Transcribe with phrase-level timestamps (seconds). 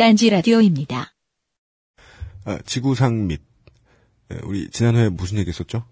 [0.00, 1.12] 딴지 라디오입니다.
[2.46, 3.42] 아, 지구상 및
[4.32, 5.84] 예, 우리 지난해에 무슨 얘기했었죠?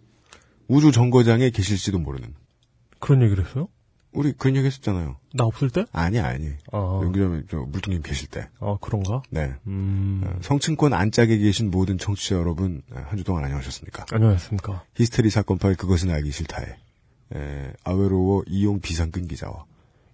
[0.67, 2.34] 우주 정거장에 계실지도 모르는
[3.00, 3.68] 그런 얘기를 했어요?
[4.12, 5.18] 우리 그런 얘기 했었잖아요.
[5.34, 5.84] 나 없을 때?
[5.92, 8.48] 아니 아니 아, 연기자면 저 물뚱님 계실 때.
[8.60, 9.21] 아 그런가?
[9.29, 9.52] 네.
[9.66, 14.06] 음, 어, 성층권 안짝에 계신 모든 청취자 여러분 한 주 동안 안녕하셨습니까?
[14.11, 14.84] 안녕하십니까.
[14.95, 16.64] 히스테리 사건 파일 그것은 알기 싫다에
[17.34, 19.66] 에, 아웨로워 이용 비상근 기자와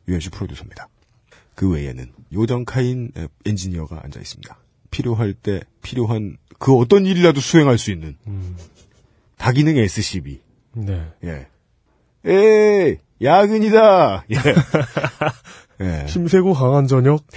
[0.08, 0.88] 유현수 프로듀서입니다.
[1.54, 4.58] 그 외에는 요정 카인 에, 엔지니어가 앉아 있습니다.
[4.90, 8.56] 필요할 때 필요한 그 어떤 일이라도 수행할 수 있는 음,
[9.36, 10.40] 다기능 SCB.
[10.74, 11.06] 네.
[11.24, 11.46] 예.
[12.24, 14.24] 에이 야근이다.
[14.30, 14.36] 예.
[15.80, 16.06] 예.
[16.06, 17.24] 힘세고 강한 저녁?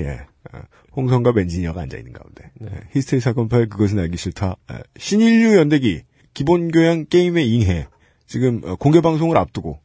[0.00, 0.26] 예.
[0.52, 0.60] 어,
[0.96, 2.50] 홍성갑 엔지니어가 앉아 있는 가운데.
[2.62, 4.56] 예, 히스테리 사건 파일 그것은 알기 싫다.
[4.70, 6.02] 에, 신인류 연대기
[6.34, 7.88] 기본 교양 게임의 잉해.
[8.26, 9.80] 지금 어, 공개 방송을 앞두고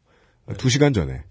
[0.45, 1.23] 어, 2시간 전에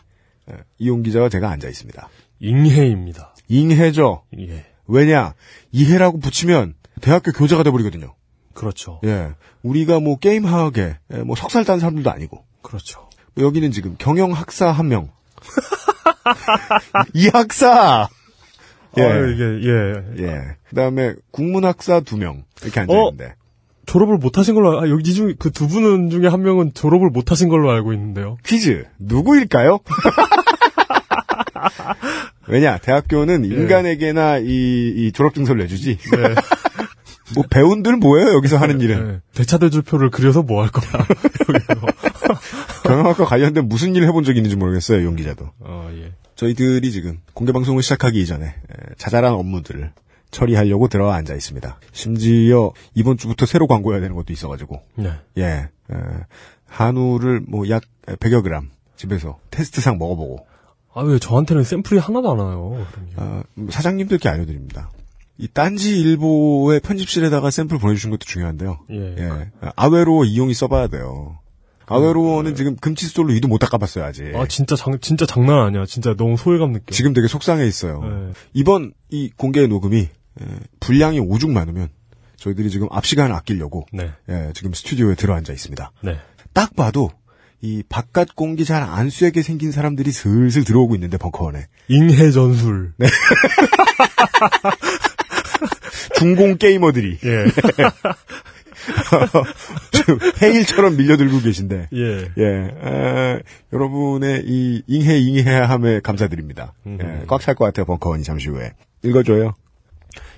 [0.51, 2.09] 에, 이용 기자와 제가 앉아 있습니다.
[2.41, 3.35] 잉해입니다.
[3.49, 4.23] 잉해죠.
[4.39, 4.67] 예.
[4.87, 5.35] 왜냐
[5.73, 8.15] 이해라고 붙이면 대학교 교재가 돼버리거든요.
[8.55, 9.01] 그렇죠.
[9.05, 9.35] 예.
[9.63, 13.09] 우리가 뭐 게임학에 에, 뭐 석살 딴 사람들도 아니고 그렇죠.
[13.39, 15.11] 여기는 지금 경영학사 한 명.
[17.15, 18.09] 이 학사.
[18.99, 19.03] 예.
[19.03, 20.27] 아, 이게, 예.
[20.27, 20.57] 예.
[20.69, 22.45] 그 다음에 국문학사 두 명.
[22.63, 22.83] 이렇게 어?
[22.83, 23.35] 앉아 있는데.
[23.87, 27.09] 졸업을 못 하신 걸로, 아, 여기 이 중, 그 두 분은 중에 한 명은 졸업을
[27.11, 28.37] 못 하신 걸로 알고 있는데요.
[28.45, 28.85] 퀴즈.
[28.99, 29.79] 누구일까요?
[32.49, 34.45] 왜냐, 대학교는 인간에게나 이,
[34.97, 35.99] 이 졸업증서를 내주지.
[36.13, 36.19] 네.
[37.35, 39.09] 뭐, 배운들 뭐예요, 여기서 하는 일은.
[39.09, 39.21] 네.
[39.35, 41.05] 대차대조표를 그려서 뭐 할 거야.
[41.49, 41.75] 여기서.
[42.85, 45.51] 경영학과 관련된 무슨 일을 해본 적이 있는지 모르겠어요, 용 기자도.
[45.61, 46.13] 어, 예.
[46.37, 48.55] 저희들이 지금 공개 방송을 시작하기 이전에 에,
[48.97, 49.91] 자잘한 업무들을
[50.31, 51.79] 처리하려고 들어와 앉아 있습니다.
[51.93, 55.13] 심지어 이번 주부터 새로 광고해야 되는 것도 있어가지고 네.
[55.39, 55.69] 예 에,
[56.67, 60.47] 한우를 뭐 약 100여 그램 집에서 테스트상 먹어보고
[60.95, 62.87] 아, 왜 저한테는 샘플이 하나도 안 와요.
[63.17, 64.91] 아, 사장님들께 알려드립니다.
[65.39, 68.79] 이 딴지 일보의 편집실에다가 샘플 보내주신 것도 중요한데요.
[68.91, 69.17] 예.
[69.19, 71.39] 예 아웨로 이용이 써봐야 돼요.
[71.87, 74.35] 아웨로는 지금 금칫솔로 이도 못 닦아봤어요 아직.
[74.35, 75.85] 아, 진짜 장, 진짜 장난 아니야.
[75.87, 76.93] 진짜 너무 소외감 느껴.
[76.93, 78.01] 지금 되게 속상해 있어요.
[78.03, 78.33] 네.
[78.55, 80.09] 이번 이 공개 녹음이 에,
[80.81, 81.89] 분량이 오죽 많으면
[82.37, 84.11] 저희들이 지금 앞 시간을 아끼려고 네.
[84.29, 85.93] 예, 지금 스튜디오에 들어앉아 있습니다.
[86.03, 86.19] 네.
[86.53, 87.11] 딱 봐도
[87.63, 92.93] 이 바깥 공기 잘 안 쐬게 생긴 사람들이 슬슬 들어오고 있는데 벙커원에 잉해 전술.
[92.99, 93.07] 네.
[96.19, 97.45] 중공 게이머들이 예.
[99.93, 102.31] 좀 해일처럼 밀려들고 계신데 예.
[102.37, 103.43] 예, 에,
[103.73, 106.75] 여러분의 이 잉해 잉해함에 감사드립니다.
[106.87, 106.99] 음.
[107.03, 109.55] 예, 꽉찰 것 같아요 벙커원이 잠시 후에 읽어줘요.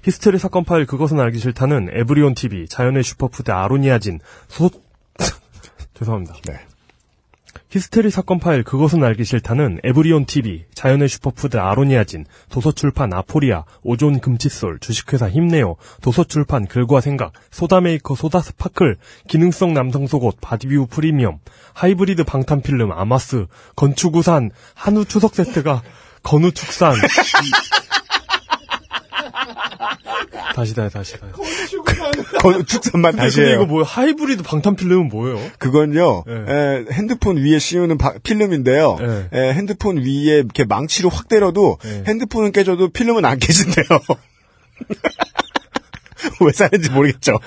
[0.02, 4.70] 히스테리 사건 파일 그것은 알기 싫다는 에브리온 TV, 자연의 슈퍼푸드 아로니아진, 소,
[5.94, 6.34] 죄송합니다.
[6.46, 6.67] 네.
[7.70, 14.78] 히스테리 사건 파일 그것은 알기 싫다는 에브리온 TV, 자연의 슈퍼푸드 아로니아진, 도서출판 아포리아, 오존 금칫솔,
[14.80, 18.96] 주식회사 힘내요, 도서출판 글과 생각, 소다메이커 소다 스파클,
[19.28, 21.38] 기능성 남성 속옷 바디뷰 프리미엄,
[21.74, 23.46] 하이브리드 방탄 필름 아마스,
[23.76, 25.82] 건축우산, 한우 추석 세트가
[26.22, 26.94] 건우 축산.
[30.54, 31.32] 다시다 다시 다시.
[32.40, 33.54] 건- 축산만 다시 해요.
[33.56, 35.38] 이거 뭐 하이브리드 방탄 필름은 뭐예요?
[35.58, 36.34] 그건요, 네.
[36.48, 38.96] 에, 핸드폰 위에 씌우는 바- 필름인데요.
[38.98, 39.28] 네.
[39.32, 42.04] 에, 핸드폰 위에 이렇게 망치로 확 때려도 네.
[42.06, 43.86] 핸드폰은 깨져도 필름은 안 깨진대요.
[46.40, 47.38] 왜 사는지 모르겠죠.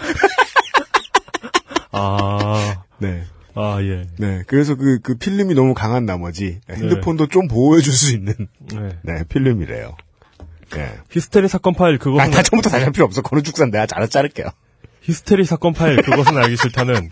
[1.91, 3.23] 아, 네.
[3.53, 4.07] 아 예.
[4.17, 4.43] 네.
[4.47, 8.97] 그래서 그, 그 필름이 너무 강한 나머지 핸드폰도 좀 보호해줄 수 있는, 네.
[9.01, 9.97] 네, 필름이래요.
[10.73, 10.97] 네.
[11.09, 13.21] 히스테리 사건 파일 아, 그것은 다 처음부터 다시 할 필요 없어.
[13.21, 14.47] 건우축산 내가 잘라 자를게요.
[15.01, 17.09] 히스테리 사건 파일 그것은 알기 싫다는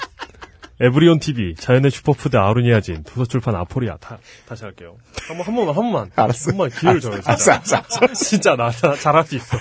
[0.81, 4.95] 에브리온 TV, 자연의 슈퍼푸드 아로니아진, 도서출판 아포리아 다 다시 할게요.
[5.27, 6.11] 한 번 한 번만 한 번만.
[6.15, 6.51] 알았어.
[6.51, 7.15] 한 번만 기회를 줘요.
[7.15, 7.29] 진짜.
[7.31, 8.13] 알았어, 알았어, 알았어.
[8.25, 9.57] 진짜 나 나- 잘할 수 있어.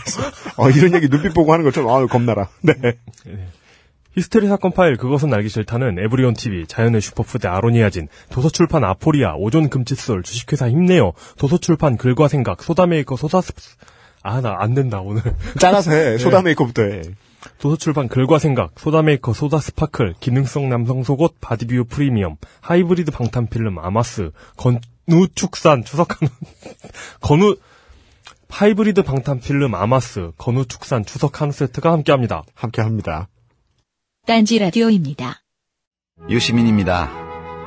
[0.57, 2.49] 어, 이런 얘기 눈빛 보고 하는 것처럼, 아, 겁나라.
[2.61, 2.75] 네.
[4.17, 10.23] 히스테리 사건 파일 그것은 알기 싫다는 에브리온 TV, 자연의 슈퍼푸드 아로니아진, 도서출판 아포리아, 오존 금칫솔,
[10.23, 13.53] 주식회사 힘내요, 도서출판 글과 생각, 소다메이커 소다스
[14.23, 15.23] 아 나 안 된다 오늘.
[15.61, 16.11] 잘라서 해.
[16.13, 16.19] 네.
[16.19, 17.03] 소다 메이커부터 해.
[17.61, 24.33] 도서출판 글과 생각, 소다메이커 소다 스파클, 기능성 남성 속옷 바디뷰 프리미엄, 하이브리드 방탄 필름 아마스,
[24.57, 26.29] 건우축산 추석한
[27.23, 27.57] 건우
[28.49, 32.43] 하이브리드 방탄 필름 아마스, 건우축산 추석 한우 세트가 함께합니다.
[32.55, 33.29] 함께 합니다.
[34.29, 35.41] 딴지 라디오입니다.
[36.29, 37.11] 유시민입니다.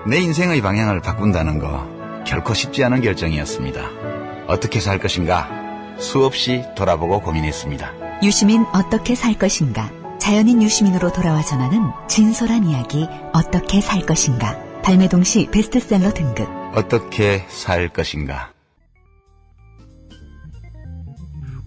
[0.06, 4.46] 내 인생의 방향을 바꾼다는 거 결코 쉽지 않은 결정이었습니다.
[4.46, 5.50] 어떻게 살 것인가
[5.98, 8.22] 수없이 돌아보고 고민했습니다.
[8.22, 9.92] 유시민 어떻게 살 것인가?
[10.20, 14.56] 자연인 유시민으로 돌아와 전하는 진솔한 이야기 어떻게 살 것인가?
[14.84, 16.48] 발매 동시 베스트셀러 등급.
[16.76, 18.54] 어떻게 살 것인가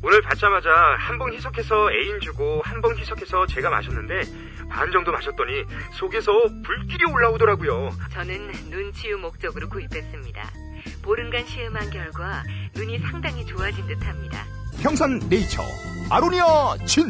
[0.04, 6.32] 오늘 받자마자 한봉 희석해서 애인 주고 한봉 희석해서 제가 마셨는데 반 정도 마셨더니 속에서
[6.64, 7.92] 불길이 올라오더라고요.
[8.12, 10.50] 저는 눈치유 목적으로 구입했습니다.
[11.00, 12.42] 보름간 시음한 결과
[12.74, 14.44] 눈이 상당히 좋아진 듯합니다.
[14.82, 15.62] 평산 네이처
[16.10, 17.08] 아로니아 진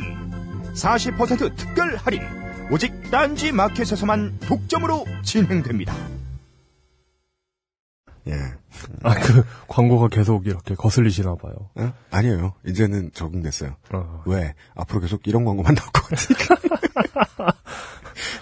[0.74, 2.22] 40% 특별 할인
[2.70, 5.94] 오직 딴지 마켓에서만 독점으로 진행됩니다.
[8.28, 8.32] 예.
[9.02, 11.54] 아, 그 광고가 계속 이렇게 거슬리시나 봐요.
[11.74, 11.92] 어?
[12.10, 12.54] 아니에요.
[12.66, 13.76] 이제는 적응됐어요.
[13.92, 14.22] 어.
[14.26, 14.54] 왜?
[14.74, 17.54] 앞으로 계속 이런 광고만 나올 것 같으니까.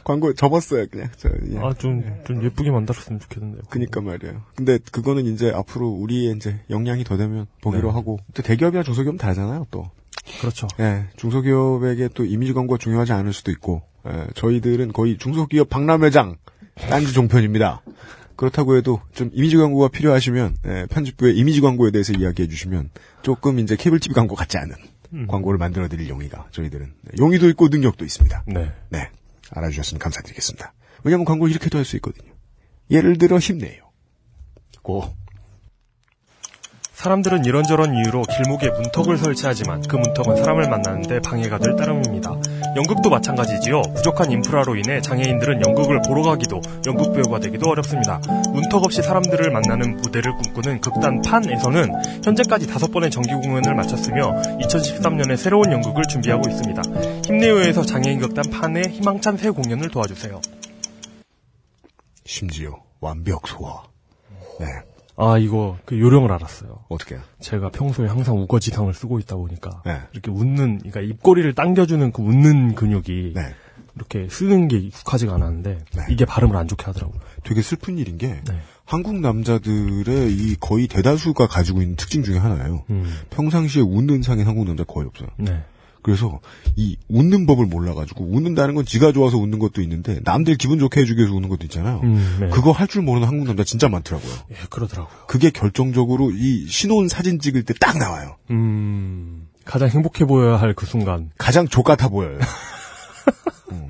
[0.04, 1.08] 광고 접었어요, 그냥.
[1.16, 1.58] 저, 예.
[1.58, 3.62] 아, 좀, 좀 예쁘게 만들었으면 좋겠는데요.
[3.70, 4.42] 그니까 말이에요.
[4.54, 7.94] 근데 그거는 이제 앞으로 우리의 이제 역량이 더 되면 보기로 네.
[7.94, 8.18] 하고.
[8.34, 9.90] 또 대기업이랑 중소기업은 다르잖아요, 또.
[10.40, 10.68] 그렇죠.
[10.80, 16.36] 예, 중소기업에게 또 이미지 광고가 중요하지 않을 수도 있고, 예, 저희들은 거의 중소기업 박람회장,
[16.74, 17.82] 딴지 종편입니다.
[18.36, 22.90] 그렇다고 해도 좀 이미지 광고가 필요하시면, 예, 편집부에 이미지 광고에 대해서 이야기해 주시면,
[23.22, 24.74] 조금 이제 케이블 TV 광고 같지 않은
[25.14, 25.26] 음.
[25.26, 26.86] 광고를 만들어 드릴 용의가 저희들은.
[27.02, 28.44] 네, 용의도 있고 능력도 있습니다.
[28.46, 28.72] 네.
[28.88, 29.10] 네.
[29.50, 30.72] 알아주셨으면 감사드리겠습니다.
[31.04, 32.30] 왜냐면 광고를 이렇게도 할 수 있거든요.
[32.90, 33.82] 예를 들어 힘내요.
[34.82, 35.14] 고.
[37.02, 42.30] 사람들은 이런저런 이유로 길목에 문턱을 설치하지만 그 문턱은 사람을 만나는데 방해가 될 따름입니다.
[42.76, 43.82] 연극도 마찬가지지요.
[43.96, 48.20] 부족한 인프라로 인해 장애인들은 연극을 보러 가기도 연극 배우가 되기도 어렵습니다.
[48.52, 55.36] 문턱 없이 사람들을 만나는 무대를 꿈꾸는 극단 판에서는 현재까지 다섯 번의 정기 공연을 마쳤으며 2013년에
[55.36, 56.82] 새로운 연극을 준비하고 있습니다.
[57.26, 60.40] 힘내요에서 장애인 극단 판의 희망찬 새 공연을 도와주세요.
[62.24, 63.82] 심지어 완벽 소화.
[64.60, 64.91] 네.
[65.22, 66.84] 아 이거 그 요령을 알았어요.
[66.88, 67.18] 어떻게?
[67.40, 70.00] 제가 평소에 항상 우거지탕을 쓰고 있다 보니까 네.
[70.12, 73.54] 이렇게 웃는, 그러니까 입꼬리를 당겨주는 그 웃는 근육이 네.
[73.94, 76.02] 이렇게 쓰는 게 익숙하지가 않았는데 네.
[76.10, 77.20] 이게 발음을 안 좋게 하더라고요.
[77.44, 78.60] 되게 슬픈 일인 게 네.
[78.84, 82.84] 한국 남자들의 이 거의 대다수가 가지고 있는 특징 중에 하나예요.
[82.90, 85.28] 음, 평상시에 웃는 상인 한국 남자 거의 없어요.
[85.36, 85.62] 네.
[86.02, 86.40] 그래서
[86.76, 91.20] 이 웃는 법을 몰라가지고 웃는다는 건 지가 좋아서 웃는 것도 있는데 남들 기분 좋게 해주기
[91.20, 92.00] 위해서 웃는 것도 있잖아요.
[92.02, 92.48] 음, 네.
[92.48, 94.32] 그거 할 줄 모르는 한국 남자 진짜 많더라고요.
[94.50, 95.26] 예, 그러더라고요.
[95.28, 98.36] 그게 결정적으로 이 신혼 사진 찍을 때 딱 나와요.
[98.50, 101.30] 음, 가장 행복해 보여야 할 그 순간.
[101.38, 102.38] 가장 족같아 보여요.
[103.70, 103.88] 음.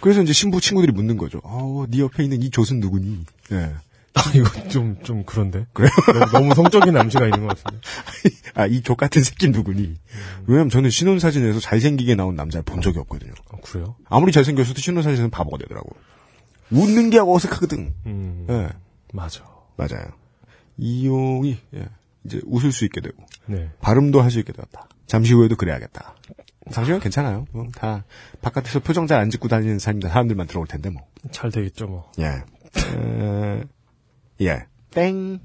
[0.00, 1.40] 그래서 이제 신부 친구들이 묻는 거죠.
[1.44, 3.18] 어, 네 옆에 있는 이 족은 누구니?
[3.52, 3.70] 예.
[4.14, 5.66] 아, 이거 좀, 좀 그런데?
[5.72, 5.90] 그래요?
[6.32, 7.80] 너무, 성적인 암시가 있는 것 같은데.
[8.54, 9.96] 아, 이 족 같은 새끼 누구니?
[10.46, 13.32] 왜냐면 저는 신혼 사진에서 잘생기게 나온 남자를 본 적이 없거든요.
[13.50, 13.96] 아, 그래요?
[14.08, 15.92] 아무리 잘생겼어도 신혼 사진은 바보가 되더라고요.
[16.72, 17.94] 웃는 게 어색하거든.
[18.06, 18.68] 음, 예,
[19.12, 19.44] 맞아.
[19.76, 20.06] 맞아요.
[20.76, 21.86] 이용이 예,
[22.24, 23.16] 이제 웃을 수 있게 되고
[23.46, 23.70] 네.
[23.80, 24.88] 발음도 할 수 있게 되었다.
[25.06, 26.14] 잠시 후에도 그래야겠다.
[26.70, 27.46] 잠시 후엔 괜찮아요.
[27.52, 28.04] 뭐, 다
[28.42, 31.02] 바깥에서 표정 잘 안 짓고 다니는 사람들 사람들만 들어올 텐데 뭐.
[31.32, 32.10] 잘 되겠죠, 뭐.
[32.20, 32.24] 예.
[32.26, 33.62] 에,
[34.40, 34.64] 예.
[34.90, 35.38] 땡.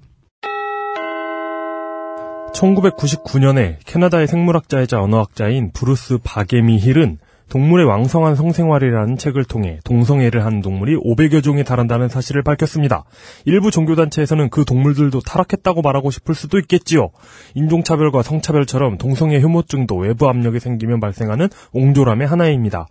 [2.53, 7.17] 1999년에 캐나다의 생물학자이자 언어학자인 브루스 바게밀은
[7.49, 13.03] 동물의 왕성한 성생활이라는 책을 통해 동성애를 하는 동물이 500여 종에 달한다는 사실을 밝혔습니다.
[13.45, 17.09] 일부 종교단체에서는 그 동물들도 타락했다고 말하고 싶을 수도 있겠지요.
[17.53, 22.87] 인종차별과 성차별처럼 동성애 혐오증도 외부 압력이 생기면 발생하는 옹졸함의 하나입니다.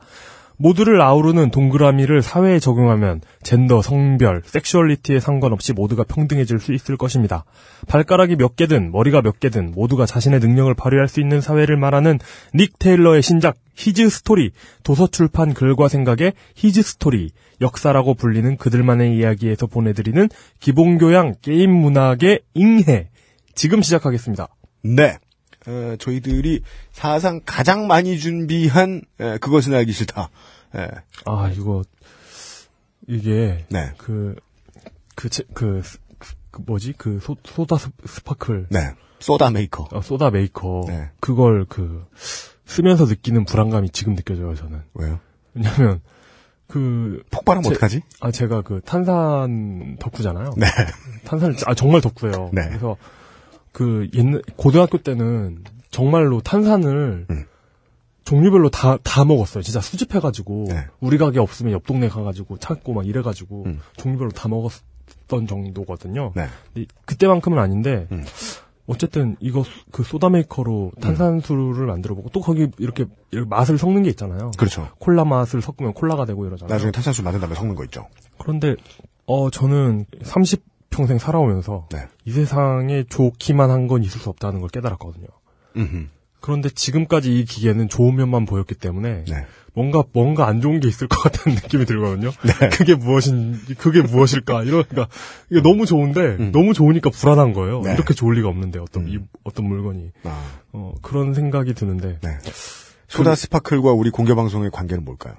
[0.56, 7.44] 모두를 아우르는 동그라미를 사회에 적용하면 젠더, 성별, 섹슈얼리티에 상관없이 모두가 평등해질 수 있을 것입니다.
[7.88, 12.18] 발가락이 몇 개든 머리가 몇 개든 모두가 자신의 능력을 발휘할 수 있는 사회를 말하는
[12.54, 17.30] 닉 테일러의 신작 His Story 도서 출판 글과 생각의 His Story
[17.60, 20.28] 역사라고 불리는 그들만의 이야기에서 보내드리는
[20.60, 23.08] 기본교양 게임 문학의 잉해
[23.54, 24.48] 지금 시작하겠습니다.
[24.82, 25.18] 네.
[25.66, 30.28] 어, 저희들이 사상 가장 많이 준비한 에, 그것은 알기 싫다.
[30.76, 30.88] 에,
[31.26, 31.82] 아 이거
[33.06, 33.92] 이게 네.
[33.98, 34.34] 그,
[35.14, 35.82] 그, 제- 그,
[36.50, 36.94] 그 뭐지?
[36.96, 38.66] 그 소, 소다 스- 스파클.
[38.70, 38.94] 네.
[39.20, 39.88] 소다 메이커.
[39.92, 40.84] 어, 소다 메이커.
[40.88, 41.10] 네.
[41.20, 42.06] 그걸 그,
[42.64, 44.82] 쓰면서 느끼는 불안감이 지금 느껴져요, 저는.
[44.94, 45.20] 왜요?
[45.54, 46.00] 왜냐면,
[46.66, 48.00] 그, 폭발하면 제- 어떡하지?
[48.20, 50.54] 아, 제가 그 탄산 덕후잖아요.
[50.56, 50.66] 네.
[51.24, 52.50] 탄산을, 아, 정말 덕후예요.
[52.52, 52.62] 네.
[52.68, 52.96] 그래서
[53.74, 57.44] 그 옛날, 고등학교 때는 정말로 탄산을 음.
[58.24, 59.62] 종류별로 다, 다 먹었어요.
[59.62, 60.86] 진짜 수집해가지고, 네.
[61.00, 63.80] 우리 가게 없으면 옆 동네 가가지고 찾고 막 이래가지고, 음.
[63.96, 66.32] 종류별로 다 먹었던 정도거든요.
[66.36, 66.46] 네.
[67.04, 68.24] 그때만큼은 아닌데, 음.
[68.86, 74.10] 어쨌든 이거 수- 그 소다 메이커로 탄산수를 만들어보고, 또 거기 이렇게, 이렇게 맛을 섞는 게
[74.10, 74.52] 있잖아요.
[74.56, 74.88] 그렇죠.
[75.00, 76.72] 콜라 맛을 섞으면 콜라가 되고 이러잖아요.
[76.72, 78.06] 나중에 탄산수 만든 다음에 섞는 거 있죠.
[78.38, 78.76] 그런데,
[79.26, 80.62] 어, 저는 30
[80.94, 81.98] 평생 살아오면서, 네.
[82.24, 85.26] 이 세상에 좋기만 한 건 있을 수 없다는 걸 깨달았거든요.
[85.76, 86.06] 음흠.
[86.40, 89.46] 그런데 지금까지 이 기계는 좋은 면만 보였기 때문에 네.
[89.74, 92.30] 뭔가 뭔가 안 좋은 게 있을 것 같다는 느낌이 들거든요.
[92.30, 92.68] 네.
[92.70, 94.62] 그게 무엇인 그게 무엇일까?
[94.62, 95.08] 이러니까
[95.50, 97.78] 이게 너무 좋은데 너무 좋으니까 불안한 거예요.
[97.78, 97.82] 음.
[97.82, 97.90] 네.
[97.90, 97.94] 음.
[97.94, 102.38] 이렇게 좋을 리가 없는데 어떤 이 어떤 물건이 아, 어, 그런 생각이 드는데 네.
[103.08, 105.34] 소다 스파클과 우리 공개 방송의 관계는 뭘까요?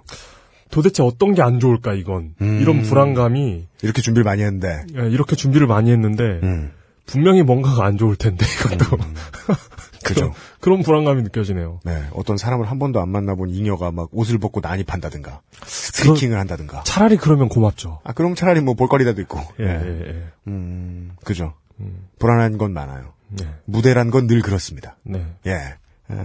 [0.75, 2.59] 도대체 어떤 게 안 좋을까 이건 음.
[2.61, 4.83] 이런 불안감이 이렇게 준비를 많이 했는데.
[4.97, 6.71] 예, 이렇게 준비를 많이 했는데 음.
[7.05, 8.97] 분명히 뭔가가 안 좋을 텐데 이것도
[10.03, 10.33] 그죠.
[10.59, 11.79] 그런 불안감이 느껴지네요.
[11.85, 16.83] 네, 어떤 사람을 한 번도 안 만나본 잉여가 막 옷을 벗고 난입한다든가, 스트리킹을 한다든가.
[16.83, 18.01] 차라리 그러면 고맙죠.
[18.03, 19.39] 아, 그럼 차라리 뭐 볼거리라도 있고.
[19.59, 19.81] 예, 네.
[19.85, 20.23] 예, 예.
[20.47, 21.53] 음, 그죠.
[21.79, 23.13] 음, 불안한 건 많아요.
[23.29, 24.97] 네, 무대란 건 늘 그렇습니다.
[25.03, 25.25] 네.
[25.47, 25.51] 예.
[25.51, 26.15] 에,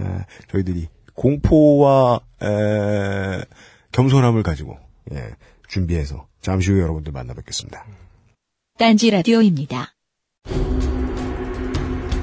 [0.51, 3.41] 저희들이 공포와 에,
[3.91, 4.77] 겸손함을 가지고
[5.11, 5.31] 예,
[5.67, 7.85] 준비해서 잠시 후에 여러분들 만나 뵙겠습니다.
[8.77, 9.93] 딴지 라디오입니다.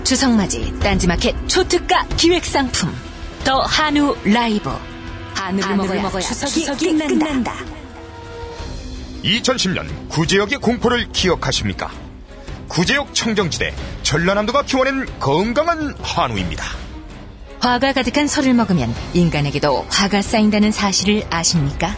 [0.04, 2.90] 주성맞이 딴지마켓 초특가 기획상품
[3.44, 4.70] 더 한우 라이브
[5.34, 7.54] 한우를, 먹어야, 추석이, 끝난다.
[9.22, 11.90] 2010년 구제역의 공포를 기억하십니까?
[12.68, 16.64] 구제역 청정지대 전라남도가 키워낸 건강한 한우입니다.
[17.60, 21.94] 화가 가득한 설을 먹으면 인간에게도 화가 쌓인다는 사실을 아십니까?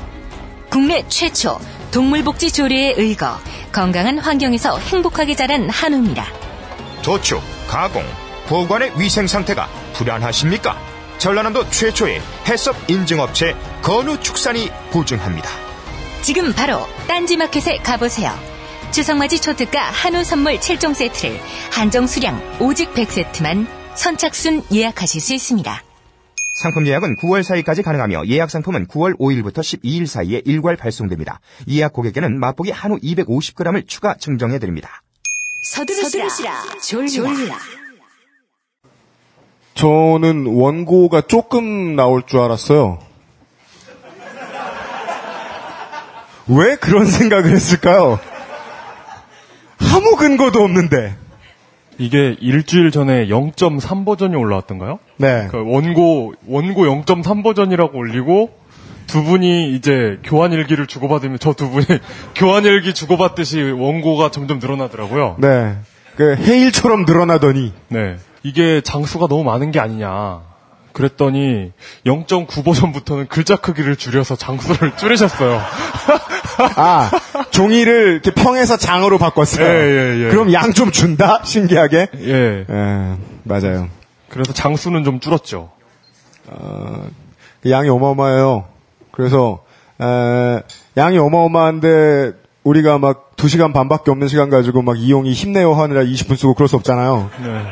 [0.70, 1.58] 국내 최초
[1.90, 3.38] 동물복지 조례에 의거
[3.72, 6.26] 건강한 환경에서 행복하게 자란 한우입니다.
[7.02, 8.04] 도축, 가공,
[8.46, 10.78] 보관의 위생 상태가 불안하십니까?
[11.18, 15.50] 전라남도 최초의 해썹 인증업체 건우축산이 보증합니다.
[16.22, 18.32] 지금 바로 딴지마켓에 가보세요.
[18.92, 21.40] 추석맞이 초특가 한우 선물 7종 세트를
[21.70, 25.82] 한정 수량 오직 100세트만 선착순 예약하실 수 있습니다.
[26.54, 31.40] 상품 예약은 9월 4일까지 가능하며 예약 상품은 9월 5일부터 12일 사이에 일괄 발송됩니다.
[31.68, 35.02] 예약 고객에는 맛보기 한우 250g을 추가 증정해 드립니다.
[35.64, 36.28] 서두르시라,
[36.82, 37.56] 졸리라.
[39.74, 42.98] 저는 원고가 조금 나올 줄 알았어요.
[46.48, 48.18] 왜 그런 생각을 했을까요?
[49.78, 51.16] 아무 근거도 없는데.
[52.00, 54.98] 이게 일주일 전에 0.3 버전이 올라왔던가요?
[55.18, 55.48] 네.
[55.50, 58.50] 그 원고 원고 0.3 버전이라고 올리고
[59.06, 61.84] 두 분이 이제 교환 일기를 주고받으면 저 두 분이
[62.34, 65.36] 교환 일기 주고받듯이 원고가 점점 늘어나더라고요.
[65.40, 65.76] 네.
[66.16, 68.16] 그 해일처럼 늘어나더니 네.
[68.42, 70.40] 이게 장수가 너무 많은 게 아니냐.
[70.92, 71.72] 그랬더니
[72.06, 75.60] 0.9 버전부터는 글자 크기를 줄여서 장수를 줄이셨어요.
[76.76, 77.10] 아
[77.50, 79.66] 종이를 이렇게 평에서 장으로 바꿨어요.
[79.66, 80.28] 예, 예, 예.
[80.30, 81.40] 그럼 양 좀 준다?
[81.44, 82.08] 신기하게.
[82.18, 82.64] 예.
[82.68, 83.88] 예, 맞아요.
[84.28, 85.70] 그래서 장수는 좀 줄었죠.
[87.62, 88.64] 그 양이 어마어마해요.
[89.12, 89.60] 그래서
[90.00, 90.60] 에,
[90.96, 92.32] 양이 어마어마한데
[92.64, 96.76] 우리가 막 2시간 반밖에 없는 시간 가지고 막 이용이 힘내요 하느라 20분 쓰고 그럴 수
[96.76, 97.30] 없잖아요.
[97.42, 97.64] 네.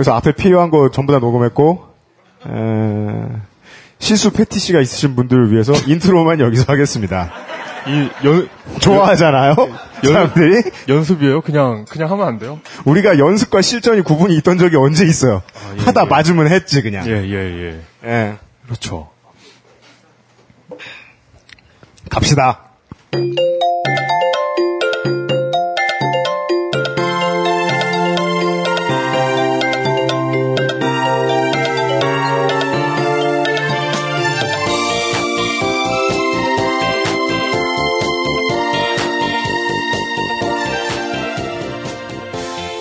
[0.00, 1.84] 그래서 앞에 필요한 거 전부 다 녹음했고
[2.46, 2.50] 에,
[3.98, 7.30] 실수 fetish가 있으신 분들을 위해서 intro만 여기서 하겠습니다.
[7.86, 9.54] 이 연, 좋아하잖아요.
[10.02, 11.42] 사람들이 연습이에요?
[11.42, 12.60] 그냥 그냥 하면 안 돼요?
[12.86, 15.42] 우리가 연습과 실전이 구분이 있던 적이 언제 있어요.
[15.76, 16.08] 예, 하다 예.
[16.08, 17.06] 맞으면 했지 그냥.
[17.06, 17.80] 예, 예, 예.
[18.04, 18.38] 예.
[18.64, 19.10] 그렇죠.
[22.08, 22.70] 갑시다.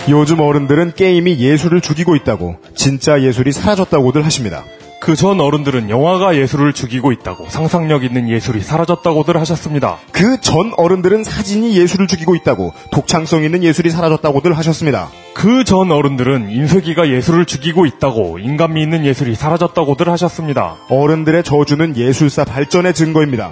[0.09, 4.63] 요즘 어른들은 게임이 예술을 죽이고 있다고, 진짜 예술이 사라졌다고들 하십니다.
[4.99, 9.97] 그 전 어른들은 영화가 예술을 죽이고 있다고 상상력 있는 예술이 사라졌다고들 하셨습니다.
[10.11, 15.09] 그 전 어른들은 사진이 예술을 죽이고 있다고, 독창성 있는 예술이 사라졌다고들 하셨습니다.
[15.33, 20.75] 그 전 어른들은 인쇄기가 예술을 죽이고 있다고 인간미 있는 예술이 사라졌다고들 하셨습니다.
[20.89, 23.51] 어른들의 저주는 예술사 발전의 증거입니다.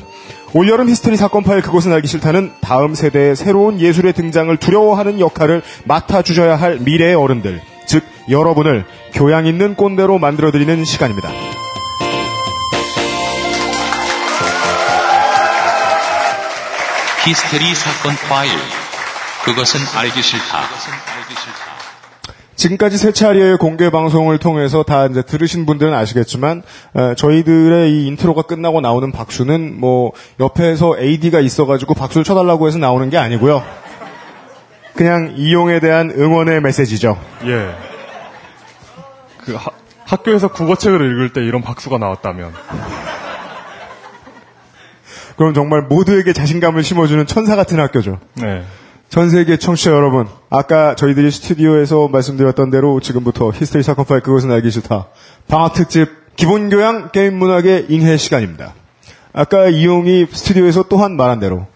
[0.54, 6.56] 올여름 히스테리 사건 파일 그것은 알기 싫다는 다음 세대의 새로운 예술의 등장을 두려워하는 역할을 맡아주셔야
[6.56, 11.30] 할 미래의 어른들, 즉 여러분을 교양 있는 꼰대로 만들어드리는 시간입니다.
[17.26, 18.52] 히스테리 사건 파일.
[19.44, 20.60] 그것은 알기 싫다.
[22.56, 26.64] 지금까지 세 차례의 공개 방송을 통해서 다 이제 들으신 분들은 아시겠지만
[26.96, 33.10] 에, 저희들의 이 intro가 끝나고 나오는 박수는 뭐 옆에서 AD가 있어가지고 박수를 쳐달라고 해서 나오는
[33.10, 33.64] 게 아니고요.
[34.98, 37.18] 그냥 이용에 대한 응원의 메시지죠.
[37.46, 37.76] 예.
[39.46, 39.72] 그 하-
[40.06, 42.54] 학교에서 국어책을 읽을 때 이런 박수가 나왔다면
[45.38, 48.20] 그럼 정말 모두에게 자신감을 심어주는 천사 같은 학교죠.
[48.36, 48.64] 네.
[49.10, 54.72] 전 세계 청취자 여러분, 아까 저희들이 스튜디오에서 말씀드렸던 대로 지금부터 히스테리 사건 파일 그것은 알기
[54.72, 55.08] 싫다.
[55.48, 58.74] 방학 특집 기본 교양 게임 문학의 잉해 시간입니다.
[59.32, 61.68] 아까 이용이 스튜디오에서 또한 말한 대로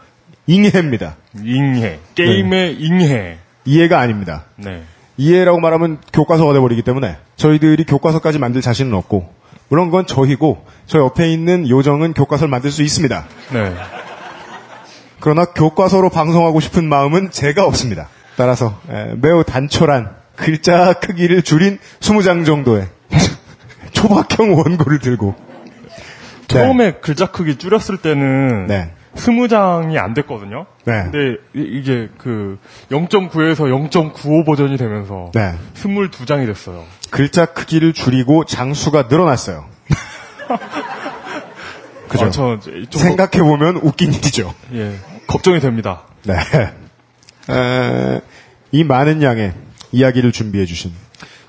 [0.48, 1.16] 잉해입니다.
[1.44, 2.00] 잉해.
[2.16, 3.38] 게임의 잉해.
[3.66, 4.46] 이해가 아닙니다.
[4.56, 4.84] 네.
[5.18, 9.32] 이해라고 말하면 교과서가 돼버리기 때문에 저희들이 교과서까지 만들 자신은 없고
[9.70, 13.26] 물론 그건 저희고 저 옆에 있는 요정은 교과서를 만들 수 있습니다.
[13.54, 13.76] 네.
[15.20, 18.10] 그러나 교과서로 방송하고 싶은 마음은 제가 없습니다.
[18.36, 22.88] 따라서 에, 매우 단촐한 글자 크기를 줄인 20장 정도의
[23.94, 25.36] 초박형 원고를 들고
[26.48, 28.92] 처음에 글자 크기 줄였을 때는 네.
[29.16, 30.66] 스무 장이 안 됐거든요.
[30.86, 31.04] 네.
[31.12, 32.58] 근데 이- 이게 그
[32.90, 35.54] 0.9에서 0.95 버전이 되면서 네.
[35.76, 36.84] 22장이 됐어요.
[37.10, 39.66] 글자 크기를 줄이고 장수가 늘어났어요.
[42.08, 42.26] 그죠?
[42.26, 44.54] 아, 저좀 생각해 보면 웃긴 일이죠.
[44.74, 44.96] 예,
[45.28, 46.04] 걱정이 됩니다.
[46.24, 46.36] 네.
[47.50, 48.22] 에,
[48.72, 49.54] 이 많은 양의
[49.92, 50.92] 이야기를 준비해 주신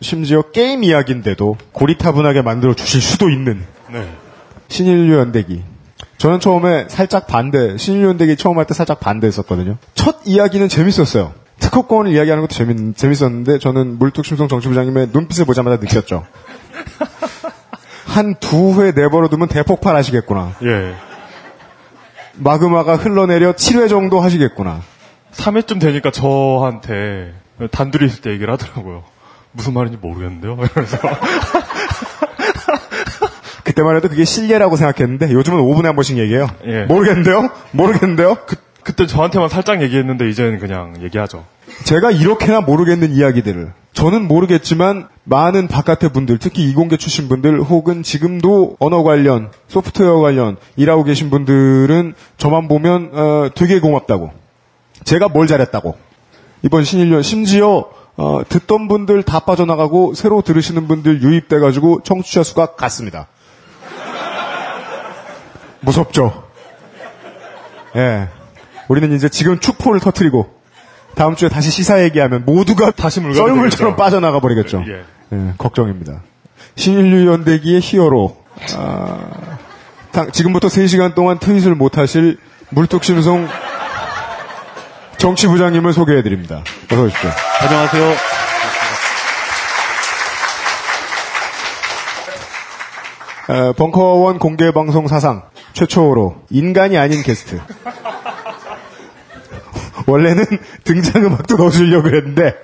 [0.00, 4.08] 심지어 게임 이야기인데도 고리타분하게 만들어 주실 수도 있는 네.
[4.68, 5.62] 신인류 연대기.
[6.22, 9.76] 저는 처음에 살짝 반대, 신인류 연대기 처음 할 때 살짝 반대했었거든요.
[9.96, 11.32] 첫 이야기는 재밌었어요.
[11.58, 16.24] 특허권을 이야기하는 것도 재밌, 재밌었는데 저는 물뚝심송 정치부장님의 눈빛을 보자마자 느꼈죠.
[18.06, 20.52] 한 두 회 내버려두면 대폭발 하시겠구나.
[20.62, 20.94] 예.
[22.36, 24.80] 마그마가 흘러내려 7회 정도 하시겠구나.
[25.32, 27.34] 3회쯤 되니까 저한테
[27.72, 29.02] 단둘이 있을 때 얘기를 하더라고요.
[29.50, 30.52] 무슨 말인지 모르겠는데요.
[30.54, 30.98] 이러면서
[33.64, 36.48] 그때만 해도 그게 실례라고 생각했는데 요즘은 5분에 한 번씩 얘기해요.
[36.66, 36.84] 예.
[36.84, 37.50] 모르겠는데요?
[37.72, 38.36] 모르겠는데요?
[38.46, 41.44] 그 그때 저한테만 살짝 얘기했는데 이제는 그냥 얘기하죠.
[41.84, 48.76] 제가 이렇게나 모르겠는 이야기들을 저는 모르겠지만 많은 바깥의 분들, 특히 이공계 출신 분들 혹은 지금도
[48.80, 54.30] 언어 관련, 소프트웨어 관련 일하고 계신 분들은 저만 보면 어, 되게 고맙다고.
[55.04, 55.96] 제가 뭘 잘했다고.
[56.62, 63.26] 이번 신일년 심지어 어, 듣던 분들 다 빠져나가고 새로 들으시는 분들 유입돼가지고 청취자 수가 같습니다.
[65.82, 66.44] 무섭죠.
[67.96, 68.28] 예.
[68.88, 70.50] 우리는 이제 지금 축포를 터트리고
[71.14, 73.96] 다음 주에 다시 시사 얘기하면 모두가 다시 썰물처럼.
[73.96, 74.82] 빠져나가 버리겠죠.
[74.88, 75.02] 예.
[75.36, 76.22] 예, 걱정입니다.
[76.76, 78.36] 신인류 연대기의 히어로.
[78.76, 79.18] 아,
[80.10, 82.38] 당- 지금부터 3시간 동안 트윗을 못하실
[82.70, 83.48] 물뚝심송
[85.18, 86.62] 정치부장님을 소개해드립니다.
[86.90, 87.30] 어서 오십시오.
[87.62, 88.14] 안녕하세요.
[93.50, 97.60] 에, 벙커원 공개 방송 사상 최초로 인간이 아닌 게스트.
[100.06, 100.44] 원래는
[100.84, 102.54] 등장음악도 넣어주려고 그랬는데,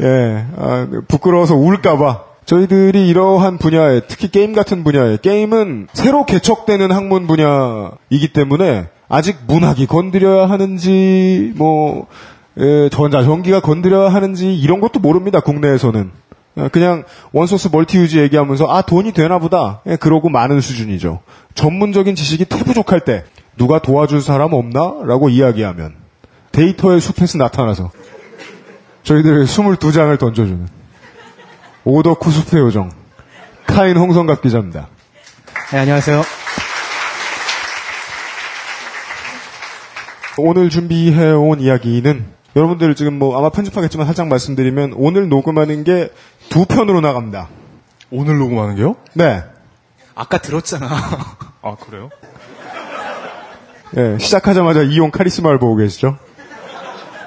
[0.00, 2.24] 예, 아, 부끄러워서 울까봐.
[2.44, 9.86] 저희들이 이러한 분야에, 특히 게임 같은 분야에, 게임은 새로 개척되는 학문 분야이기 때문에, 아직 문학이
[9.86, 12.06] 건드려야 하는지, 뭐,
[12.58, 16.10] 예, 전자전기가 건드려야 하는지, 이런 것도 모릅니다, 국내에서는.
[16.58, 21.20] 어, 그냥 원소스 멀티유지 얘기하면서 아 돈이 되나 보다 예, 그러고 많은 수준이죠.
[21.54, 23.24] 전문적인 지식이 퇴부족할 때
[23.56, 24.94] 누가 도와줄 사람 없나?
[25.04, 25.94] 라고 이야기하면
[26.52, 27.90] 데이터의 숲에서 나타나서
[29.04, 30.68] 저희들 22장을 던져주는
[31.84, 32.90] 오덕후 숲의 요정
[33.66, 34.88] 카인 홍성갑 기자입니다.
[35.70, 36.22] 네, 안녕하세요.
[40.38, 46.10] 오늘 준비해온 이야기는 여러분들 지금 뭐 아마 편집하겠지만 살짝 말씀드리면 오늘 녹음하는 게
[46.50, 47.48] 두 편으로 나갑니다.
[48.10, 48.96] 오늘 녹음하는 게요?
[49.12, 49.44] 네.
[50.14, 50.88] 아까 들었잖아.
[51.62, 52.08] 아 그래요?
[53.96, 56.16] 예, 시작하자마자 이용 카리스마를 보고 계시죠?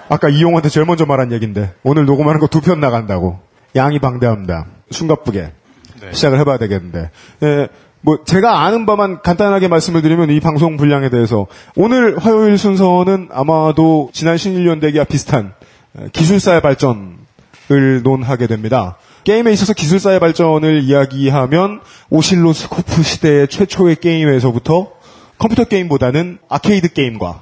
[0.09, 3.39] 아까 이용한테 제일 먼저 말한 얘기인데 오늘 녹음하는 거 두 편 나간다고
[3.75, 4.65] 양이 방대합니다.
[4.91, 5.53] 숨가쁘게
[6.01, 6.11] 네.
[6.11, 7.09] 시작을 해봐야 되겠는데
[7.43, 7.67] 예,
[8.01, 14.09] 뭐 제가 아는 바만 간단하게 말씀을 드리면 이 방송 분량에 대해서 오늘 화요일 순서는 아마도
[14.13, 15.53] 지난 신일연대기와 비슷한
[15.99, 18.97] 에, 기술사의 발전을 논하게 됩니다.
[19.23, 24.91] 게임에 있어서 기술사의 발전을 이야기하면 오실로스코프 시대의 최초의 게임에서부터
[25.37, 27.41] 컴퓨터 게임보다는 아케이드 게임과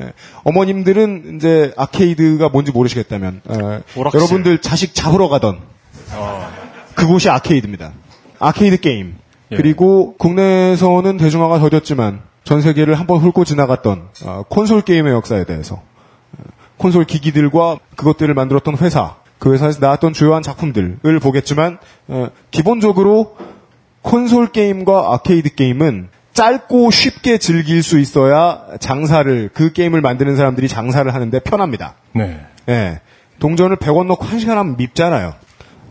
[0.00, 0.12] 에,
[0.42, 3.42] 어머님들은 이제 아케이드가 뭔지 모르시겠다면.
[4.14, 5.60] 여러분들 자식 잡으러 가던
[6.96, 7.92] 그곳이 아케이드입니다.
[8.40, 9.14] 아케이드 게임.
[9.52, 9.56] 예.
[9.56, 16.42] 그리고 국내에서는 대중화가 더뎠지만 전 세계를 한번 훑고 지나갔던 어, 콘솔 게임의 역사에 대해서 어,
[16.78, 23.36] 콘솔 기기들과 그것들을 만들었던 회사, 그 회사에서 나왔던 주요한 작품들을 보겠지만 어, 기본적으로
[24.02, 31.12] 콘솔 게임과 아케이드 게임은 짧고 쉽게 즐길 수 있어야 장사를 그 게임을 만드는 사람들이 장사를
[31.12, 31.94] 하는데 편합니다.
[32.14, 32.40] 네.
[32.68, 33.00] 예.
[33.38, 35.34] 동전을 100원 넣고 1시간 하면 밉잖아요.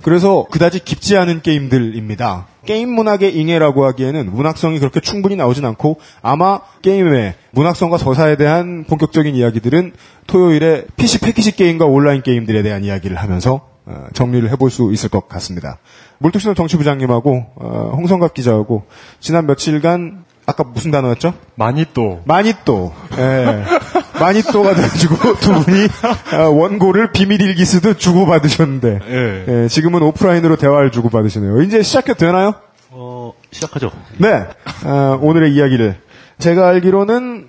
[0.03, 2.47] 그래서 그다지 깊지 않은 게임들입니다.
[2.65, 9.35] 게임 문학의 잉해라고 하기에는 문학성이 그렇게 충분히 나오진 않고 아마 게임의 문학성과 서사에 대한 본격적인
[9.35, 9.93] 이야기들은
[10.27, 15.27] 토요일에 PC 패키지 게임과 온라인 게임들에 대한 이야기를 하면서 어, 정리를 해볼 수 있을 것
[15.27, 15.79] 같습니다.
[16.19, 18.83] 물뚝심송 정치부장님하고 어, 홍성갑 기자하고
[19.19, 21.33] 지난 며칠간 아까 무슨 단어였죠?
[21.55, 22.21] 마니또.
[22.25, 22.93] 마니또.
[23.17, 23.63] 예.
[24.19, 25.87] 마니또가 돼가지고 두 분이
[26.33, 29.45] 어, 원고를 비밀 일기 쓰듯 주고받으셨는데 예.
[29.63, 31.61] 예, 지금은 오프라인으로 대화를 주고받으시네요.
[31.61, 32.53] 이제 시작해도 되나요?
[32.91, 33.91] 어, 시작하죠.
[34.17, 34.45] 네.
[34.83, 35.95] 어, 오늘의 이야기를
[36.37, 37.47] 제가 알기로는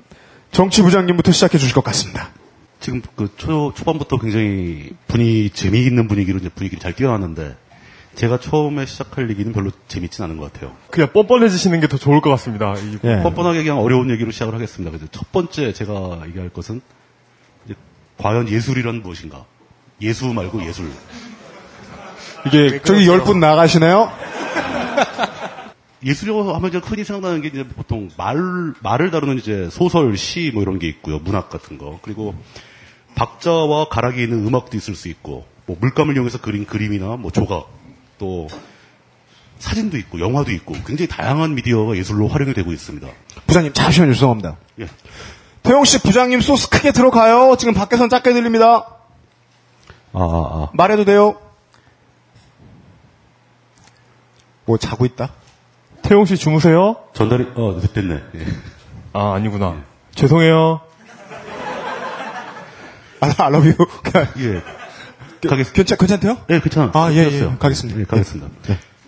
[0.52, 2.28] 정치부장님부터 시작해 주실 것 같습니다.
[2.80, 7.54] 지금 그 초, 초반부터 굉장히 분위, 재미있는 분위기로 이제 분위기를 잘 띄워놨는데,
[8.14, 10.72] 제가 처음에 시작할 얘기는 별로 재밌진 않은 것 같아요.
[10.90, 12.74] 그냥 뻔뻔해지시는 게 더 좋을 것 같습니다.
[12.74, 13.22] 이- 예.
[13.22, 14.90] 뻔뻔하게 그냥 어려운 얘기로 시작을 하겠습니다.
[14.90, 16.80] 그래서 첫 번째 제가 얘기할 것은,
[17.64, 17.74] 이제
[18.18, 19.44] 과연 예술이란 무엇인가?
[20.02, 20.90] 예수 말고 예술.
[22.46, 24.12] 이게 저기 열 분 나가시네요.
[26.04, 28.36] 예술이라고 하면 이제 흔히 생각나는 게 이제 보통 말,
[28.82, 31.18] 말을 다루는 이제 소설, 시 뭐 이런 게 있고요.
[31.20, 31.98] 문학 같은 거.
[32.02, 32.34] 그리고
[33.14, 37.68] 박자와 가락이 있는 음악도 있을 수 있고, 뭐 물감을 이용해서 그린 그림이나 뭐 조각,
[38.22, 38.46] 또
[39.58, 43.08] 사진도 있고, 영화도 있고, 굉장히 다양한 미디어가 예술로 활용이 되고 있습니다.
[43.48, 44.14] 부장님 잠시만요.
[44.14, 44.56] 죄송합니다.
[44.78, 44.86] 예.
[45.64, 47.56] 태용 씨 부장님 소스 크게 들어가요.
[47.58, 48.86] 지금 밖에선 작게 들립니다.
[50.12, 50.68] 아, 아, 아.
[50.72, 51.36] 말해도 돼요.
[54.66, 55.30] 뭐 자고 있다?
[56.02, 56.96] 태용 씨 주무세요?
[57.14, 58.22] 전달이, 어, 됐네.
[58.36, 58.46] 예.
[59.12, 59.82] 아, 아니구나.
[60.14, 60.80] 죄송해요.
[63.20, 64.54] 아, I love you.
[64.54, 64.81] 예.
[65.48, 65.72] 가겠습니다.
[65.72, 66.38] 괜찮, 괜찮대요?
[66.50, 66.92] 예, 괜찮아.
[66.94, 67.24] 아, 예, 예.
[67.24, 67.58] 끝났어요.
[67.58, 68.00] 가겠습니다.
[68.00, 68.50] 예, 가겠습니다.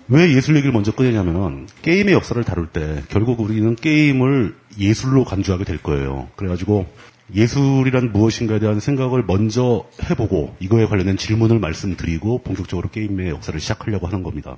[0.08, 5.78] 왜 예술 얘기를 먼저 꺼내냐면은 게임의 역사를 다룰 때 결국 우리는 게임을 예술로 간주하게 될
[5.78, 6.28] 거예요.
[6.36, 6.86] 그래가지고
[7.34, 14.22] 예술이란 무엇인가에 대한 생각을 먼저 해보고 이거에 관련된 질문을 말씀드리고 본격적으로 게임의 역사를 시작하려고 하는
[14.22, 14.56] 겁니다.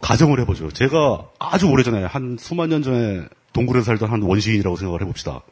[0.00, 0.70] 가정을 해보죠.
[0.70, 5.42] 제가 아주 오래전에 한 수만 년 전에 동굴에서 살던 한 원시인이라고 생각을 해봅시다.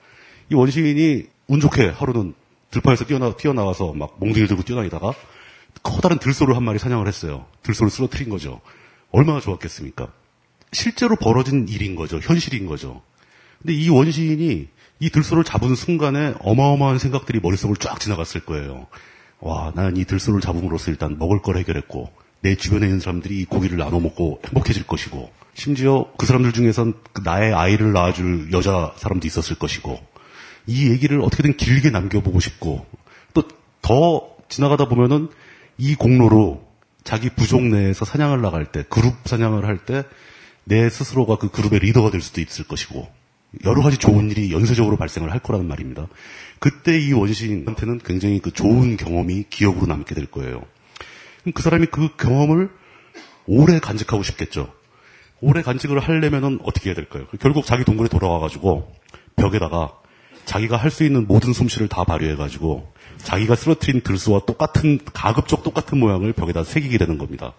[0.50, 2.34] 이 원시인이 운 좋게 하루는
[2.70, 5.14] 들판에서 뛰어나, 튀어나와서 막 몽둥이를 들고 뛰어다니다가
[5.82, 7.46] 커다란 들소를 한 마리 사냥을 했어요.
[7.62, 8.60] 들소를 쓰러뜨린 거죠.
[9.10, 10.08] 얼마나 좋았겠습니까?
[10.72, 12.18] 실제로 벌어진 일인 거죠.
[12.18, 13.02] 현실인 거죠.
[13.60, 14.68] 근데 이 원시인이
[15.00, 18.86] 이 들소를 잡은 순간에 어마어마한 생각들이 머릿속을 쫙 지나갔을 거예요.
[19.40, 23.78] 와, 나는 이 들소를 잡음으로써 일단 먹을 걸 해결했고, 내 주변에 있는 사람들이 이 고기를
[23.78, 29.56] 나눠 먹고 행복해질 것이고, 심지어 그 사람들 중에선 그 나의 아이를 낳아줄 여자 사람도 있었을
[29.56, 30.00] 것이고,
[30.68, 32.86] 이 얘기를 어떻게든 길게 남겨보고 싶고,
[33.34, 33.42] 또
[33.88, 35.28] 더 지나가다 보면은
[35.78, 36.62] 이 공로로
[37.04, 40.04] 자기 부족 내에서 사냥을 나갈 때, 그룹 사냥을 할 때,
[40.64, 43.08] 내 스스로가 그 그룹의 리더가 될 수도 있을 것이고,
[43.64, 46.06] 여러 가지 좋은 일이 연쇄적으로 발생을 할 거라는 말입니다.
[46.58, 50.62] 그때 이 원시인한테는 굉장히 그 좋은 경험이 기억으로 남게 될 거예요.
[51.54, 52.68] 그 사람이 그 경험을
[53.46, 54.70] 오래 간직하고 싶겠죠.
[55.40, 57.26] 오래 간직을 하려면은 어떻게 해야 될까요?
[57.40, 58.92] 결국 자기 동굴에 돌아와가지고
[59.36, 59.94] 벽에다가
[60.48, 66.32] 자기가 할 수 있는 모든 솜씨를 다 발휘해가지고 자기가 쓰러뜨린 들수와 똑같은 가급적 똑같은 모양을
[66.32, 67.52] 벽에다 새기게 되는 겁니다.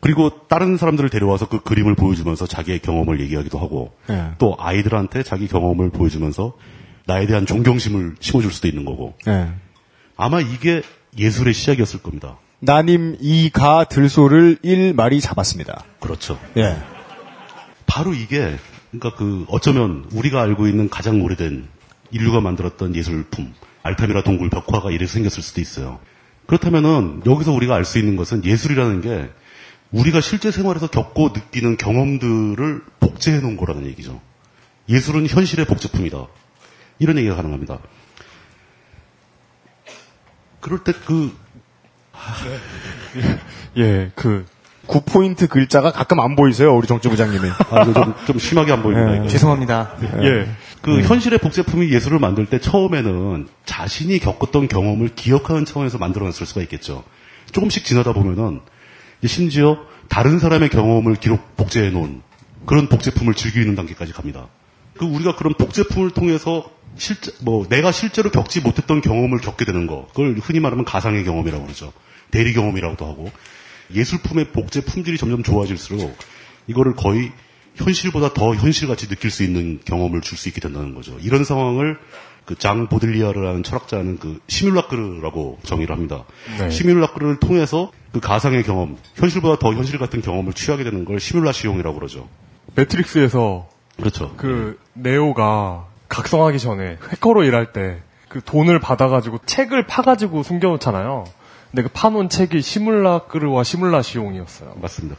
[0.00, 4.32] 그리고 다른 사람들을 데려와서 그 그림을 보여주면서 자기의 경험을 얘기하기도 하고 예.
[4.38, 6.52] 또 아이들한테 자기 경험을 보여주면서
[7.06, 9.48] 나에 대한 존경심을 심어줄 수도 있는 거고 예.
[10.16, 10.82] 아마 이게
[11.18, 12.36] 예술의 시작이었을 겁니다.
[12.60, 15.84] 나님 이가 들소를 1마리 잡았습니다.
[16.00, 16.38] 그렇죠.
[16.58, 16.76] 예.
[17.86, 18.56] 바로 이게
[18.90, 21.77] 그러니까 그 어쩌면 우리가 알고 있는 가장 오래된
[22.10, 26.00] 인류가 만들었던 예술품 알타미라 동굴 벽화가 이래서 생겼을 수도 있어요.
[26.46, 29.30] 그렇다면은 여기서 우리가 알 수 있는 것은 예술이라는 게
[29.90, 34.20] 우리가 실제 생활에서 겪고 느끼는 경험들을 복제해 놓은 거라는 얘기죠.
[34.88, 36.26] 예술은 현실의 복제품이다.
[36.98, 37.78] 이런 얘기가 가능합니다.
[40.60, 41.34] 그럴 때 그
[43.76, 44.44] 예, 그
[44.88, 47.50] 9포인트 글자가 가끔 안 보이세요, 우리 정치부장님이.
[47.70, 49.24] 아, 좀, 좀 심하게 안 보입니다.
[49.24, 49.28] 예.
[49.28, 49.96] 죄송합니다.
[50.22, 50.48] 예.
[50.80, 57.04] 그 현실의 복제품이 예술을 만들 때 처음에는 자신이 겪었던 경험을 기억하는 차원에서 만들어냈을 수가 있겠죠.
[57.52, 58.60] 조금씩 지나다 보면은
[59.26, 62.22] 심지어 다른 사람의 경험을 기록 복제해 놓은
[62.66, 64.46] 그런 복제품을 즐기는 단계까지 갑니다.
[64.96, 66.64] 그 우리가 그런 복제품을 통해서
[66.96, 71.64] 실제 뭐 내가 실제로 겪지 못했던 경험을 겪게 되는 거 그걸 흔히 말하면 가상의 경험이라고
[71.64, 71.92] 그러죠.
[72.30, 73.30] 대리 경험이라고도 하고
[73.94, 76.16] 예술품의 복제 품질이 점점 좋아질수록
[76.66, 77.32] 이거를 거의
[77.76, 81.16] 현실보다 더 현실같이 느낄 수 있는 경험을 줄 수 있게 된다는 거죠.
[81.20, 81.98] 이런 상황을
[82.44, 86.24] 그 장 보들리아르라는 철학자는 그 시뮬라크르라고 정의를 합니다.
[86.58, 86.70] 네.
[86.70, 92.26] 시뮬라크르를 통해서 그 가상의 경험, 현실보다 더 현실 같은 경험을 취하게 되는 걸 시뮬라시용이라고 그러죠.
[92.74, 94.32] 매트릭스에서 그렇죠.
[94.38, 101.24] 그 네오가 각성하기 전에 해커로 일할 때 그 돈을 받아가지고 책을 파가지고 숨겨놓잖아요.
[101.70, 104.74] 근데 그 파놓은 책이 시뮬라크르와 시뮬라시옹이었어요.
[104.80, 105.16] 맞습니다.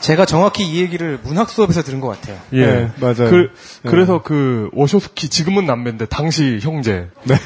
[0.00, 2.36] 제가 정확히 이 얘기를 문학 수업에서 들은 것 같아요.
[2.52, 3.30] 예, 네, 맞아요.
[3.30, 3.50] 그,
[3.84, 3.90] 네.
[3.90, 7.08] 그래서 그 워쇼스키 지금은 남매인데 당시 형제.
[7.22, 7.36] 네.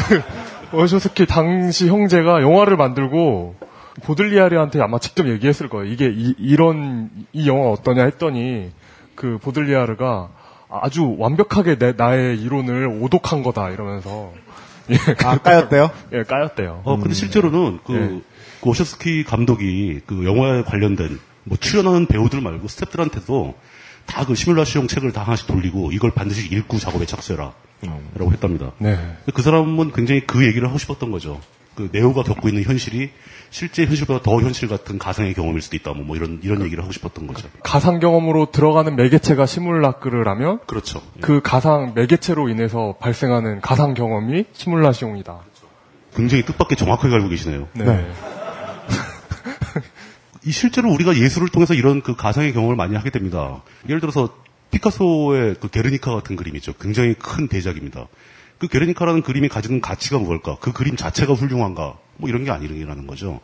[0.72, 3.56] 워쇼스키 당시 형제가 영화를 만들고
[4.02, 5.90] 보들리아르한테 아마 직접 얘기했을 거예요.
[5.90, 7.08] 이게 이, 런이
[7.46, 8.70] 영화 어떠냐 했더니
[9.14, 10.28] 그 보들리아르가
[10.68, 14.47] 아주 완벽하게 내, 나의 이론을 오독한 거다 이러면서 예,
[15.24, 15.90] 아, 까였대요?
[16.12, 16.82] 예, 까였대요.
[16.84, 17.98] 어, 근데 실제로는 그, 예.
[18.60, 23.54] 그 오셔스키 감독이 그 영화에 관련된 뭐 출연하는 배우들 말고 스탭들한테도
[24.06, 27.52] 다 그 시뮬라시용 책을 다 하나씩 돌리고 이걸 반드시 읽고 작업에 착수해라.
[28.14, 28.72] 라고 했답니다.
[28.78, 28.98] 네.
[29.32, 31.40] 그 사람은 굉장히 그 얘기를 하고 싶었던 거죠.
[31.76, 33.10] 그 네오가 겪고 있는 현실이
[33.50, 35.92] 실제 현실보다 더 현실 같은 가상의 경험일 수도 있다.
[35.92, 37.48] 뭐, 뭐 이런 이런 얘기를 하고 싶었던 거죠.
[37.62, 41.02] 가상 경험으로 들어가는 매개체가 시뮬라크르라면 그렇죠.
[41.20, 45.40] 그 가상 매개체로 인해서 발생하는 가상 경험이 시뮬라시옹이다.
[46.14, 47.68] 굉장히 뜻밖의 정확하게 알고 계시네요.
[47.74, 48.06] 네.
[50.44, 53.62] 이 실제로 우리가 예술을 통해서 이런 그 가상의 경험을 많이 하게 됩니다.
[53.88, 54.34] 예를 들어서
[54.70, 56.74] 피카소의 그 게르니카 같은 그림이죠.
[56.74, 58.06] 굉장히 큰 대작입니다.
[58.58, 60.56] 그 게르니카라는 그림이 가지는 가치가 뭘까?
[60.60, 61.96] 그 그림 자체가 훌륭한가?
[62.18, 63.40] 뭐 이런 게 아니라는 거죠.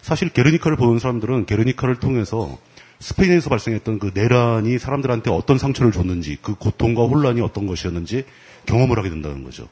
[0.00, 2.58] 사실 게르니카를 보는 사람들은 게르니카를 통해서
[3.00, 8.24] 스페인에서 발생했던 그 내란이 사람들한테 어떤 상처를 줬는지, 그 고통과 혼란이 어떤 것이었는지
[8.66, 9.68] 경험을 하게 된다는 거죠.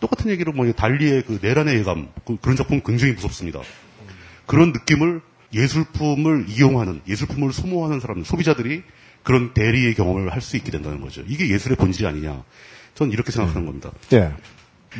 [0.00, 3.60] 똑같은 얘기로 뭐 달리의 그 내란의 예감, 그- 그런 작품 굉장히 무섭습니다.
[4.46, 5.20] 그런 느낌을
[5.52, 8.82] 예술품을 이용하는, 예술품을 소모하는 사람들, 소비자들이
[9.22, 11.22] 그런 대리의 경험을 할 수 있게 된다는 거죠.
[11.26, 12.42] 이게 예술의 본질이 아니냐.
[12.94, 13.90] 저는 이렇게 생각하는 겁니다.
[14.14, 14.32] 예.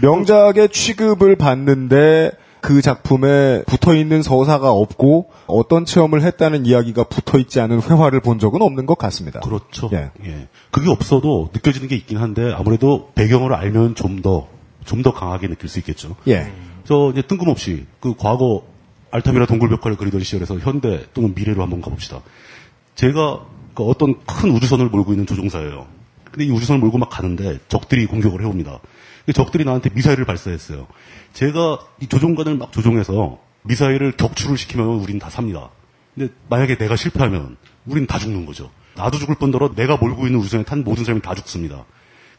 [0.02, 7.60] 명작의 취급을 받는데 그 작품에 붙어 있는 서사가 없고 어떤 체험을 했다는 이야기가 붙어 있지
[7.60, 9.40] 않은 회화를 본 적은 없는 것 같습니다.
[9.40, 9.88] 그렇죠.
[9.92, 10.10] 예.
[10.24, 10.48] 예.
[10.70, 14.48] 그게 없어도 느껴지는 게 있긴 한데 아무래도 배경을 알면 좀 더,
[14.84, 16.16] 좀 더 강하게 느낄 수 있겠죠.
[16.28, 16.52] 예.
[16.84, 18.64] 저 이제 뜬금없이 그 과거
[19.10, 22.20] 알타미라 동굴벽화를 그리던 시절에서 현대 또는 미래로 한번 가봅시다.
[22.94, 25.86] 제가 그 어떤 큰 우주선을 몰고 있는 조종사예요.
[26.24, 28.80] 근데 이 우주선을 몰고 막 가는데 적들이 공격을 해옵니다.
[29.26, 30.86] 그 적들이 나한테 미사일을 발사했어요.
[31.32, 35.70] 제가 이 조종관을 막 조종해서 미사일을 격추를 시키면 우린 다 삽니다.
[36.14, 37.56] 근데 만약에 내가 실패하면
[37.86, 38.70] 우린 다 죽는 거죠.
[38.96, 41.84] 나도 죽을 뿐더러 내가 몰고 있는 우주선에 탄 모든 사람이 다 죽습니다.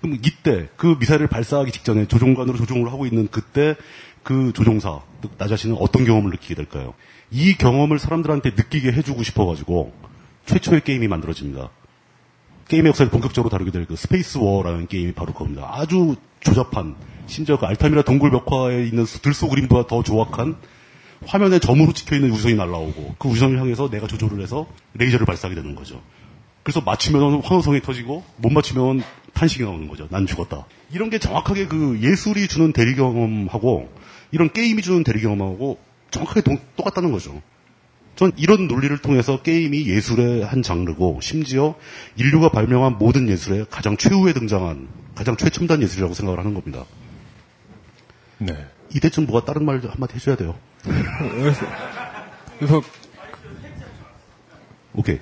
[0.02, 3.76] 그럼 이때 그 미사일을 발사하기 직전에 조종관으로 조종을 하고 있는 그때
[4.24, 6.94] 그 조종사, 즉나 자신은 어떤 경험을 느끼게 될까요?
[7.30, 9.94] 이 경험을 사람들한테 느끼게 해주고 싶어가지고
[10.46, 11.70] 최초의 게임이 만들어집니다.
[12.68, 15.70] 게임의 역사를 본격적으로 다루게 될 그 Space War라는 게임이 바로 그겁니다.
[15.72, 16.96] 아주 조잡한,
[17.28, 20.56] 심지어 그 알타미라 동굴 벽화에 있는 들소 그림보다 더 조악한
[21.26, 25.76] 화면에 점으로 찍혀 있는 우주선이 날라오고 그 우주선을 향해서 내가 조준을 해서 레이저를 발사하게 되는
[25.76, 26.02] 거죠.
[26.64, 30.08] 그래서 맞추면 환호성이 터지고 못 맞추면 탄식이 나오는 거죠.
[30.10, 30.66] 난 죽었다.
[30.92, 33.90] 이런 게 정확하게 그 예술이 주는 대리 경험하고
[34.32, 35.80] 이런 게임이 주는 대리 경험하고
[36.12, 37.42] 정확하게 동- 똑같다는 거죠.
[38.16, 41.76] 전 이런 논리를 통해서 게임이 예술의 한 장르고 심지어
[42.18, 46.86] 인류가 발명한 모든 예술의 가장 최후에 등장한 가장 최첨단 예술이라고 생각을 하는 겁니다.
[48.38, 48.54] 네.
[48.96, 50.56] 이때쯤 뭐가 다른 말 한마디 해줘야 돼요.
[52.60, 52.82] 그래서
[54.94, 55.20] 오케이.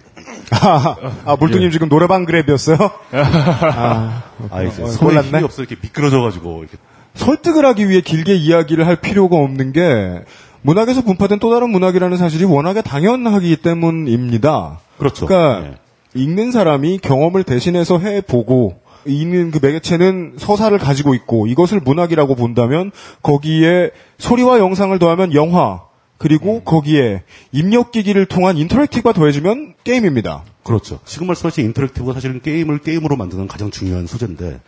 [0.51, 1.71] 아, 아, 물뚱님 예.
[1.71, 2.91] 지금 노래방 그랩이었어요?
[3.11, 5.21] 아, 아, 이제 어, 손에.
[5.21, 6.77] 힘이 없어 이렇게 미끄러져가지고 이렇게
[7.13, 10.23] 설득을 하기 위해 길게 이야기를 할 필요가 없는 게
[10.61, 14.79] 문학에서 분파된 또 다른 문학이라는 사실이 워낙에 당연하기 때문입니다.
[14.97, 15.25] 그렇죠.
[15.25, 15.77] 그러니까
[16.15, 23.91] 읽는 사람이 경험을 대신해서 해보고 읽는 그 매개체는 서사를 가지고 있고 이것을 문학이라고 본다면 거기에
[24.17, 25.81] 소리와 영상을 더하면 영화
[26.17, 30.43] 그리고 거기에 입력 기기를 통한 interactive가 더해지면 게임입니다.
[30.63, 30.99] 그렇죠.
[31.05, 34.59] 지금 말씀하신 interactive가 사실은 게임을 게임으로 만드는 가장 중요한 소재인데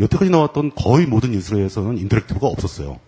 [0.00, 2.98] 여태까지 나왔던 거의 모든 예술에서는 interactive가 없었어요.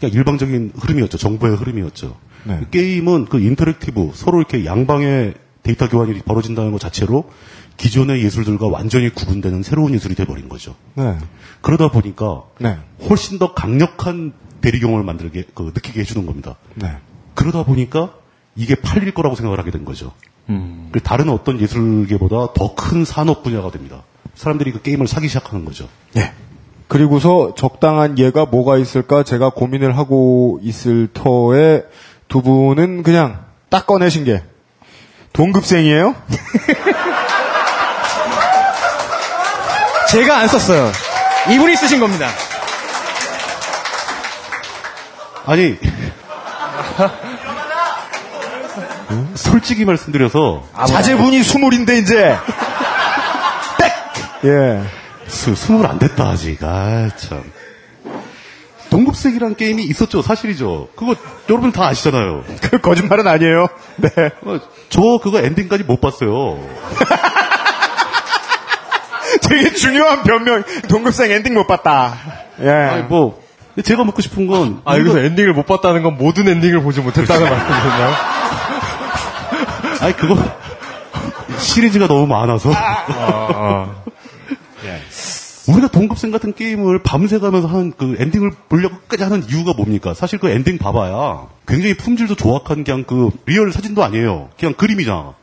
[0.00, 1.18] 그냥 일방적인 흐름이었죠.
[1.18, 2.16] 정보의 흐름이었죠.
[2.44, 2.60] 네.
[2.70, 7.24] 게임은 그 interactive 서로 이렇게 양방의 데이터 교환이 벌어진다는 것 자체로
[7.76, 10.74] 기존의 예술들과 완전히 구분되는 새로운 예술이 돼버린 거죠.
[10.94, 11.16] 네.
[11.60, 12.78] 그러다 보니까 네.
[13.08, 16.56] 훨씬 더 강력한 대리 경험을 만들게 그 느끼게 해주는 겁니다.
[16.74, 16.96] 네.
[17.34, 18.12] 그러다 보니까
[18.54, 20.12] 이게 팔릴 거라고 생각을 하게 된 거죠.
[20.48, 20.88] 음.
[20.92, 24.02] 그 다른 어떤 예술계보다 더 큰 산업 분야가 됩니다.
[24.34, 25.88] 사람들이 그 게임을 사기 시작하는 거죠.
[26.14, 26.32] 네.
[26.88, 31.82] 그리고서 적당한 예가 뭐가 있을까 제가 고민을 하고 있을 터에
[32.28, 34.42] 두 분은 그냥 딱 꺼내신 게
[35.32, 36.14] 동급생이에요?
[40.10, 40.92] 제가 안 썼어요.
[41.50, 42.28] 이분이 쓰신 겁니다.
[45.46, 45.78] 아니,
[49.34, 52.36] 솔직히 말씀드려서 자제분이 스물인데 이제
[54.44, 54.82] 예.
[55.28, 56.62] 스, 스물 안 됐다 아직.
[56.62, 57.42] 아 참.
[58.90, 60.22] 동급생이라는 게임이 있었죠.
[60.22, 60.88] 사실이죠.
[60.94, 61.16] 그거
[61.50, 62.44] 여러분 다 아시잖아요.
[62.62, 63.66] 그 거짓말은 아니에요.
[63.96, 64.10] 네.
[64.42, 66.60] 어, 저 그거 엔딩까지 못 봤어요.
[69.48, 70.62] 되게 중요한 변명.
[70.88, 72.14] 동급생 엔딩 못 봤다.
[72.60, 72.70] 예.
[72.70, 73.42] 아니 뭐
[73.84, 78.14] 제가 묻고 싶은 건 아, 여기서 엔딩을 못 봤다는 건 모든 엔딩을 보지 못했다는 말씀이셨나요?
[80.00, 80.36] 아니 그거
[81.58, 83.94] 시리즈가 너무 많아서 아,
[85.68, 90.14] 우리가 동급생 같은 게임을 밤새 가면서 한 그 엔딩을 보려고 끝까지 하는 이유가 뭡니까?
[90.14, 94.48] 사실 그 엔딩 봐봐야 굉장히 품질도 조악한 그냥 그 real 사진도 아니에요.
[94.58, 95.34] 그냥 그림이잖아.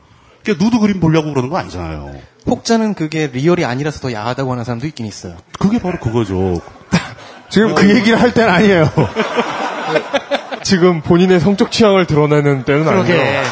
[0.44, 2.14] 그냥 누드 그림 보려고 그러는 거 아니잖아요.
[2.46, 5.36] 혹자는 그게 real이 아니라서 더 야하다고 하는 사람도 있긴 있어요.
[5.58, 6.60] 그게 바로 그거죠.
[7.48, 8.90] 지금 그 얘기를 할 때는 아니에요.
[10.62, 13.42] 지금 본인의 성적 취향을 드러내는 때는 아니에요.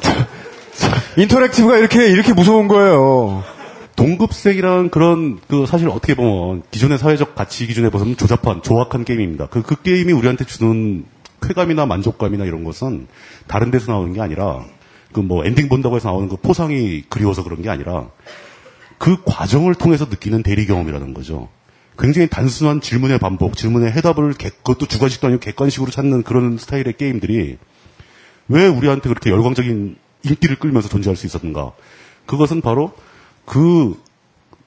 [1.16, 3.44] interactive가 이렇게, 이렇게 무서운 거예요.
[3.96, 9.48] 동급생이라는 그런 그 사실 어떻게 보면 기존의 사회적 가치 기준에 보면 조잡한 조악한 게임입니다.
[9.48, 11.04] 그, 그 게임이 우리한테 주는
[11.42, 13.08] 쾌감이나 만족감이나 이런 것은
[13.46, 14.64] 다른 데서 나오는 게 아니라
[15.12, 18.08] 그 뭐 엔딩 본다고 해서 나오는 그 포상이 그리워서 그런 게 아니라
[18.98, 21.48] 그 과정을 통해서 느끼는 대리 경험이라는 거죠.
[21.98, 27.58] 굉장히 단순한 질문의 반복, 질문의 해답을 객, 그것도 주관식도 아니고 객관식으로 찾는 그런 스타일의 게임들이
[28.48, 31.72] 왜 우리한테 그렇게 열광적인 인기를 끌면서 존재할 수 있었는가?
[32.26, 32.92] 그것은 바로
[33.44, 34.00] 그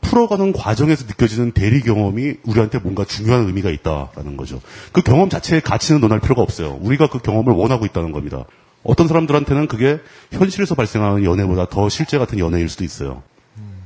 [0.02, 4.62] 풀어가는 과정에서 느껴지는 대리 경험이 우리한테 뭔가 중요한 의미가 있다라는 거죠.
[4.92, 6.78] 그 경험 자체의 가치는 논할 필요가 없어요.
[6.82, 8.46] 우리가 그 경험을 원하고 있다는 겁니다.
[8.84, 10.00] 어떤 사람들한테는 그게
[10.32, 13.24] 현실에서 발생하는 연애보다 더 실제 같은 연애일 수도 있어요.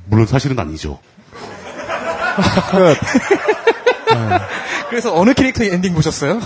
[0.06, 0.98] 물론 사실은 아니죠.
[4.88, 6.40] 그래서 어느 캐릭터의 엔딩 보셨어요?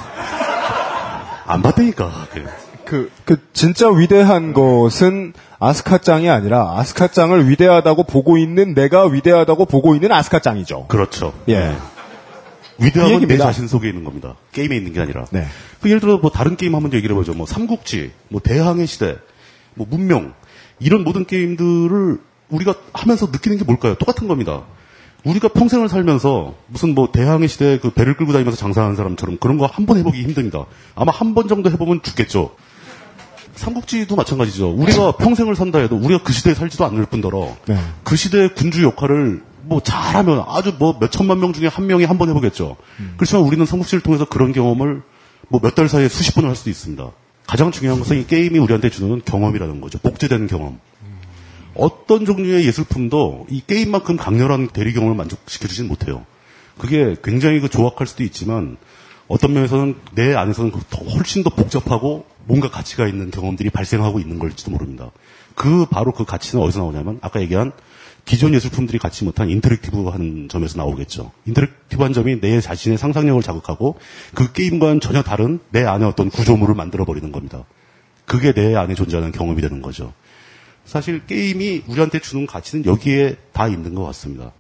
[1.47, 2.27] 안 봤다니까.
[2.33, 2.45] 그.
[2.85, 10.13] 그, 그, 진짜 위대한 것은 아스카짱이 아니라 아스카짱을 위대하다고 보고 있는 내가 위대하다고 보고 있는
[10.13, 10.89] 아스카짱이죠.
[10.89, 11.33] 그렇죠.
[11.49, 11.75] 예.
[12.79, 13.45] 위대함은 내 얘기입니다.
[13.45, 14.35] 자신 속에 있는 겁니다.
[14.53, 15.25] 게임에 있는 게 아니라.
[15.31, 15.47] 네.
[15.83, 17.35] 그 예를 들어 뭐 다른 게임 한번 얘기를 해보죠.
[17.35, 19.17] 뭐 삼국지, 뭐 대항해 시대,
[19.75, 20.33] 뭐 문명
[20.79, 22.19] 이런 모든 게임들을
[22.51, 23.95] 우리가 하면서 느끼는 게 뭘까요?
[23.97, 24.63] 똑같은 겁니다.
[25.25, 29.67] 우리가 평생을 살면서 무슨 뭐 대항해 시대 그 배를 끌고 다니면서 장사하는 사람처럼 그런 거
[29.67, 30.67] 한 번 해보기 힘듭니다.
[30.95, 32.55] 아마 한 번 정도 해보면 죽겠죠.
[33.55, 34.71] 삼국지도 마찬가지죠.
[34.71, 37.77] 우리가 평생을 산다 해도 우리가 그 시대에 살지도 않을 뿐더러 네.
[38.03, 42.19] 그 시대의 군주 역할을 뭐 잘하면 아주 뭐 몇 천만 명 중에 한 명이 한
[42.19, 42.77] 번 해보겠죠.
[43.17, 45.03] 그렇지만 우리는 삼국지를 통해서 그런 경험을
[45.53, 47.11] 뭐 몇 달 사이에 수십 번을 할 수도 있습니다.
[47.47, 49.99] 가장 중요한 것은 이 게임이 우리한테 주는 경험이라는 거죠.
[49.99, 50.81] 복제되는 경험.
[51.75, 56.25] 어떤 종류의 예술품도 이 게임만큼 강렬한 대리 경험을 만족시켜주진 못해요.
[56.79, 58.79] 그게 굉장히 그 조악할 수도 있지만
[59.29, 64.71] 어떤 면에서는 내 안에서는 더 훨씬 더 복잡하고 뭔가 가치가 있는 경험들이 발생하고 있는 걸지도
[64.71, 65.11] 모릅니다.
[65.55, 67.73] 그 바로 그 가치는 어디서 나오냐면 아까 얘기한
[68.25, 71.33] 기존 예술품들이 갖지 못한 인터랙티브한 점에서 나오겠죠.
[71.47, 73.99] 인터랙티브한 점이 내 자신의 상상력을 자극하고
[74.35, 77.65] 그 게임과는 전혀 다른 내 안에 어떤 구조물을 만들어 버리는 겁니다.
[78.25, 80.13] 그게 내 안에 존재하는 경험이 되는 거죠.
[80.85, 84.53] 사실 게임이 우리한테 주는 가치는 여기에 다 있는 것 같습니다.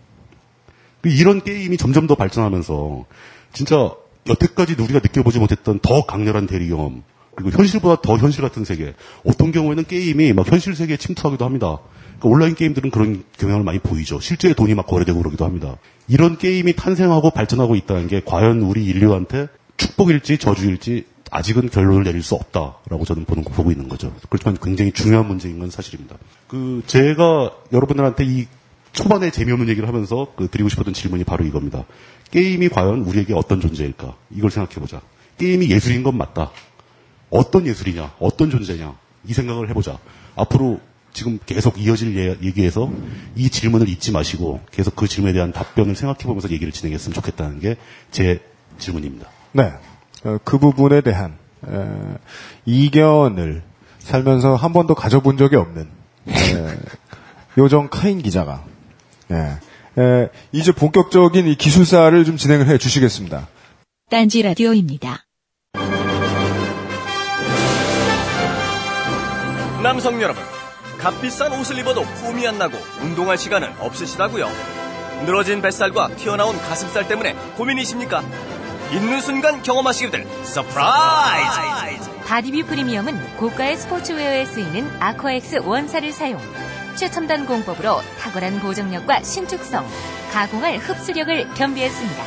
[1.01, 3.05] 그 이런 게임이 점점 더 발전하면서
[3.53, 3.93] 진짜
[4.29, 7.03] 여태까지 우리가 느껴보지 못했던 더 강렬한 대리 경험
[7.35, 8.95] 그리고 현실보다 더 현실 같은 세계
[9.25, 11.79] 어떤 경우에는 게임이 막 현실 세계에 침투하기도 합니다.
[12.23, 14.21] 그러니까 온라인 게임들은 그런 경향을 많이 보이죠.
[14.21, 15.77] 실제 돈이 막 거래되고 그러기도 합니다.
[16.07, 22.35] 이런 게임이 탄생하고 발전하고 있다는 게 과연 우리 인류한테 축복일지 저주일지 아직은 결론을 내릴 수
[22.35, 24.15] 없다라고 저는 보는 보고 있는 거죠.
[24.29, 26.17] 그렇지만 굉장히 중요한 문제인 건 사실입니다.
[26.47, 28.47] 그 제가 여러분들한테 이
[28.93, 31.85] 초반에 재미없는 얘기를 하면서 그 드리고 싶었던 질문이 바로 이겁니다.
[32.31, 34.15] 게임이 과연 우리에게 어떤 존재일까?
[34.31, 35.01] 이걸 생각해 보자.
[35.39, 36.51] 게임이 예술인 건 맞다.
[37.31, 38.15] 어떤 예술이냐?
[38.19, 38.95] 어떤 존재냐?
[39.27, 39.99] 이 생각을 해보자.
[40.37, 40.81] 앞으로
[41.13, 42.91] 지금 계속 이어질 예- 얘기에서
[43.37, 47.77] 이 질문을 잊지 마시고 계속 그 질문에 대한 답변을 생각해 보면서 얘기를 진행했으면 좋겠다는 게
[48.11, 48.41] 제
[48.79, 49.29] 질문입니다.
[49.53, 49.73] 네.
[50.25, 51.87] 어, 그 부분에 대한 에,
[52.65, 53.63] 이견을
[53.99, 55.89] 살면서 한 번도 가져본 적이 없는
[56.29, 56.79] 에,
[57.59, 58.65] 요정 카인 기자가
[59.31, 60.01] 예.
[60.01, 63.49] 에, 이제 본격적인 이 기술사를 좀 진행을 해 주시겠습니다.
[64.11, 65.25] 딴지 라디오입니다.
[69.83, 70.43] 남성 여러분,
[71.03, 74.49] 값비싼 옷을 입어도 폼이 안 나고 운동할 시간은 없으시다고요?
[75.27, 78.23] 늘어진 뱃살과 튀어나온 가슴살 때문에 고민이십니까?
[78.93, 82.11] 입는 순간 경험하시게 될 surprise!
[82.27, 86.41] 바디뷰 프리미엄은 고가의 스포츠웨어에 쓰이는 아쿠아엑스 원사를 사용.
[86.95, 89.85] 최첨단 공법으로 탁월한 보정력과 신축성,
[90.33, 92.23] 가공할 흡수력을 겸비했습니다.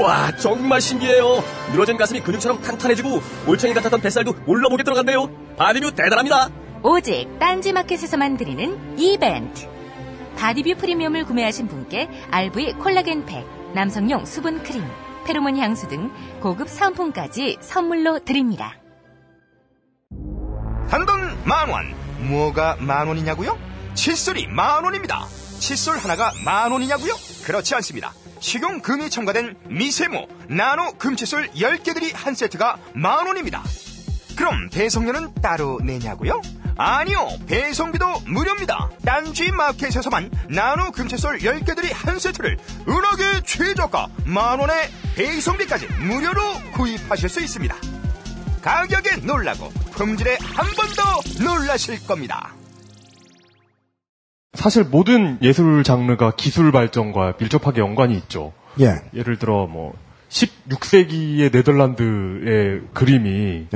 [0.00, 1.44] 와, 정말 신기해요.
[1.72, 5.28] 늘어진 가슴이 근육처럼 탄탄해지고 올챙이 같았던 뱃살도 몰라보게 들어갔네요.
[5.56, 6.48] 바디뷰 대단합니다.
[6.82, 9.68] 오직 딴지마켓에서만 드리는 이벤트.
[10.36, 14.84] 바디뷰 프리미엄을 구매하신 분께 RV 콜라겐 팩, 남성용 수분 크림,
[15.26, 16.10] 페로몬 향수 등
[16.40, 18.74] 고급 상품까지 선물로 드립니다.
[20.90, 21.94] 단돈 만 원.
[22.28, 23.58] 뭐가 만 원이냐고요?
[23.94, 25.26] 칫솔이 만 원입니다.
[25.58, 27.12] 칫솔 하나가 만 원이냐고요?
[27.44, 28.12] 그렇지 않습니다.
[28.40, 33.62] 식용 금이 첨가된 미세모 나노 금칫솔 10개들이 한 세트가 만 원입니다.
[34.36, 36.40] 그럼 배송료는 따로 내냐고요?
[36.78, 38.90] 아니요, 배송비도 무료입니다.
[39.04, 44.72] 딴지 마켓에서만 나노 금채솔 10개들이 한 세트를 은하계 최저가 만원에
[45.14, 46.42] 배송비까지 무료로
[46.74, 47.74] 구입하실 수 있습니다.
[48.60, 52.52] 가격에 놀라고 품질에 한 번 더 놀라실 겁니다.
[54.54, 58.52] 사실 모든 예술 장르가 기술 발전과 밀접하게 연관이 있죠.
[58.80, 58.96] 예.
[59.14, 59.94] 예를 들어 뭐
[60.30, 63.68] 16세기의 네덜란드의 그림이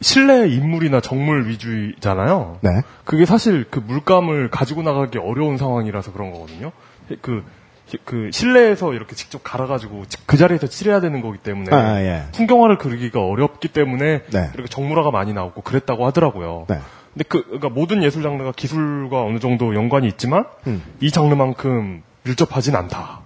[0.00, 2.58] 실내 인물이나 정물 위주잖아요.
[2.60, 2.82] 네.
[3.04, 6.72] 그게 사실 그 물감을 가지고 나가기 어려운 상황이라서 그런 거거든요.
[7.20, 7.44] 그,
[8.04, 12.24] 그 실내에서 이렇게 직접 갈아가지고 그 자리에서 칠해야 되는 거기 때문에 아, 예.
[12.32, 14.50] 풍경화를 그리기가 어렵기 때문에 네.
[14.54, 16.66] 이렇게 정물화가 많이 나오고 그랬다고 하더라고요.
[16.68, 16.78] 네.
[17.14, 20.82] 근데 그 그러니까 모든 예술 장르가 기술과 어느 정도 연관이 있지만 음.
[21.00, 23.20] 이 장르만큼 밀접하진 않다.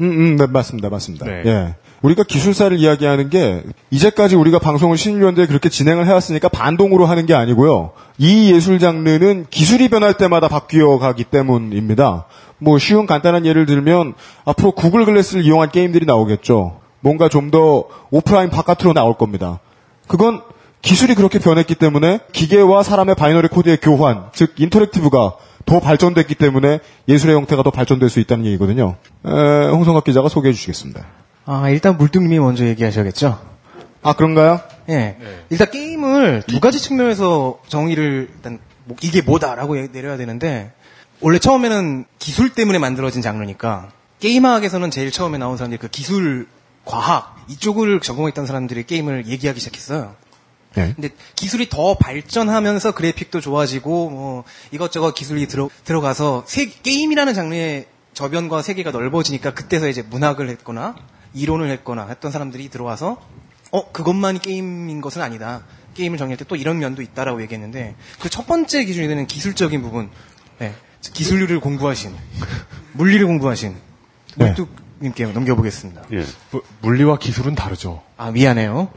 [0.00, 1.24] 음, 음, 네, 맞습니다, 맞습니다.
[1.24, 1.42] 네.
[1.46, 1.74] 예.
[2.04, 7.92] 우리가 기술사를 이야기하는 게 이제까지 우리가 방송을 신일년대에 그렇게 진행을 해왔으니까 반동으로 하는 게 아니고요.
[8.18, 12.26] 이 예술 장르는 기술이 변할 때마다 바뀌어 가기 때문입니다.
[12.58, 14.12] 뭐 쉬운 간단한 예를 들면
[14.44, 16.80] 앞으로 Google Glass를 이용한 게임들이 나오겠죠.
[17.00, 19.60] 뭔가 좀 더 오프라인 바깥으로 나올 겁니다.
[20.06, 20.42] 그건
[20.82, 27.34] 기술이 그렇게 변했기 때문에 기계와 사람의 binary code의 교환, 즉 interactive가 더 발전됐기 때문에 예술의
[27.36, 28.96] 형태가 더 발전될 수 있다는 얘기거든요.
[29.24, 29.30] 에,
[29.70, 31.23] 홍성갑 기자가 소개해 주시겠습니다.
[31.46, 33.40] 아, 일단 물뚱님이 먼저 얘기하셔야겠죠.
[34.02, 34.60] 아, 그런가요?
[34.88, 35.16] 예.
[35.50, 40.72] 일단 게임을 두 가지 측면에서 정의를 일단 뭐 이게 뭐다라고 얘- 내려야 되는데
[41.20, 43.90] 원래 처음에는 기술 때문에 만들어진 장르니까
[44.20, 46.46] 게임학에서는 제일 처음에 나온 사람들이 그 기술
[46.84, 50.14] 과학 이쪽을 전공했던 사람들이 게임을 얘기하기 시작했어요.
[50.74, 50.92] 네.
[50.94, 58.60] 근데 기술이 더 발전하면서 그래픽도 좋아지고 뭐 이것저것 기술이 들어 들어가서 세- 게임이라는 장르의 저변과
[58.60, 60.94] 세계가 넓어지니까 그때서 이제 문학을 했거나
[61.34, 63.20] 이론을 했거나 했던 사람들이 들어와서
[63.72, 65.64] 어 그것만이 게임인 것은 아니다.
[65.94, 70.10] 게임을 정의할 때 또 이런 면도 있다라고 얘기했는데 그 첫 번째 기준이 되는 기술적인 부분,
[70.58, 70.74] 네.
[71.00, 72.14] 기술을 공부하신
[72.94, 73.76] 물리를 공부하신
[74.36, 74.46] 네.
[74.56, 76.02] 물뚝님께 넘겨보겠습니다.
[76.12, 76.24] 예.
[76.50, 78.02] 무- 물리와 기술은 다르죠.
[78.16, 78.90] 아 미안해요.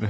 [0.00, 0.08] 네.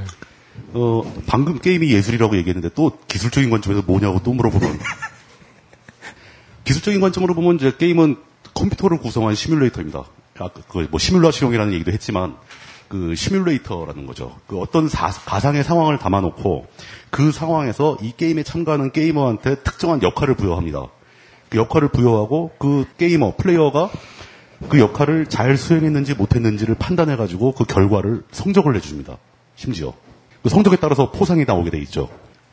[0.75, 4.79] 어, 방금 게임이 예술이라고 얘기했는데 또 기술적인 관점에서 뭐냐고 또 물어보면
[6.65, 8.17] 기술적인 관점으로 보면 이제 게임은
[8.55, 10.05] 컴퓨터를 구성한 시뮬레이터입니다.
[10.47, 12.37] 아까 그뭐 시뮬라시용이라는 얘기도 했지만
[12.89, 14.37] 그 시뮬레이터라는 거죠.
[14.47, 16.67] 그 어떤 사- 가상의 상황을 담아놓고
[17.11, 20.87] 그 상황에서 이 게임에 참가하는 게이머한테 특정한 역할을 부여합니다.
[21.51, 23.91] 그 역할을 부여하고 그 게이머 플레이어가
[24.69, 29.19] 그 역할을 잘 수행했는지 못했는지를 판단해가지고 그 결과를 성적을 내줍니다.
[29.55, 29.93] 심지어
[30.43, 32.09] 그 성적에 따라서 포상이 나오게 돼 있죠.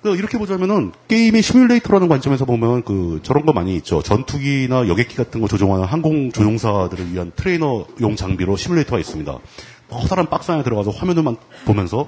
[0.06, 4.04] 그 이렇게 보자면은 게임의 시뮬레이터라는 관점에서 보면 그 저런 거 많이 있죠.
[4.04, 9.40] 전투기나 여객기 같은 거 조종하는 항공 조종사들을 위한 트레이너용 장비로 시뮬레이터가 있습니다.
[9.90, 12.08] 커다란 박스 안에 들어가서 화면을만 보면서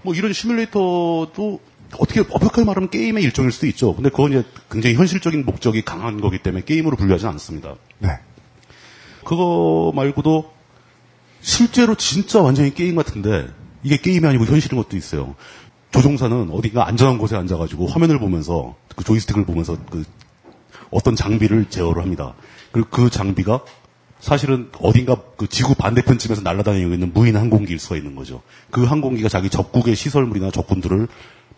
[0.00, 1.60] 뭐 이런 시뮬레이터도
[1.98, 3.94] 어떻게 엄격하게 말하면 게임의 일종일 수도 있죠.
[3.94, 7.74] 근데 그건 이제 굉장히 현실적인 목적이 강한 거기 때문에 게임으로 분류하지 않습니다.
[7.98, 8.08] 네.
[9.22, 10.50] 그거 말고도
[11.42, 13.48] 실제로 진짜 완전히 게임 같은데
[13.82, 15.34] 이게 게임이 아니고 현실인 것도 있어요.
[15.94, 20.02] 조종사는 어딘가 안전한 곳에 앉아가지고 화면을 보면서 그 조이스틱을 보면서 그
[20.90, 22.34] 어떤 장비를 제어를 합니다.
[22.72, 23.60] 그리고 그 장비가
[24.18, 28.42] 사실은 어딘가 그 지구 반대편 쯤에서 날아다니고 있는 무인 항공기일 수가 있는 거죠.
[28.72, 31.06] 그 항공기가 자기 적국의 시설물이나 적군들을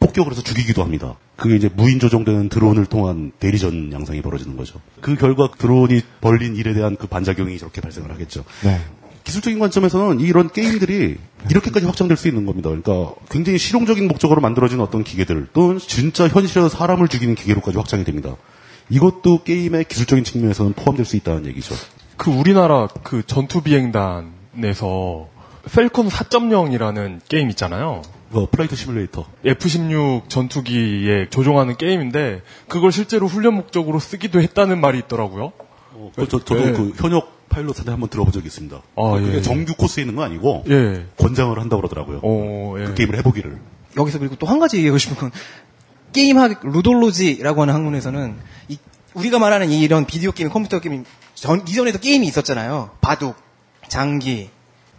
[0.01, 1.16] 폭격을 해서 죽이기도 합니다.
[1.37, 4.82] 그게 이제 무인 조종되는 드론을 통한 대리전 양상이 벌어지는 거죠.
[5.01, 8.45] 그 결과 드론이 벌린 일에 대한 그 반작용이 저렇게 발생을 하겠죠.
[8.62, 8.80] 네.
[9.27, 11.16] 기술적인 관점에서는 이런 게임들이
[11.51, 12.70] 이렇게까지 확장될 수 있는 겁니다.
[12.70, 18.37] 그러니까 굉장히 실용적인 목적으로 만들어진 어떤 기계들 또는 진짜 현실에서 사람을 죽이는 기계로까지 확장이 됩니다.
[18.89, 21.74] 이것도 게임의 기술적인 측면에서는 포함될 수 있다는 얘기죠.
[22.16, 25.29] 그 우리나라 그 전투 비행단에서
[25.74, 28.03] Falcon 4.0이라는 게임 있잖아요.
[28.31, 29.26] 어, flight simulator.
[29.45, 35.53] F-16 전투기에 조종하는 게임인데 그걸 실제로 훈련 목적으로 쓰기도 했다는 말이 있더라고요.
[36.14, 36.72] 그, 저, 저도 네.
[36.72, 38.76] 그 현역 파일럿한테 한번 들어본 적이 있습니다.
[38.97, 39.42] 아, 그게 예.
[39.42, 41.07] 정규 코스에 있는 건 아니고 예.
[41.18, 42.20] 권장을 한다고 그러더라고요.
[42.22, 42.84] 어, 예.
[42.84, 43.59] 그 게임을 해보기를.
[43.97, 45.30] 여기서 그리고 또 한 가지 얘기하고 싶은 건
[46.12, 48.36] 게임학 ludology라고 하는 학문에서는
[48.68, 48.78] 이-
[49.14, 52.90] 우리가 말하는 이런 비디오 게임, 컴퓨터 게임 전 이전에도 게임이 있었잖아요.
[53.01, 53.36] 바둑,
[53.88, 54.51] 장기,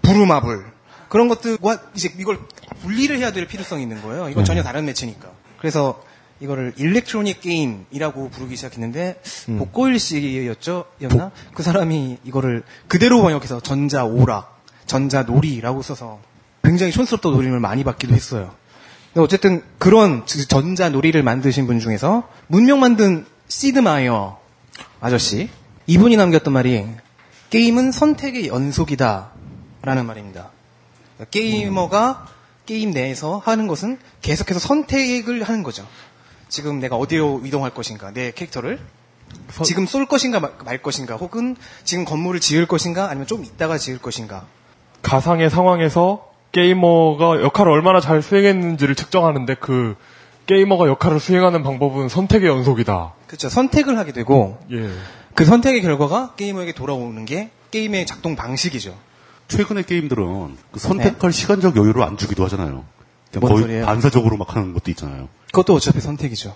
[0.01, 0.63] 부루마블
[1.09, 2.39] 그런 것들과 이제 이걸
[2.81, 4.29] 분리를 해야 될 필요성이 있는 거예요.
[4.29, 4.47] 이건 네.
[4.47, 5.29] 전혀 다른 매체니까.
[5.59, 6.01] 그래서
[6.39, 9.57] 이거를 일렉트로닉 게임이라고 부르기 시작했는데 음.
[9.57, 10.85] 복고일 씨였죠?
[11.01, 11.31] 였나?
[11.53, 16.19] 그 사람이 이거를 그대로 번역해서 전자 오락, 전자 놀이라고 써서
[16.63, 18.53] 굉장히 촌스럽던 노림을 많이 받기도 했어요.
[19.13, 24.37] 근데 어쨌든 그런 전자 놀이를 만드신 분 중에서 문명 만든 시드마이어
[24.99, 25.49] 아저씨
[25.87, 26.85] 이분이 남겼던 말이
[27.49, 30.51] 게임은 선택의 연속이다라는 말입니다.
[31.15, 32.27] 그러니까 게이머가
[32.65, 35.87] 게임 내에서 하는 것은 계속해서 선택을 하는 거죠.
[36.49, 38.79] 지금 내가 어디로 이동할 것인가, 내 캐릭터를
[39.63, 43.99] 지금 쏠 것인가 말, 말 것인가, 혹은 지금 건물을 지을 것인가, 아니면 좀 이따가 지을
[43.99, 44.45] 것인가.
[45.01, 49.95] 가상의 상황에서 게이머가 역할을 얼마나 잘 수행했는지를 측정하는데 그
[50.47, 53.13] 게이머가 역할을 수행하는 방법은 선택의 연속이다.
[53.27, 53.49] 그렇죠.
[53.49, 54.89] 선택을 하게 되고 예.
[55.35, 58.97] 그 선택의 결과가 게이머에게 돌아오는 게 게임의 작동 방식이죠.
[59.49, 62.85] 최근의 게임들은 그 선택할 시간적 여유를 안 주기도 하잖아요.
[63.39, 63.85] 뭔 거의 소리예요?
[63.85, 65.27] 반사적으로 막 하는 것도 있잖아요.
[65.47, 66.53] 그것도 어차피 선택이죠.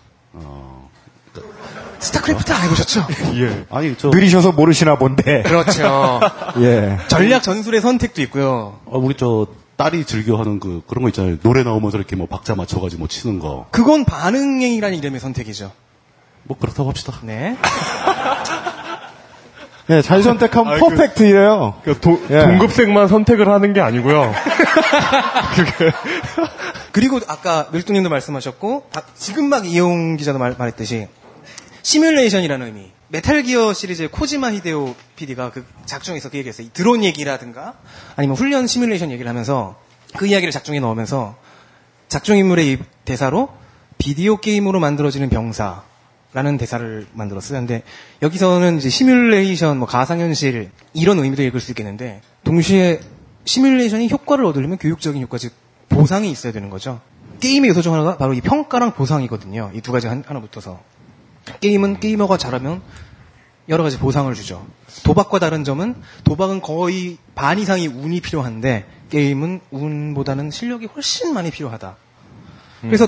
[2.00, 3.06] 스타크래프트 안 해보셨죠?
[3.38, 3.66] 예.
[3.70, 5.44] 아니 저 느리셔서 모르시나 본데.
[5.48, 6.20] 그렇죠.
[6.60, 6.98] 예.
[7.08, 8.80] 전략 전술의 선택도 있고요.
[8.86, 11.38] 어, 우리 저 딸이 즐겨 하는 그 그런 거 있잖아요.
[11.40, 13.68] 노래 나오면서 이렇게 뭐 박자 맞춰가지고 뭐 치는 거.
[13.72, 15.72] 그건 반응행이라는 이름의 선택이죠.
[16.44, 17.14] 뭐 그렇다고 합시다.
[17.22, 17.56] 네.
[19.92, 21.82] 예, 잘 선택하면 아이, 그- perfect예요.
[21.84, 22.42] 그 도- 예.
[22.44, 24.34] 동급생만 선택을 하는 게 아니고요.
[26.92, 31.08] 그리고 아까 밀두님도 말씀하셨고 다- 지금 막 이용 기자도 말, 말했듯이
[31.84, 32.92] 시뮬레이션이라는 의미.
[33.10, 36.68] 메탈 기어 시리즈의 코지마 히데오 PD가 그 작중에서 그 얘기했어요.
[36.68, 37.74] 이 드론 얘기라든가
[38.16, 39.76] 아니면 훈련 시뮬레이션 얘기를 하면서
[40.16, 41.36] 그 이야기를 작중에 넣으면서
[42.08, 43.50] 작중 인물의 이 대사로
[43.98, 45.84] 비디오 게임으로 만들어지는 병사
[46.34, 47.60] 라는 대사를 만들었어요.
[47.60, 47.84] 근데
[48.22, 53.02] 여기서는 이제 시뮬레이션, 뭐 가상현실 이런 의미도 읽을 수 있겠는데 동시에
[53.46, 55.52] 시뮬레이션이 효과를 얻으려면 교육적인 효과, 즉
[55.90, 57.02] 보상이 있어야 되는 거죠.
[57.42, 59.72] 게임의 요소 중 하나가 바로 이 평가랑 보상이거든요.
[59.74, 60.80] 이 두 가지가 한- 하나 붙어서.
[61.60, 62.82] 게임은 게이머가 잘하면
[63.68, 64.66] 여러 가지 보상을 주죠.
[65.04, 71.96] 도박과 다른 점은 도박은 거의 반 이상이 운이 필요한데 게임은 운보다는 실력이 훨씬 많이 필요하다.
[72.82, 73.08] 그래서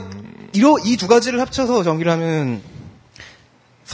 [0.54, 2.62] 이러 이 두 가지를 합쳐서 정의를 하면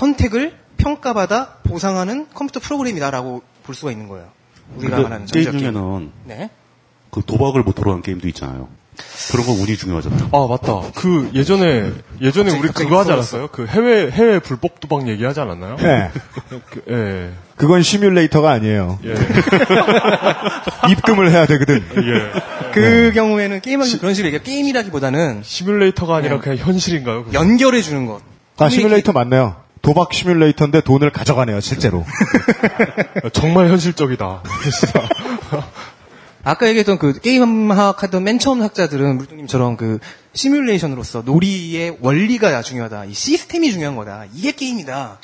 [0.04, 4.28] 선택을 평가받아 보상하는 컴퓨터 프로그램이다라고 볼 수가 있는 거예요.
[4.78, 5.74] 우리가 말하는 게임 전자 게임.
[5.74, 6.50] 중에는 네.
[7.12, 8.70] 그 도박을 모토로 한 게임도 있잖아요.
[9.32, 10.30] 그런 건 운이 중요하잖아요.
[10.32, 10.92] 아 맞다.
[10.96, 11.92] 그 예전에
[12.22, 13.12] 예전에 갑자기- 우리 갑자기 그거 하지.
[13.12, 13.48] 않았어요?
[13.52, 15.76] 그 해외 해외 불법 도박 얘기하지 않았나요?
[15.82, 16.12] 예.
[16.70, 17.32] 그, 예.
[17.58, 19.00] 그건 시뮬레이터가 아니에요.
[19.06, 19.16] 예.
[20.92, 21.84] 입금을 해야 되거든.
[21.98, 22.72] 예.
[22.74, 26.42] 그 경우에는 게임하기 그런 식으로 얘기해 시뮬레이터보다는 시뮬레이터가 아니라 네.
[26.42, 27.26] 그냥 현실인가요?
[27.26, 27.34] 그거?
[27.40, 28.22] 연결해 주는 것.
[28.58, 29.56] 아, 시뮬레이터 맞네요.
[29.82, 32.06] 도박 시뮬레이터인데 돈을 가져가네요, 실제로.
[33.34, 34.44] 정말 현실적이다.
[34.64, 35.10] 진짜.
[36.44, 40.00] 아까 얘기했던 그 게임학 하던 맨 처음 학자들은 물뚱님처럼 그
[40.34, 43.06] 시뮬레이션으로서 놀이의 원리가 중요하다.
[43.06, 44.26] 이 시스템이 중요한 거다.
[44.34, 45.20] 이게 게임이다.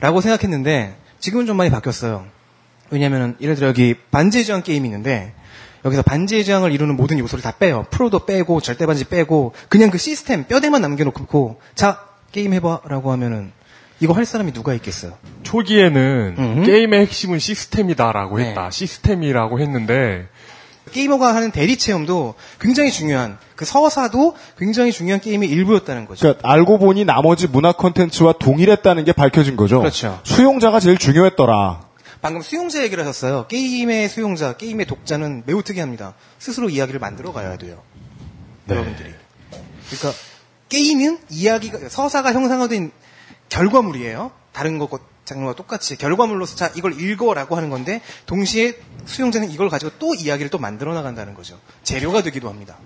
[0.00, 2.26] 라고 생각했는데 지금은 좀 많이 바뀌었어요.
[2.90, 5.34] 왜냐면은 예를 들어 여기 반지의 제왕 게임이 있는데
[5.84, 7.86] 여기서 반지의 제왕을 이루는 모든 요소를 다 빼요.
[7.90, 13.52] 프로도 빼고 절대 반지 빼고 그냥 그 시스템 뼈대만 남겨놓고 자 게임 해봐라고 하면은
[14.00, 15.18] 이거 할 사람이 누가 있겠어요?
[15.42, 16.66] 초기에는 음흠.
[16.66, 18.48] 게임의 핵심은 시스템이다라고 네.
[18.48, 18.70] 했다.
[18.70, 20.28] 시스템이라고 했는데
[20.92, 26.20] 게이머가 하는 대리 체험도 굉장히 중요한 그 서사도 굉장히 중요한 게임의 일부였다는 거죠.
[26.20, 29.80] 그러니까 알고 보니 나머지 문화 콘텐츠와 동일했다는 게 밝혀진 거죠.
[29.80, 30.20] 그렇죠.
[30.24, 31.82] 수용자가 제일 중요했더라.
[32.22, 33.46] 방금 수용자 얘기를 하셨어요.
[33.48, 36.14] 게임의 수용자, 게임의 독자는 매우 특이합니다.
[36.38, 37.82] 스스로 이야기를 만들어 가야 돼요.
[38.68, 39.10] 여러분들이.
[39.90, 40.20] 그러니까
[40.68, 42.92] 게임은 이야기가 서사가 형상화된
[43.50, 44.30] 결과물이에요.
[44.52, 44.88] 다른 것
[45.24, 50.58] 장르와 똑같이 결과물로서 자 이걸 읽어라고 하는 건데 동시에 수용자는 이걸 가지고 또 이야기를 또
[50.58, 51.58] 만들어 나간다는 거죠.
[51.84, 52.76] 재료가 되기도 합니다.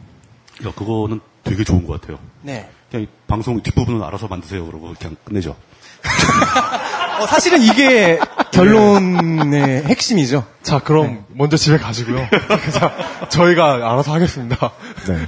[0.67, 2.19] 야, 그거는 되게 좋은 것 같아요.
[2.43, 2.69] 네.
[2.91, 4.67] 그냥 이 방송 뒷부분은 알아서 만드세요.
[4.67, 5.57] 그러고 그냥 끝내죠.
[7.21, 8.19] 어, 사실은 이게
[8.53, 10.47] 결론의 핵심이죠.
[10.63, 12.29] 자 그럼 먼저 집에 가시고요.
[12.73, 14.73] 자, 저희가 알아서 하겠습니다.
[15.09, 15.27] 네.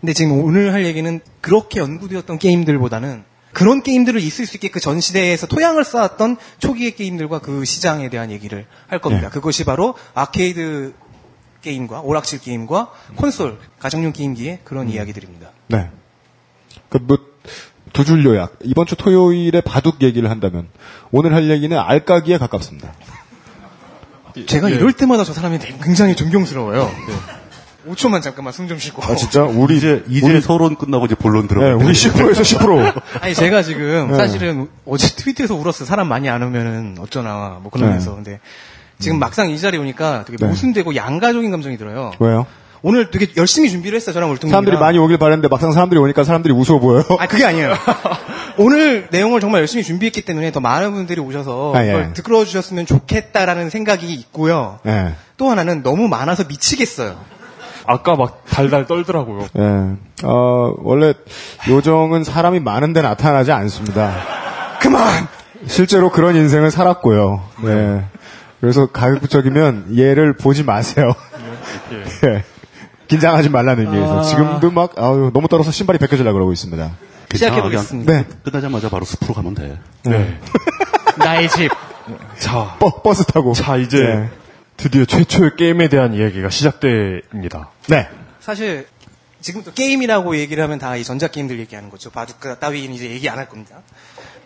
[0.00, 5.00] 근데 지금 오늘 할 얘기는 그렇게 연구되었던 게임들보다는 그런 게임들을 있을 수 있게 그 전
[5.00, 9.28] 시대에서 토양을 쌓았던 초기의 게임들과 그 시장에 대한 얘기를 할 겁니다.
[9.28, 9.32] 네.
[9.32, 10.94] 그것이 바로 아케이드
[11.62, 15.50] 게임과 오락실 게임과 콘솔, 가정용 게임기의 그런 이야기들입니다.
[15.68, 15.90] 네.
[16.88, 17.18] 그, 뭐,
[17.92, 18.56] 두 줄 요약.
[18.62, 20.68] 이번 주 토요일에 바둑 얘기를 한다면,
[21.10, 22.94] 오늘 할 얘기는 알까기에 가깝습니다.
[24.46, 24.76] 제가 예.
[24.76, 26.88] 이럴 때마다 저 사람이 굉장히 존경스러워요.
[27.88, 29.02] 5초만 잠깐만 숨 좀 쉬고.
[29.02, 29.42] 아, 진짜?
[29.44, 31.76] 우리, 이제 이제 서론 끝나고 이제 본론 네, 들어가요.
[31.78, 33.02] 우리 10%에서 10%.
[33.22, 34.16] 아니 제가 지금 네.
[34.16, 35.84] 사실은 어제 트위터에서 울었어.
[35.84, 38.38] 사람 많이 안 오면은 어쩌나 뭐 그러면서 근데
[38.98, 40.46] 지금 막상 이 자리에 오니까 되게 네.
[40.46, 42.12] 모순되고 양가적인 감정이 들어요.
[42.18, 42.46] 왜요?
[42.82, 44.14] 오늘 되게 열심히 준비를 했어요.
[44.14, 44.50] 저랑 울퉁님.
[44.52, 47.04] 사람들이 많이 오길 바랬는데 막상 사람들이 오니까 사람들이 무서워 보여요.
[47.18, 47.74] 아 그게 아니에요.
[48.56, 51.90] 오늘 내용을 정말 열심히 준비했기 때문에 더 많은 분들이 오셔서 아, 예.
[51.92, 54.78] 그걸 들어 주셨으면 좋겠다라는 생각이 있고요.
[54.86, 55.14] 예.
[55.36, 57.18] 또 하나는 너무 많아서 미치겠어요.
[57.86, 59.46] 아까 막 달달 떨더라고요.
[59.58, 59.62] 예.
[60.24, 61.14] 어, 원래
[61.68, 64.14] 요정은 사람이 많은데 나타나지 않습니다.
[64.80, 65.26] 그만!
[65.66, 67.42] 실제로 그런 인생을 살았고요.
[67.64, 68.04] 예.
[68.60, 71.12] 그래서 가급적이면 얘를 보지 마세요.
[72.26, 72.44] 예.
[73.08, 74.20] 긴장하지 말라는 의미에서.
[74.20, 74.22] 아.
[74.22, 76.90] 지금도 막, 아유, 너무 떨어서 신발이 벗겨지려고 그러고 있습니다.
[77.34, 78.12] 시작해보겠습니다.
[78.12, 79.78] 그냥 끝나자마자 바로 숲으로 가면 돼.
[80.04, 80.38] 네.
[81.18, 81.70] 나의 집.
[82.38, 83.52] 자, 버, 스 타고.
[83.52, 84.30] 자, 이제 네.
[84.82, 87.70] 드디어 최초의 게임에 대한 이야기가 시작됩니다.
[87.88, 88.08] 네.
[88.40, 88.86] 사실
[89.40, 92.10] 지금 또 게임이라고 얘기를 하면 다 이 전자게임들 얘기하는 거죠.
[92.10, 93.82] 바둑 따위는 이제 얘기 안 할 겁니다.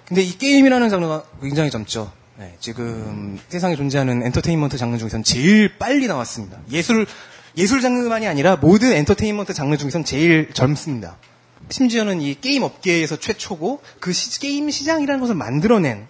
[0.06, 2.12] 근데 이 게임이라는 장르가 굉장히 젊죠.
[2.36, 6.58] 네, 지금 세상에 존재하는 엔터테인먼트 장르 중에선 제일 빨리 나왔습니다.
[6.72, 7.06] 예술
[7.56, 11.16] 예술 장르만이 아니라 모든 엔터테인먼트 장르 중에선 제일 젊습니다.
[11.70, 16.06] 심지어는 이 게임 업계에서 최초고 그 시- 게임 시장이라는 것을 만들어낸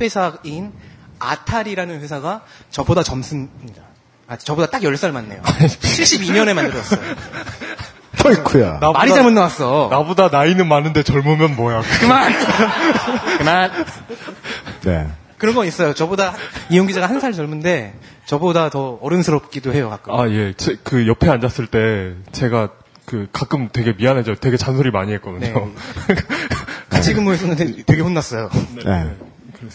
[0.00, 0.72] 회사인
[1.18, 3.82] 아타리라는 회사가 저보다 젊습니다.
[4.28, 5.40] 아, 저보다 딱 10살 많네요.
[5.42, 7.00] 72년에 만들었어요.
[8.18, 8.80] 토이쿠야.
[8.92, 9.88] 말이 잘못 나왔어.
[9.90, 11.82] 나보다 나이는 많은데 젊으면 뭐야.
[12.00, 12.32] 그만!
[13.38, 13.70] 그만!
[14.84, 15.06] 네.
[15.38, 15.92] 그런 건 있어요.
[15.94, 16.34] 저보다
[16.70, 17.94] 이용 기자가 한 살 젊은데
[18.24, 20.14] 저보다 더 어른스럽기도 해요, 가끔.
[20.18, 20.54] 아, 예.
[20.56, 22.70] 제, 그 옆에 앉았을 때 제가
[23.04, 24.34] 그 가끔 되게 미안해져.
[24.36, 25.70] 되게 잔소리 많이 했거든요.
[26.08, 26.14] 네.
[26.88, 28.50] 같이 근무했었는데 되게 혼났어요.
[28.84, 29.14] 네.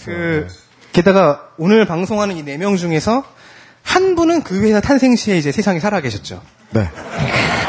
[0.03, 0.47] 그,
[0.93, 3.23] 게다가 오늘 방송하는 이 네 명 중에서
[3.83, 6.41] 한 분은 그 회사 탄생 시에 이제 세상에 살아 계셨죠.
[6.71, 6.89] 네.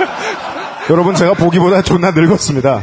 [0.90, 2.82] 여러분, 제가 보기보다 존나 늙었습니다.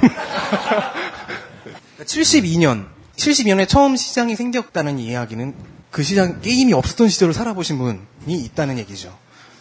[2.06, 2.86] 72년,
[3.18, 5.54] 72년에 처음 시장이 생겼다는 이야기는
[5.92, 9.16] 그 시장, 게임이 없었던 시절을 살아보신 분이 있다는 얘기죠.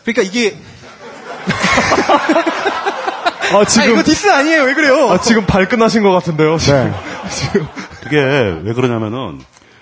[0.05, 0.57] 그러니까 이게,
[3.53, 3.83] 아, 지금.
[3.83, 4.63] 아, 이거 디스 아니에요.
[4.63, 5.11] 왜 그래요?
[5.11, 6.59] 아, 지금 발끈하신 것 같은데요.
[6.59, 6.93] 지금.
[6.93, 7.61] 네.
[8.03, 9.41] 그게 왜 그러냐면은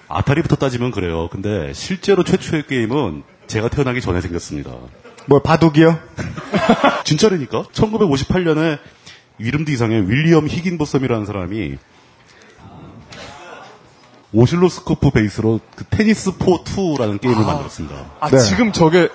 [0.09, 1.28] 아타리부터 따지면 그래요.
[1.30, 4.72] 근데 실제로 최초의 게임은 제가 태어나기 전에 생겼습니다.
[5.26, 5.98] 뭐, 바둑이요?
[7.04, 7.64] 진짜라니까?
[7.72, 8.78] 1958년에
[9.38, 11.76] 이름도 이상해 윌리엄 히긴보썸이라는 사람이
[14.32, 17.96] 오실로스코프 베이스로 그 Tennis for Two라는 게임을 만들었습니다.
[18.20, 18.38] 아, 네.
[18.38, 19.09] 지금 저게.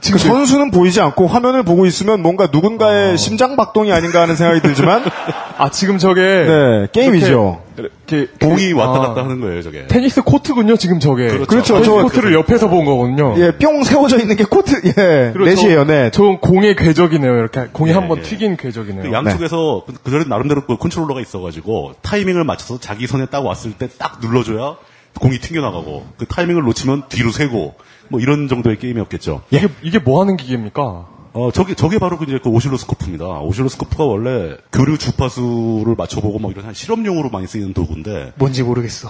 [0.00, 5.02] 그 선수는 보이지 않고 화면을 보고 있으면 뭔가 누군가의 심장 박동이 아닌가 하는 생각이 들지만,
[5.58, 6.20] 아, 지금 저게.
[6.22, 7.62] 네, 게임이죠.
[7.76, 8.28] 이렇게.
[8.40, 9.86] 공이 그- 왔다 아, 갔다 하는 거예요, 저게.
[9.88, 11.26] 테니스 코트군요, 지금 저게.
[11.26, 11.74] 그렇죠.
[11.74, 13.34] 테니스 저- 코트를 옆에서 본 거거든요.
[13.38, 16.10] 예, 뿅 세워져 있는 게 코트, 예, 저- net.
[16.12, 17.32] 저건 공의 궤적이네요.
[17.36, 18.22] 이렇게 공이 예, 한번 예.
[18.22, 19.02] 튀긴 궤적이네요.
[19.02, 23.72] 그 양쪽에서 그- 그전에 나름대로 그 컨트롤러가 있어 가지고 타이밍을 맞춰서 자기 손에 딱 왔을
[23.72, 24.76] 때 딱 눌러 줘야
[25.18, 27.74] 공이 튕겨나가고 그 타이밍을 놓치면 뒤로 세고
[28.08, 29.42] 뭐 이런 정도의 게임이었겠죠.
[29.50, 31.18] 이게 이게 뭐 하는 기계입니까?
[31.34, 33.24] 어, 저게, 저게 바로 그 이제 그 오실로스코프입니다.
[33.24, 39.08] 오실로스코프가 원래 교류 주파수를 맞춰보고 뭐 이런 한 실험용으로 많이 쓰이는 도구인데, 뭔지 모르겠어.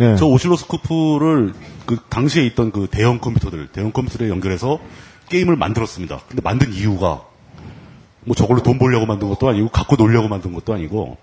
[0.00, 0.16] 예.
[0.16, 1.52] 저 오실로스코프를
[1.86, 4.80] 그 당시에 있던 그 대형 컴퓨터들, 대형 컴퓨터에 연결해서
[5.28, 6.20] 게임을 만들었습니다.
[6.28, 7.22] 근데 만든 이유가
[8.24, 11.18] 뭐 저걸로 돈 벌려고 만든 것도 아니고 갖고 놀려고 만든 것도 아니고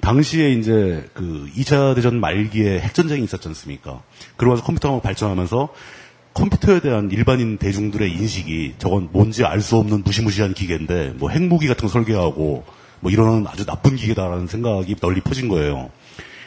[0.00, 4.02] 당시에 이제 그 2차 대전 말기에 핵전쟁이 있었지 않습니까?
[4.36, 5.68] 그러면서 컴퓨터가 발전하면서
[6.34, 11.82] 컴퓨터에 대한 일반인 대중들의 인식이 저건 뭔지 알 수 없는 무시무시한 기계인데 뭐 핵무기 같은
[11.82, 12.64] 거 설계하고
[13.00, 15.90] 뭐 이런 아주 나쁜 기계다라는 생각이 널리 퍼진 거예요.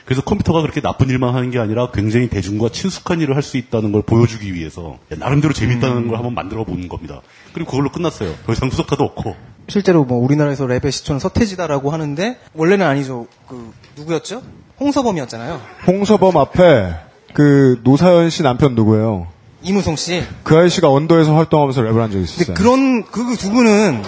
[0.06, 3.92] 그래서 컴퓨터가 그렇게 나쁜 일만 하는 게 아니라 굉장히 대중과 친숙한 일을 할 수 있다는
[3.94, 7.22] 걸 보여주기 위해서 나름대로 재밌다는 걸 한번 만들어 보는 겁니다.
[7.54, 8.34] 그리고 그걸로 끝났어요.
[8.46, 9.36] 더 이상 후속타도 없고.
[9.70, 13.28] 실제로 뭐 우리나라에서 랩의 시초는 서태지다라고 하는데 원래는 아니죠.
[13.48, 14.44] 그 누구였죠?
[14.80, 15.62] 홍서범이었잖아요.
[15.88, 16.96] 홍서범 앞에
[17.34, 19.28] 그 노사연 씨 남편 누구예요?
[19.64, 20.24] 이무송 씨.
[20.44, 22.46] 그 아저씨가 언더에서 활동하면서 랩을 한 적이 있었어요.
[22.48, 24.04] 근데 그런 그 두 분은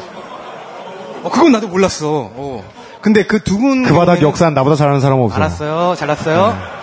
[1.24, 2.32] 어, 그건 나도 몰랐어.
[2.34, 2.72] 어.
[3.02, 3.84] 근데 그 두 분.
[3.84, 5.38] 그 바닥 역사는 나보다 잘하는 사람 없어요.
[5.44, 5.96] 알았어요.
[5.98, 6.76] 잘났어요.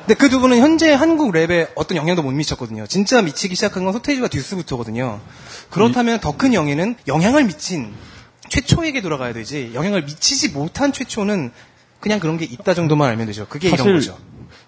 [0.00, 2.86] 근데 그 두 분은 현재 한국 랩에 어떤 영향도 못 미쳤거든요.
[2.86, 5.20] 진짜 미치기 시작한 건 서태지와 듀스부터거든요.
[5.70, 7.92] 그렇다면 더 큰 영예는 영향을 미친
[8.48, 9.72] 최초에게 돌아가야 되지.
[9.74, 11.50] 영향을 미치지 못한 최초는
[12.00, 13.46] 그냥 그런 게 있다 정도만 알면 되죠.
[13.48, 14.16] 그게 이런 거죠.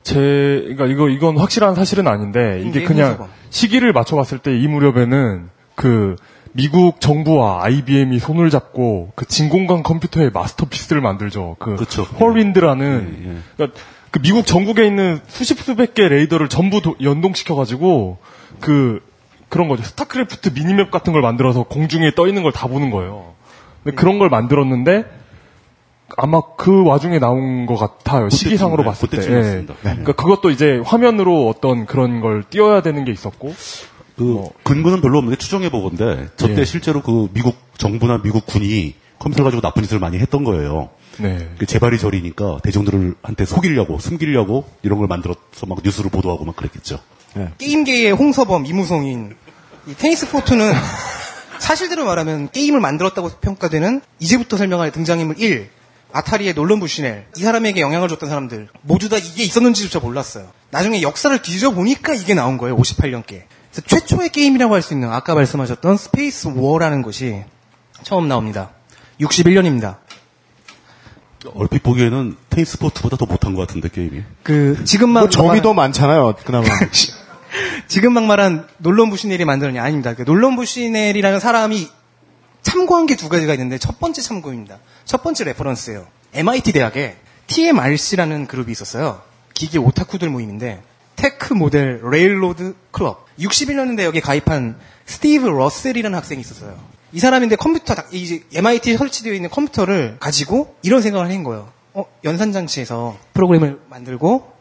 [0.08, 3.28] 제, 그러니까 이거 이건 확실한 사실은 아닌데 이게 네, 그냥.
[3.50, 6.16] 시기를 맞춰봤을 때 이 무렵에는 그
[6.52, 11.56] 미국 정부와 IBM이 손을 잡고 그 진공관 컴퓨터의 마스터피스를 만들죠.
[11.58, 12.02] 그 그쵸.
[12.04, 13.78] 헐윈드라는 그러니까
[14.10, 18.18] 그 미국 전국에 있는 수십 수백 개 레이더를 전부 도- 연동시켜가지고
[18.60, 19.00] 그
[19.48, 19.82] 그런 거죠.
[19.82, 23.34] 스타크래프트 미니맵 같은 걸 만들어서 공중에 떠 있는 걸 다 보는 거예요.
[23.84, 25.04] 근데 그런 걸 만들었는데
[26.16, 28.30] 아마 그 와중에 나온 것 같아요.
[28.30, 29.18] 시기상으로 봤을 때.
[29.18, 29.74] 네, 그때쯤이었습니다.
[29.74, 29.80] 예.
[29.82, 33.54] 그러니까 그것도 이제 화면으로 어떤 그런 걸 띄워야 되는 게 있었고
[34.16, 36.64] 그 근거는 별로 없는데 추정해 보건데 저때 예.
[36.64, 40.90] 실제로 그 미국 정부나 미국 군이 컴퓨터 가지고 나쁜 짓을 많이 했던 거예요.
[41.18, 41.50] 네.
[41.58, 47.00] 그 재발이 저리니까 대중들을 한테 속이려고 숨기려고 이런 걸 만들어서 막 뉴스로 보도하고 막 그랬겠죠.
[47.58, 49.36] 게임계의 홍서범, 이무송인
[49.86, 50.72] 이 Tennis for Two는
[51.58, 55.68] 사실대로 말하면 게임을 만들었다고 평가되는 이제부터 설명할 등장인물 1
[56.12, 60.48] 아타리의 놀런 부시넬 이 사람에게 영향을 줬던 사람들 모두 다 이게 있었는지조차 몰랐어요.
[60.70, 62.76] 나중에 역사를 뒤져보니까 이게 나온 거예요.
[62.76, 63.42] 58년께.
[63.70, 67.44] 그래서 최초의 게임이라고 할 수 있는 아까 말씀하셨던 Space War라는 것이
[68.02, 68.70] 처음 나옵니다.
[69.20, 69.96] 61년입니다.
[71.54, 74.22] 얼핏 보기에는 Tennis for Two보다 더 못한 것 같은데 게임이.
[74.42, 76.34] 그 지금만 뭐 점이 더 많잖아요.
[76.44, 76.66] 그나마.
[77.86, 80.14] 지금 막 말한 놀런 부시넬이 만드느냐 아닙니다.
[80.14, 81.88] 그 놀런 부시넬이라는 사람이
[82.62, 84.78] 참고한 게 두 가지가 있는데 첫 번째 참고입니다.
[85.04, 86.06] 첫 번째 reference예요.
[86.34, 89.22] MIT 대학에 TMRC라는 그룹이 있었어요.
[89.54, 90.82] 기계 오타쿠들 모임인데
[91.16, 93.26] Tech Model Railroad Club.
[93.38, 96.78] 61년대 여기 가입한 스티브 러셀이라는 학생이 있었어요.
[97.12, 101.68] 이 사람인데 컴퓨터 다- 이 MIT에 설치되어 있는 컴퓨터를 가지고 이런 생각을 한 거예요.
[101.94, 104.52] 어, 연산 장치에서 프로그램을 만들고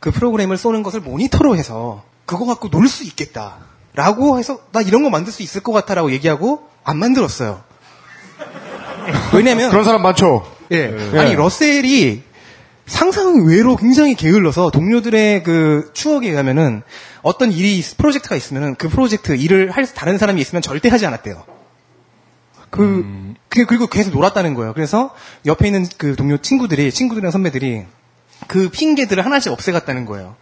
[0.00, 3.58] 그 프로그램을 쏘는 것을 모니터로 해서 그거 갖고 놀 수 있겠다.
[3.94, 7.62] 라고 해서 나 이런 거 만들 수 있을 것 같아라고 얘기하고 안 만들었어요.
[9.34, 10.46] 왜냐면 그런 사람 많죠.
[10.72, 10.94] 예.
[11.14, 11.18] 예.
[11.18, 12.22] 아니 러셀이
[12.86, 16.82] 상상 외로 굉장히 게을러서 동료들의 그 추억에 의하면은
[17.22, 21.44] 어떤 일이 있- 프로젝트가 있으면은 그 프로젝트 일을 할 다른 사람이 있으면 절대 하지 않았대요.
[22.70, 24.72] 그, 그 그리고 계속 놀았다는 거예요.
[24.72, 25.14] 그래서
[25.44, 27.84] 옆에 있는 그 동료 친구들이 친구들이나 선배들이
[28.46, 30.34] 그 핑계들을 하나씩 없애갔다는 거예요.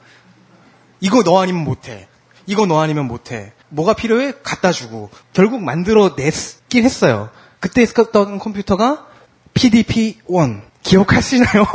[1.00, 2.06] 이거 너 아니면 못해.
[2.46, 3.52] 이거 너 아니면 못해.
[3.68, 4.34] 뭐가 필요해?
[4.42, 5.10] 갖다 주고.
[5.32, 7.30] 결국 만들어 냈긴 했어요.
[7.60, 9.06] 그때 썼던 컴퓨터가
[9.54, 10.62] PDP-1.
[10.82, 11.66] 기억하시나요?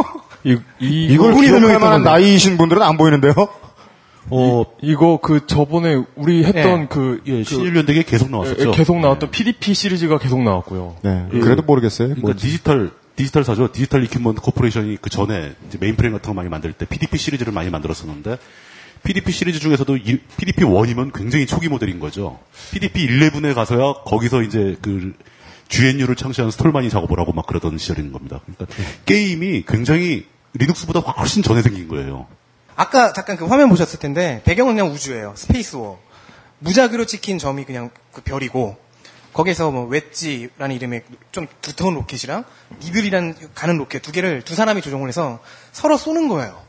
[0.44, 2.04] 이, 이, 이걸 기억할 만한.
[2.04, 3.34] 나이이신 분들은 안 보이는데요.
[4.32, 6.88] 어, 이, 거그 저번에 우리 했던 예.
[6.90, 8.70] 그, 예, 신일연대에 계속 나왔었죠.
[8.70, 10.96] 예, 계속 나왔던 PDP 시리즈가 계속 나왔고요.
[11.04, 11.28] 네.
[11.30, 12.08] 그- 그래도 모르겠어요.
[12.08, 12.48] 그러니까 뭔지.
[12.48, 13.72] 디지털 디지털 사죠.
[13.72, 18.38] Digital Equipment Corporation이 그 전에 mainframe 같은 거 많이 만들 때 PDP 시리즈를 많이 만들었었는데
[19.06, 22.40] PDP 시리즈 중에서도 이, PDP 1이면 굉장히 초기 모델인 거죠.
[22.72, 25.14] PDP 11에 가서야 거기서 이제 그
[25.70, 28.42] GNU를 창시한 스톨만이 작업을 하고 막 그러던 시절인 겁니다.
[28.46, 28.66] 그러니까
[29.06, 32.28] 게임이 굉장히 리눅스보다 훨씬 전에 생긴 거예요.
[32.76, 35.34] 아까 잠깐 그 화면 보셨을 텐데 배경은 그냥 우주예요.
[35.38, 36.02] Space War.
[36.60, 38.78] 무작위로 찍힌 점이 그냥 그 별이고
[39.34, 42.44] 거기서 뭐 웨지라는 이름의 좀 두터운 로켓이랑
[42.82, 45.42] Needle이라는 가는 로켓 두 개를 두 사람이 조종을 해서
[45.72, 46.64] 서로 쏘는 거예요.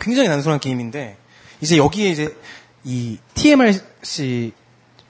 [0.00, 1.18] 굉장히 단순한 게임인데
[1.62, 2.36] 이제 여기에 이제
[2.84, 4.52] 이 TMRC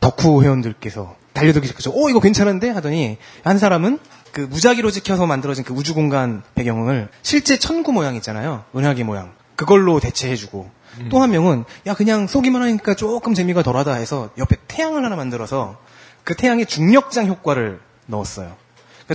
[0.00, 1.90] 덕후 회원들께서 달려들기 시작하죠.
[1.94, 3.98] 오 이거 괜찮은데 하더니 한 사람은
[4.32, 8.64] 그 무작위로 찍혀서 만들어진 그 우주 공간 배경을 실제 천구 모양 있잖아요.
[8.76, 9.32] 은하계 모양.
[9.57, 10.70] 그걸로 대체해주고
[11.09, 15.78] 또한 명은 야 그냥 쏘기만 하니까 조금 재미가 덜하다 해서 옆에 태양을 하나 만들어서
[16.22, 18.57] 그 태양의 중력장 효과를 넣었어요.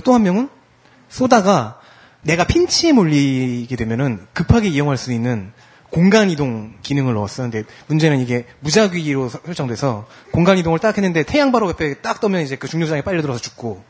[0.02, 0.48] 또한 명은
[1.08, 1.80] 쏘다가
[2.22, 5.52] 내가 핀치에 몰리게 되면은 급하게 이용할 수 있는
[5.90, 7.50] 공간 이동 기능을 넣었어요.
[7.50, 12.42] 근데 문제는 이게 무작위로 서- 설정돼서 공간 이동을 딱 했는데 태양 바로 옆에 딱 떠면
[12.42, 13.82] 이제 그 중력장에 빨려 들어서 죽고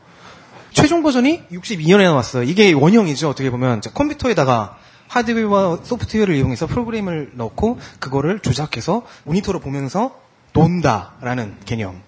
[0.71, 2.43] 최종 버전이 62년에 나왔어요.
[2.43, 3.29] 이게 원형이죠.
[3.29, 4.77] 어떻게 보면 자, 컴퓨터에다가
[5.07, 10.19] 하드웨어와 소프트웨어를 이용해서 프로그램을 넣고 그거를 조작해서 모니터로 보면서
[10.53, 12.01] 논다라는 개념.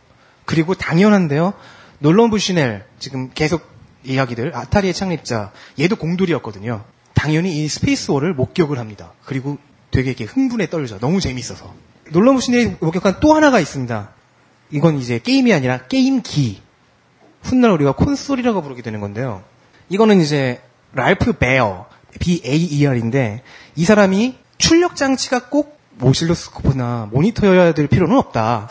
[0.46, 1.54] 그리고 당연한데요.
[2.00, 3.64] 놀런 부시넬 지금 계속
[4.04, 6.84] 이야기들 아타리의 창립자 얘도 공돌이었거든요.
[7.14, 9.12] 당연히 이 스페이스워를 목격을 합니다.
[9.26, 9.58] 그리고
[9.92, 11.00] 되게 이렇게 흥분에 떨죠.
[11.00, 11.74] 너무 재밌어서.
[12.10, 14.10] 놀런 부시넬이 목격한 또 하나가 있습니다.
[14.72, 16.62] 이건 이제 게임이 아니라 게임기.
[17.44, 19.44] 훗날 우리가 콘솔이라고 부르게 되는 건데요.
[19.90, 20.62] 이거는 이제
[20.94, 21.88] 랄프 베어,
[22.20, 23.44] B-A-E-R인데
[23.76, 28.70] 이 사람이 출력 장치가 꼭 오실로스코프나 모니터여야 될 필요는 없다.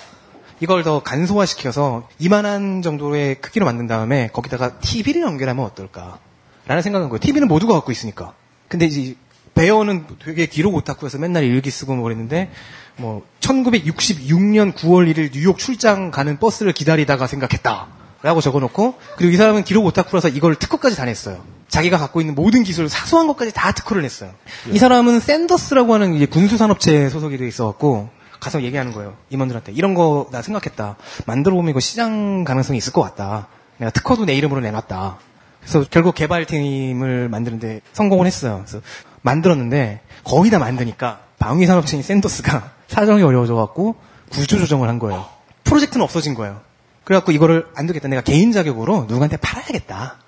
[0.60, 6.18] 이걸 더 간소화시켜서 이만한 정도의 크기로 만든 다음에 거기다가 TV를 연결하면 어떨까?
[6.66, 7.18] 라는 생각한 거예요.
[7.20, 8.34] TV는 모두가 갖고 있으니까.
[8.68, 9.16] 근데 이제
[9.64, 12.50] 베어는 되게 기록 오타쿠여서 맨날 일기 쓰고 뭐 그랬는데
[12.96, 17.88] 뭐 1966년 9월 1일 뉴욕 출장 가는 버스를 기다리다가 생각했다.
[18.22, 21.42] 라고 적어놓고 그리고 이 사람은 기록 오타쿠라서 이걸 특허까지 다 냈어요.
[21.68, 24.32] 자기가 갖고 있는 모든 기술 사소한 것까지 다 특허를 냈어요.
[24.72, 28.08] 이 사람은 샌더스라고 하는 이제 군수산업체 소속이 돼 있어갖고
[28.40, 29.14] 가서 얘기하는 거예요.
[29.28, 30.96] 임원들한테 이런 거 나 생각했다.
[31.26, 33.48] 만들어 보면 이거 시장 가능성이 있을 것 같다.
[33.78, 35.18] 내가 특허도 내 이름으로 내놨다.
[35.60, 38.64] 그래서 결국 개발팀을 만드는데 성공을 했어요.
[38.66, 38.82] 그래서
[39.22, 43.96] 만들었는데 거의 다 만드니까 방위 산업체인 샌더스가 사정이 어려워져갖고
[44.30, 45.26] 구조 조정을 한 거예요.
[45.64, 46.60] 프로젝트는 없어진 거예요.
[47.04, 48.08] 그래갖고 이거를 안 되겠다.
[48.08, 50.18] 내가 개인 자격으로 누구한테 팔아야겠다.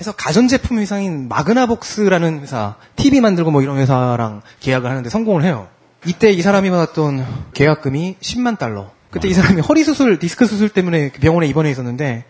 [0.00, 5.68] 해서 가전제품 회사인 마그나복스라는 회사, TV 만들고 뭐 이런 회사랑 계약을 하는데 성공을 해요.
[6.06, 8.90] 이때 이 사람이 받았던 계약금이 10만 달러.
[9.10, 12.24] 그때 이 사람이 허리 수술, 디스크 수술 때문에 병원에 입원해 있었는데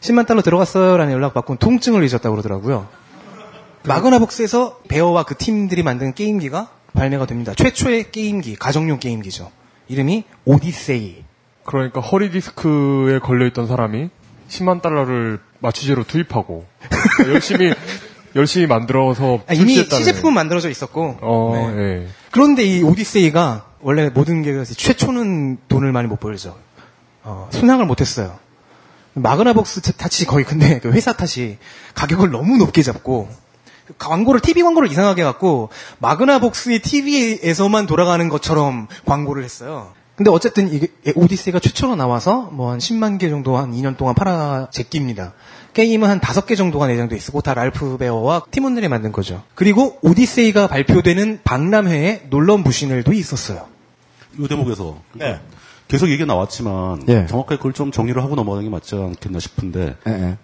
[0.00, 2.86] 10만 달러 들어갔어요라는 연락 받고 통증을 잊었다고 그러더라고요.
[3.84, 7.52] 마그나 복스에서 베어와 그 팀들이 만든 게임기가 발매가 됩니다.
[7.54, 9.50] 최초의 게임기, 가정용 게임기죠.
[9.88, 11.24] 이름이 오디세이.
[11.64, 14.10] 그러니까 허리 디스크에 걸려있던 사람이
[14.48, 17.74] 10만 달러를 마취제로 투입하고 그러니까 열심히
[18.36, 21.82] 열심히 만들어서 아, 이미 시제품은 만들어져 있었고 어, 네.
[21.82, 22.06] 예.
[22.30, 26.56] 그런데 이 오디세이가 원래 모든 계에서 최초는 돈을 많이 못 벌죠.
[27.22, 28.38] 어, 순항을 못했어요.
[29.14, 31.58] 마그나복스 탓이 거의 근데 그 회사 탓이
[31.94, 33.28] 가격을 너무 높게 잡고
[33.98, 39.92] 광고를 TV 광고를 이상하게 갖고 마그나 복스의 TV에서만 돌아가는 것처럼 광고를 했어요.
[40.16, 44.68] 근데 어쨌든 이게 오디세이가 최초로 나와서 뭐 한 10만 개 정도 한 2년 동안 팔아
[44.72, 45.32] 제낍니다.
[45.74, 49.44] 게임은 한 5개 정도가 내장돼 있고 다 랄프 베어와 팀원들이 만든 거죠.
[49.54, 53.66] 그리고 오디세이가 발표되는 박람회에 놀라운 부신을도 있었어요.
[54.36, 55.40] 이 대목에서 그러니까
[55.86, 57.26] 계속 얘기가 나왔지만 예.
[57.26, 60.36] 정확하게 그걸 좀 정리를 하고 넘어가는 게 맞지 않겠나 싶은데 예, 예.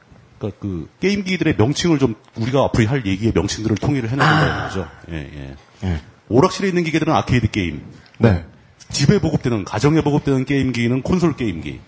[0.47, 4.87] 그러니까 그 게임기들의 명칭을 좀 우리가 앞으로 할 얘기의 명칭들을 통일을 해내는 거죠.
[5.11, 6.01] 예, 예.
[6.29, 7.83] 오락실에 있는 기계들은 아케이드 게임.
[8.19, 8.45] 네.
[8.91, 11.81] 집에 보급되는 가정에 보급되는 게임기는 콘솔 게임기.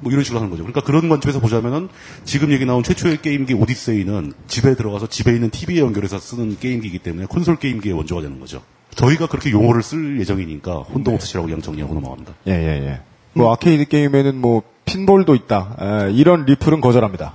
[0.00, 0.62] 뭐 이런 식으로 하는 거죠.
[0.62, 1.88] 그러니까 그런 관점에서 보자면은
[2.24, 7.26] 지금 얘기 나온 최초의 게임기 오디세이는 집에 들어가서 집에 있는 TV에 연결해서 쓰는 게임기이기 때문에
[7.26, 8.62] 콘솔 게임기의 원조가 되는 거죠.
[8.94, 12.34] 저희가 그렇게 용어를 쓸 예정이니까 혼동 없으시라고 그냥 정리하고 넘어갑니다.
[12.46, 13.00] 예, 예, 예.
[13.32, 15.76] 뭐 아케이드 게임에는 뭐 핀볼도 있다.
[15.80, 17.32] 에, 이런 리플은 거절합니다.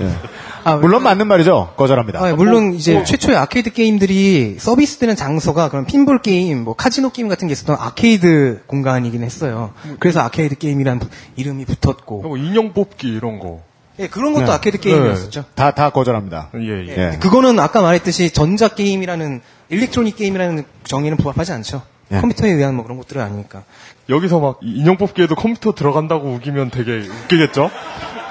[0.00, 0.74] 예.
[0.80, 1.74] 물론 맞는 말이죠.
[1.76, 2.24] 거절합니다.
[2.24, 7.10] 아, 물론 뭐, 이제 뭐, 최초의 아케이드 게임들이 서비스되는 장소가 그런 핀볼 게임, 뭐 카지노
[7.10, 9.72] 게임 같은 게 있었던 아케이드 공간이긴 했어요.
[10.00, 12.22] 그래서 아케이드 게임이란 부- 이름이 붙었고.
[12.22, 13.60] 뭐 인형 뽑기 이런 거.
[13.98, 14.52] 예, 그런 것도 네.
[14.52, 15.44] 아케이드 게임이었었죠.
[15.54, 16.48] 다, 다 거절합니다.
[16.56, 17.12] 예, 예.
[17.12, 17.18] 예.
[17.20, 21.82] 그거는 아까 말했듯이 전자 게임이라는 electronic game이라는 정의는 부합하지 않죠.
[22.12, 22.20] 예.
[22.20, 23.64] 컴퓨터에 의한 뭐 그런 것들은 아니니까.
[24.08, 27.70] 여기서 막 이- 인형 뽑기에도 컴퓨터 들어간다고 우기면 되게 웃기겠죠?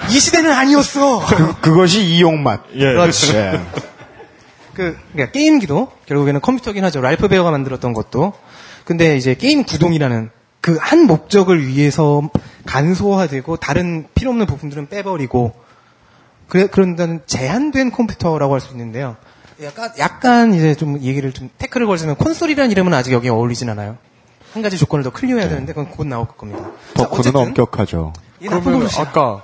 [0.10, 1.26] 이 시대는 아니었어.
[1.26, 2.62] 그, 그것이 이용맛.
[2.76, 2.80] 예.
[2.94, 3.36] 그렇지.
[3.36, 3.60] 예.
[4.74, 7.02] 그 그러니까 게임기도 결국에는 컴퓨터긴 하죠.
[7.02, 8.34] 랄프 베어가 만들었던 것도.
[8.86, 10.30] 근데 이제 게임 구동이라는
[10.62, 12.22] 그 한 목적을 위해서
[12.66, 15.54] 간소화되고 다른 필요 없는 부품들은 빼버리고
[16.48, 19.18] 그래 그런다는 제한된 컴퓨터라고 할 수 있는데요.
[19.64, 23.98] 약간 약간 이제 좀 얘기를 좀 태클을 걸자면 콘솔이라는 이름은 아직 여기에 어울리진 않아요.
[24.54, 26.72] 한 가지 조건을 더 클리어해야 되는데 그건 곧 나올 겁니다.
[26.96, 28.14] 자, 덕후는 엄격하죠.
[28.40, 28.88] 그러면.
[29.00, 29.44] 아까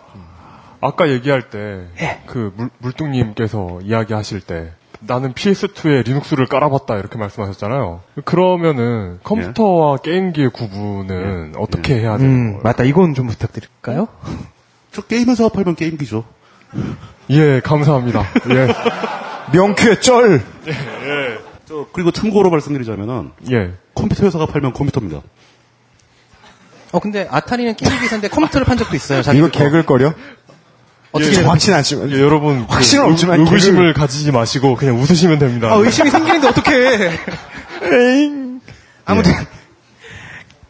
[0.82, 2.22] 아까 얘기할 때 예.
[2.26, 8.01] 그 물뚱님께서 이야기하실 때 나는 PS2에 리눅스를 깔아봤다 이렇게 말씀하셨잖아요.
[8.26, 12.61] 그러면은 컴퓨터와 게임기의 구분은 어떻게 해야 되는 음, 거예요?
[12.63, 12.84] 맞다.
[12.84, 14.07] 이건 좀 부탁드릴까요?
[14.91, 16.24] 저 게임에서 팔면 게임기죠.
[17.32, 18.22] 예, 감사합니다.
[18.51, 18.67] 예,
[19.52, 20.43] 명쾌 쩔!
[21.68, 23.74] 저 그리고 참고로 말씀드리자면은 예.
[23.95, 25.22] 컴퓨터 회사가 팔면 컴퓨터입니다.
[26.91, 29.22] 어 근데 아타리는 게임 기사인데 컴퓨터를 판 적도 있어요.
[29.36, 30.14] 이거 개글거려?
[31.12, 32.12] 어떻게 예, 해야 정확치는 않지만.
[32.12, 35.72] 예, 여러분 그 확신은 의- 없지만 의구심을 가지지 마시고 그냥 웃으시면 됩니다.
[35.72, 37.12] 아, 의심이 생기는데 어떡해.
[39.06, 39.32] 아무튼,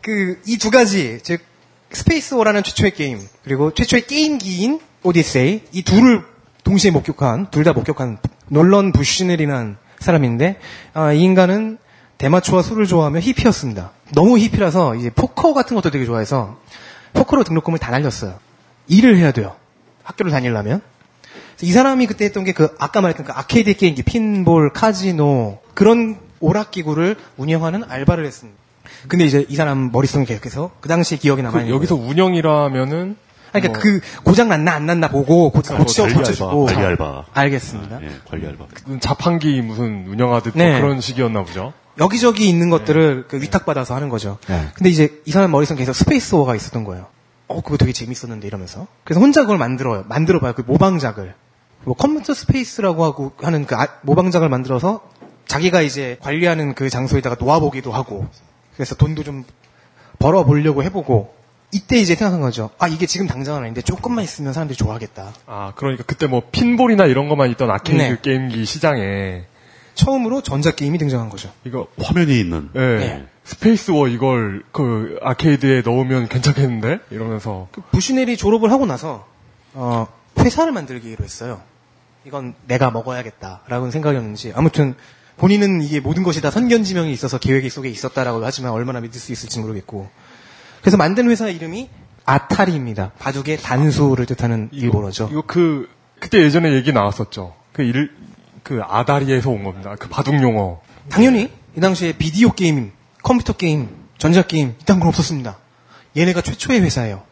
[0.02, 1.42] 그, 이 두 가지, 즉,
[1.92, 6.24] Spacewar라는 최초의 게임, 그리고 최초의 게임기인 오디세이, 이 둘을
[6.64, 8.18] 동시에 목격한, 둘 다 목격한
[8.50, 10.60] 놀런 부시넬이라는 사람인데,
[10.94, 11.78] 아, 이 인간은
[12.18, 13.92] 대마초와 술을 좋아하며 히피였습니다.
[14.14, 16.58] 너무 히피라서 이제 포커 같은 것도 되게 좋아해서
[17.14, 18.38] 포커로 등록금을 다 날렸어요.
[18.88, 19.56] 일을 해야 돼요.
[20.04, 20.82] 학교를 다니려면.
[21.62, 27.16] 이 사람이 그때 했던 게 그 아까 말했던 그 아케이드 게임기, 핀볼, 카지노 그런 오락기구를
[27.38, 28.58] 운영하는 알바를 했습니다.
[29.08, 33.16] 근데 이제 이 사람 머릿속에 계속해서 그 당시에 기억이 남아 그 있는 여기서 운영이라면은
[33.52, 37.26] 그러니까 뭐- 그 고장 났나 안 났나 보고 고, 고쳐 고쳐주고 관리 알바.
[37.34, 38.00] 알겠습니다.
[38.04, 38.66] 예, 관리 알바.
[39.00, 40.80] 자판기 무슨 운영하듯 뭐 네.
[40.80, 41.74] 그런 식이었나 보죠.
[42.00, 44.38] 여기저기 있는 것들을 그 위탁받아서 하는 거죠.
[44.48, 44.68] 네.
[44.74, 47.08] 근데 이제 이 사람 머릿속에 계속 Spacewar가 있었던 거예요.
[47.48, 48.88] 어, 그거 되게 재밌었는데 이러면서.
[49.04, 50.06] 그래서 혼자 그걸 만들어요.
[50.08, 50.54] 만들어봐요.
[50.54, 51.34] 그 모방작을.
[51.84, 55.02] 뭐 Computer Space라고 하고 하는 그 아- 모방작을 만들어서
[55.48, 58.28] 자기가 이제 관리하는 그 장소에다가 놓아보기도 하고.
[58.76, 59.44] 그래서 돈도 좀
[60.20, 61.34] 벌어보려고 해보고.
[61.72, 62.72] 이때 이제 생각한 거죠.
[62.80, 65.34] 아, 이게 지금 당장은 아닌데 조금만 있으면 사람들이 좋아하겠다.
[65.46, 68.18] 아, 그러니까 그때 뭐 핀볼이나 이런 것만 있던 아케이드 네.
[68.22, 69.44] 게임기 시장에
[69.94, 71.52] 처음으로 전자 게임이 등장한 거죠.
[71.66, 72.70] 이거 화면이 있는.
[72.76, 72.80] 예.
[72.80, 73.26] 네.
[73.44, 77.00] 스페이스워 이걸 그 아케이드에 넣으면 괜찮겠는데?
[77.12, 79.28] 이러면서 그 부시넬이 졸업을 하고 나서
[79.74, 80.08] 어,
[80.40, 81.62] 회사를 만들기로 했어요.
[82.26, 84.96] 이건 내가 먹어야겠다라고 생각이었는지 아무튼
[85.38, 89.60] 본인은 이게 모든 것이 다 선견지명이 있어서 계획 속에 있었다라고 하지만 얼마나 믿을 수 있을지
[89.60, 90.10] 모르겠고
[90.82, 91.90] 그래서 만든 회사 이름이
[92.26, 93.12] 아타리입니다.
[93.20, 95.30] 바둑의 단수를 뜻하는 일본어죠.
[95.32, 97.56] 이거 그 그때 예전에 얘기 나왔었죠.
[97.74, 98.12] 그 일,
[98.64, 99.96] 그 아다리에서 온 겁니다.
[99.98, 100.82] 그 바둑 용어.
[101.10, 102.92] 당연히 이 당시에 비디오 게임,
[103.24, 105.58] 컴퓨터 게임, 전자 게임 이딴 건 없었습니다.
[106.18, 107.24] 얘네가 최초의 회사예요.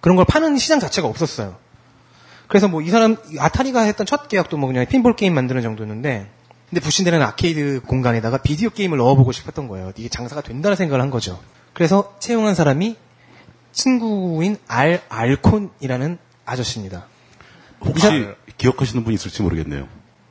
[0.00, 1.56] 그런 걸 파는 시장 자체가 없었어요.
[2.48, 6.28] 그래서 뭐 이 사람 아타리가 했던 첫 계약도 뭐 그냥 핀볼 게임 만드는 정도였는데
[6.68, 9.92] 근데 부시넬은 아케이드 공간에다가 비디오 게임을 넣어보고 싶었던 거예요.
[9.96, 11.40] 이게 장사가 된다는 생각을 한 거죠.
[11.74, 12.96] 그래서 채용한 사람이
[13.72, 17.06] 친구인 알 알콘이라는 아저씨입니다.
[17.84, 19.86] 혹시 기억하시는 분 있을지 모르겠네요.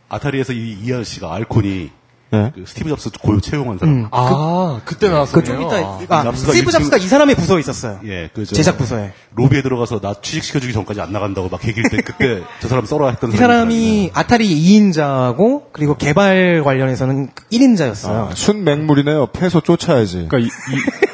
[0.10, 1.92] 아타리에서 이, 이 아저씨가 알콘이
[2.32, 3.94] 그 스티브 잡스 고용 채용한 사람.
[3.94, 4.08] 음.
[4.10, 8.00] 아, 그때 그좀 이따 아, 스티브 잡스가 이 사람의 부서에 있었어요.
[8.06, 9.14] 예, 그 저- 제작 부서에.
[9.36, 13.10] 로비에 들어가서 나 취직시켜 주기 전까지 안 나간다고 막 얘기할 때 그때 저 사람 써라
[13.10, 18.30] 했던 이 사람이 아타리 2인자고 그리고 개발 관련해서는 1인자였어요.
[18.32, 19.28] 아, 순 맹물이네요.
[19.28, 20.28] 패소 쫓아야지.
[20.28, 21.13] 그러니까 이, 이-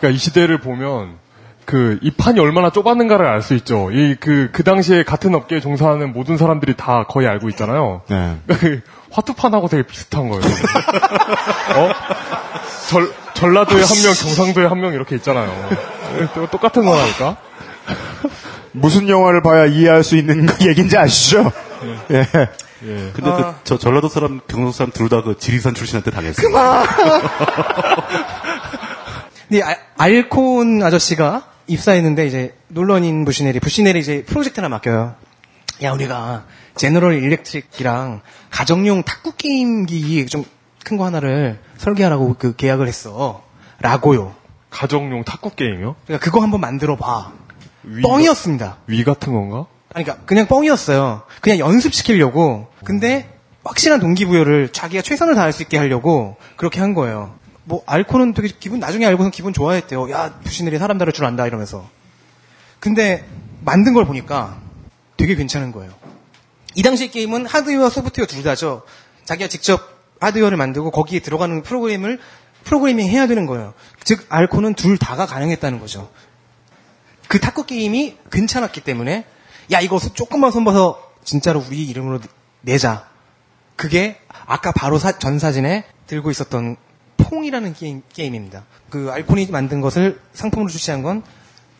[0.00, 1.18] 그러니까 이 시대를 보면
[1.66, 3.90] 그 이 판이 얼마나 좁았는가를 알 수 있죠.
[3.92, 8.02] 이그그 당시에 같은 업계에 종사하는 모든 사람들이 다 거의 알고 있잖아요.
[8.08, 8.36] 네.
[8.46, 8.80] 그러니까 그
[9.12, 10.42] 화투판하고 되게 비슷한 거예요.
[11.76, 11.90] 어?
[12.88, 15.68] 절 전라도에 한 명, 경상도에 한 명 이렇게 있잖아요.
[16.34, 17.36] 또 똑같은 거라니까.
[18.72, 21.52] 무슨 영화를 봐야 이해할 수 있는 그 얘기인지 아시죠?
[22.10, 22.26] 예.
[22.82, 23.30] 근데
[23.62, 26.48] 그저 전라도 사람 경상도 사람 둘 다 그 지리산 출신한테 당했어요.
[29.50, 35.14] 근데 아- 알콘 아저씨가 입사했는데 이제 놀러인 부시넬이 부시넬이 이제 프로젝트 하나 맡겨요.
[35.82, 36.44] 야 우리가
[36.76, 38.20] 제너럴 일렉트릭이랑
[38.50, 40.44] 가정용 탁구 게임기 좀
[40.82, 43.42] 큰 거 하나를 설계하라고 그 계약을 했어.
[43.80, 44.34] 라고요.
[44.70, 45.94] 가정용 탁구 게임이요?
[46.06, 47.32] 그러니까 그거 한번 만들어 봐.
[47.82, 48.78] 위- 뻥이었습니다.
[48.86, 49.66] 위 같은 건가?
[49.92, 51.22] 아니, 그러니까 그냥 뻥이었어요.
[51.42, 52.68] 그냥 연습시키려고.
[52.84, 53.28] 근데
[53.62, 57.34] 확실한 동기부여를 자기가 최선을 다할 수 있게 하려고 그렇게 한 거예요.
[57.70, 60.10] 뭐 알코는 되게 기분 나중에 알고선 기분 좋아했대요.
[60.10, 61.88] 야 부신들이 사람 다룰 줄 안다 이러면서.
[62.80, 63.24] 근데
[63.64, 64.60] 만든 걸 보니까
[65.16, 65.92] 되게 괜찮은 거예요.
[66.74, 68.82] 이 당시 게임은 하드웨어, 소프트웨어 둘 다죠.
[69.24, 69.80] 자기가 직접
[70.20, 72.18] 하드웨어를 만들고 거기에 들어가는 프로그램을
[72.64, 73.72] 프로그래밍 해야 되는 거예요.
[74.02, 76.10] 즉 알코는 둘 다가 가능했다는 거죠.
[77.28, 79.24] 그 탁구 게임이 괜찮았기 때문에
[79.70, 82.18] 야 이거 소- 조금만 손봐서 진짜로 우리 이름으로
[82.62, 83.08] 내자.
[83.76, 86.76] 그게 아까 바로 사- 전 사진에 들고 있었던
[87.24, 88.64] 퐁이라는 게임, 게임입니다.
[88.88, 91.22] 그 알콘이 만든 것을 상품으로 출시한 건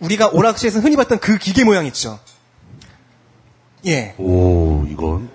[0.01, 2.18] 우리가 오락실에서 흔히 봤던 그 기계 모양 있죠.
[3.86, 4.14] 예.
[4.18, 5.28] 오, 이건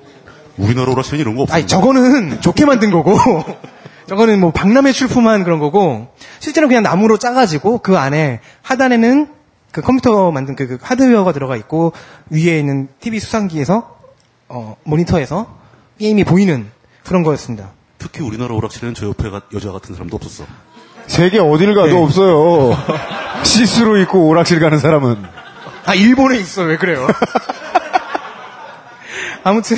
[0.58, 1.56] 우리나라 오락실은 이런 거 없어요.
[1.56, 3.18] 아니 저거는 좋게 만든 거고
[4.08, 6.08] 저거는 뭐 박람회 출품한 그런 거고
[6.40, 9.34] 실제로 그냥 나무로 짜가지고 그 안에 하단에는
[9.72, 11.92] 그 컴퓨터 만든 그, 그 하드웨어가 들어가 있고
[12.30, 13.98] 위에 있는 TV 수상기에서
[14.48, 15.58] 어, 모니터에서
[16.00, 16.70] 게임이 보이는
[17.04, 17.72] 그런 거였습니다.
[18.06, 20.46] 특히 우리나라 오락실에는 저 옆에 가- 여자 같은 사람도 없었어.
[21.08, 21.98] 세계 어딜 가도 네.
[21.98, 22.78] 없어요.
[23.44, 25.24] 시스루 입고 오락실 가는 사람은.
[25.86, 27.08] 아 일본에 있어 왜 그래요?
[29.44, 29.78] 아무튼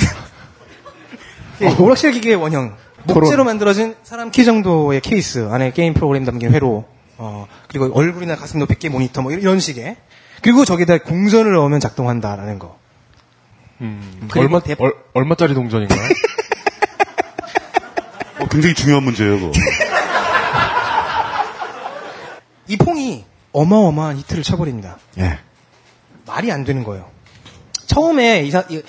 [1.62, 6.84] 예, 오락실 기계의 원형 목재로 만들어진 사람 키 정도의 케이스 안에 게임 프로그램 담긴 회로
[7.16, 9.96] 어, 그리고 얼굴이나 가슴 높이 게 모니터 뭐 이런 식의
[10.42, 12.76] 그리고 저기다 공전을 넣으면 작동한다라는 거.
[13.80, 16.00] 음, 얼마 대- 얼, 얼마짜리 동전인가요?
[18.48, 19.52] 어, 굉장히 중요한 문제예요, 그거.
[22.66, 24.98] 이 퐁이 어마어마한 히트를 쳐버립니다.
[25.18, 25.38] 예.
[26.26, 27.10] 말이 안 되는 거예요.
[27.86, 28.82] 처음에 이사, 이,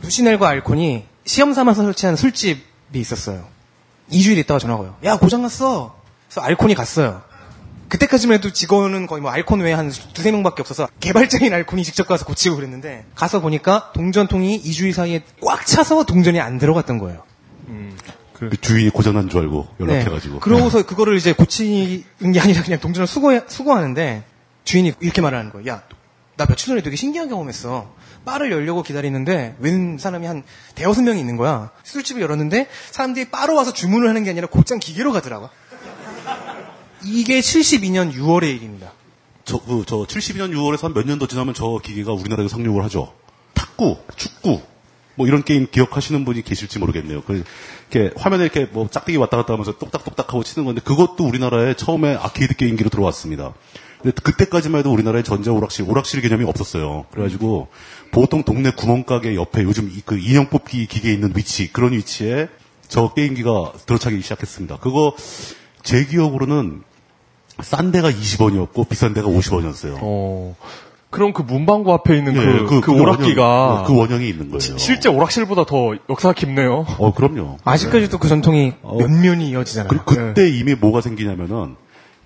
[0.00, 2.62] 부시넬과 알콘이 시험 삼아서 설치한 술집이
[2.94, 3.46] 있었어요.
[4.10, 4.96] 2주일 있다가 전화가 와요.
[5.04, 5.96] 야, 고장났어.
[6.28, 7.22] 그래서 알콘이 갔어요.
[7.88, 12.24] 그때까지만 해도 직원은 거의 뭐 알콘 외에 한 두세 명밖에 없어서 개발자인 알콘이 직접 가서
[12.24, 17.24] 고치고 그랬는데 가서 보니까 동전통이 2주일 사이에 꽉 차서 동전이 안 들어갔던 거예요.
[18.40, 20.34] 그 주인이 고장난 줄 알고 연락해가지고.
[20.34, 20.40] 네.
[20.40, 24.24] 그러고서 그거를 이제 고치는 게 아니라 그냥 동전을 수거, 수거하는데
[24.64, 25.68] 주인이 이렇게 말을 하는 거예요.
[25.68, 25.82] 야,
[26.36, 27.94] 나 며칠 전에 되게 신기한 경험했어.
[28.24, 30.42] 바를 열려고 기다리는데 웬 사람이 한
[30.74, 31.70] 대여섯 명이 있는 거야.
[31.84, 35.48] 술집을 열었는데 사람들이 바로 와서 주문을 하는 게 아니라 곧장 기계로 가더라고.
[37.04, 38.92] 이게 72년 6월의 일입니다.
[39.44, 43.12] 저, 그, 저 72년 6월에서 한 몇 년 더 지나면 저 기계가 우리나라에 상용을 하죠.
[43.54, 44.60] 탁구, 축구,
[45.16, 47.22] 뭐 이런 게임 기억하시는 분이 계실지 모르겠네요.
[47.22, 47.44] 그,
[47.90, 52.14] 이렇게 화면에 이렇게 뭐 짝대기 왔다 갔다 하면서 똑딱똑딱 하고 치는 건데 그것도 우리나라에 처음에
[52.14, 53.52] 아케이드 게임기로 들어왔습니다.
[54.02, 57.04] 근데 그때까지만 해도 우리나라에 전자 오락실, 오락실 개념이 없었어요.
[57.10, 57.68] 그래가지고
[58.12, 62.48] 보통 동네 구멍가게 옆에 요즘 이- 그 인형 뽑기 기계 있는 위치, 그런 위치에
[62.88, 64.78] 저 게임기가 들어차기 시작했습니다.
[64.78, 65.14] 그거
[65.82, 66.82] 제 기억으로는
[67.62, 69.98] 싼 데가 20원이었고 비싼 데가 50원이었어요.
[70.00, 70.56] 어.
[71.10, 74.60] 그럼 그 문방구 앞에 있는 예, 그, 그, 그 오락기가 원형, 그 원형이 있는 거예요.
[74.60, 76.86] 시- 실제 오락실보다 더 역사가 깊네요.
[76.98, 77.58] 어, 그럼요.
[77.64, 79.88] 아직까지도 그 전통이 면면이 이어지잖아요.
[79.88, 81.74] 그리고 그때 이미 뭐가 생기냐면은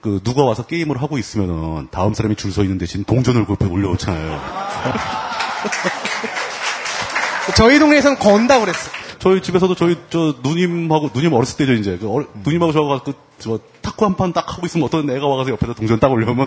[0.03, 3.65] 그 누가 와서 게임을 하고 있으면은 다음 사람이 줄 서 있는 대신 동전을 그 옆에
[3.67, 4.39] 올려놓잖아요.
[7.57, 8.91] 저희 동네에선 건다 그랬어.
[9.19, 13.59] 저희 집에서도 저희 저 누님하고 누님 어렸을 때죠 이제 그 어리- 누님하고 저하고 그 저
[13.83, 16.47] 탁구 한 판 딱 하고 있으면 어떤 애가 와가서 옆에다 동전 딱 올려면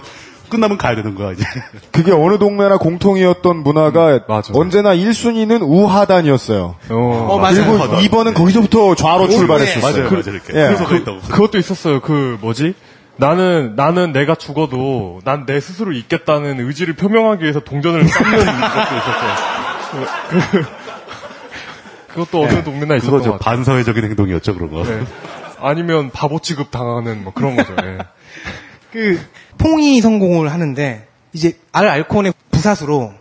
[0.49, 1.43] 끝나면 가야 되는 거야 이제.
[1.91, 4.19] 그게 어느 동네나 공통이었던 문화가
[4.53, 6.75] 언제나 1순위는 우하단이었어요.
[6.89, 9.81] 어, 그리고 2번은 거기서부터 좌로 출발했었어요.
[9.81, 10.35] 맞아요, 그- 맞아요.
[10.35, 10.49] 이렇게.
[10.53, 10.65] 예.
[10.67, 11.99] 그래서 그, 그것도 있었어요.
[12.01, 12.73] 그 뭐지?
[13.17, 20.05] 나는 나는 내가 죽어도 난 내 스스로 있겠다는 의지를 표명하기 위해서 동전을 쌓는 것도 있었어요.
[20.29, 20.65] 그,
[22.13, 23.37] 그것도 어느 동네나 있었던 같아요.
[23.37, 24.83] 반사회적인 행동이었죠 그런 거.
[24.83, 25.01] 네.
[25.59, 27.73] 아니면 바보 취급 당하는 뭐 그런 거죠.
[27.83, 27.97] 예.
[28.93, 29.19] 그
[29.57, 33.13] 퐁이 성공을 하는데 이제 알 알콘의 부사수로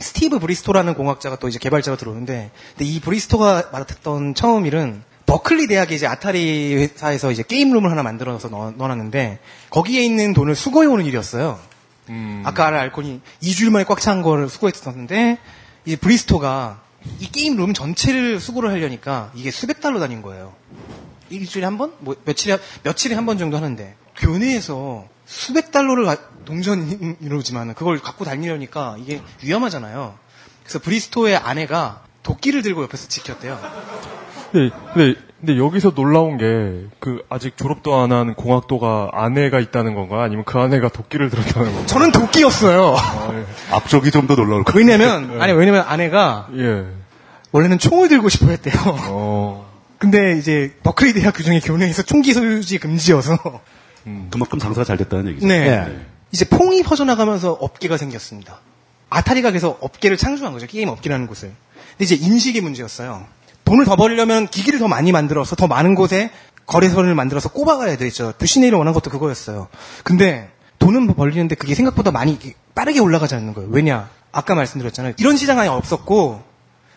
[0.00, 6.06] 스티브 브리스토라는 공학자가 또 이제 개발자가 들어오는데 이 브리스토가 맡았던 처음 일은 버클리 대학의 이제
[6.06, 11.58] 아타리 회사에서 이제 게임룸을 하나 만들어서 넣어, 넣어놨는데 거기에 있는 돈을 수거해 오는 일이었어요.
[12.44, 15.38] 아까 알 알콘이 2주일 만에 꽉 찬 거를 수거했었는데
[15.84, 16.80] 이제 브리스토가
[17.20, 20.54] 이 게임룸 전체를 수거를 하려니까 이게 수백 달러 단인 거예요.
[21.28, 21.92] 일주일에 한 번?
[21.98, 26.16] 뭐 며칠에 며칠에 한 번 정도 하는데 교내에서 수백 달러를 가-
[26.46, 30.14] 동전이로지만 그걸 갖고 다니려니까 이게 위험하잖아요.
[30.62, 33.58] 그래서 브리스토의 아내가 도끼를 들고 옆에서 지켰대요.
[34.50, 40.22] 근데, 근데, 근데 여기서 놀라운 게, 그, 아직 졸업도 안 한 공학도가 아내가 있다는 건가?
[40.22, 41.86] 아니면 그 아내가 도끼를 들었다는 건가?
[41.86, 42.96] 저는 도끼였어요.
[43.70, 44.72] 앞쪽이 좀 더 놀라울 거.
[44.76, 46.86] 왜냐면 아니 왜냐면 아내가 예.
[47.52, 48.74] 원래는 총을 들고 싶어 했대요.
[49.10, 49.68] 어.
[49.98, 53.36] 근데 이제 버클리 대학 규정의 교내에서 총기 소유지 금지여서
[54.30, 55.46] 그만큼 장사가 잘 됐다는 얘기죠.
[55.46, 56.06] 네.
[56.32, 58.60] 이제 퐁이 퍼져나가면서 업계가 생겼습니다.
[59.10, 60.66] 아타리가 그래서 업계를 창조한 거죠.
[60.66, 61.52] 게임 업계라는 곳을.
[61.92, 63.26] 근데 이제 인식의 문제였어요.
[63.64, 66.30] 돈을 더 벌려면 기기를 더 많이 만들어서 더 많은 곳에
[66.66, 68.34] 거래소를 만들어서 꼽아가야 되죠.
[68.38, 69.68] 부시네일이 원한 것도 그거였어요.
[70.04, 72.38] 근데 돈은 벌리는데 그게 생각보다 많이
[72.74, 73.70] 빠르게 올라가지 않는 거예요.
[73.70, 74.10] 왜냐?
[74.32, 75.14] 아까 말씀드렸잖아요.
[75.18, 76.42] 이런 시장 아예 없었고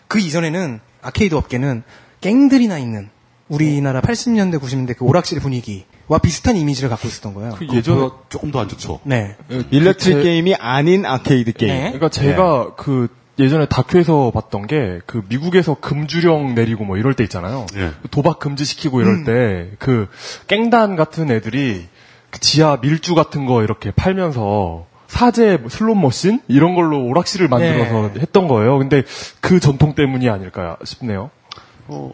[0.08, 1.82] 그 이전에는 아케이드 업계는
[2.20, 3.08] 갱들이나 있는
[3.48, 7.54] 우리나라 80년대 90년대 그 오락실 분위기 와 비슷한 이미지를 갖고 있었던 거예요.
[7.58, 9.00] 그 예전에 조금 더 안 좋죠.
[9.04, 9.36] 네.
[9.70, 11.74] electric 제- 게임이 아닌 아케이드 게임.
[11.84, 17.66] 그러니까 제가 그 예전에 다큐에서 봤던 게 그 미국에서 금주령 내리고 뭐 이럴 때 있잖아요.
[18.10, 20.08] 도박 금지시키고 이럴 때그
[20.48, 21.86] 깽단 같은 애들이
[22.30, 28.12] 그 지하 밀주 같은 거 이렇게 팔면서 사제 뭐 슬롯 머신 이런 걸로 오락실을 만들어서
[28.14, 28.20] 네.
[28.20, 28.78] 했던 거예요.
[28.78, 29.02] 근데
[29.40, 31.30] 그 전통 때문이 아닐까 싶네요.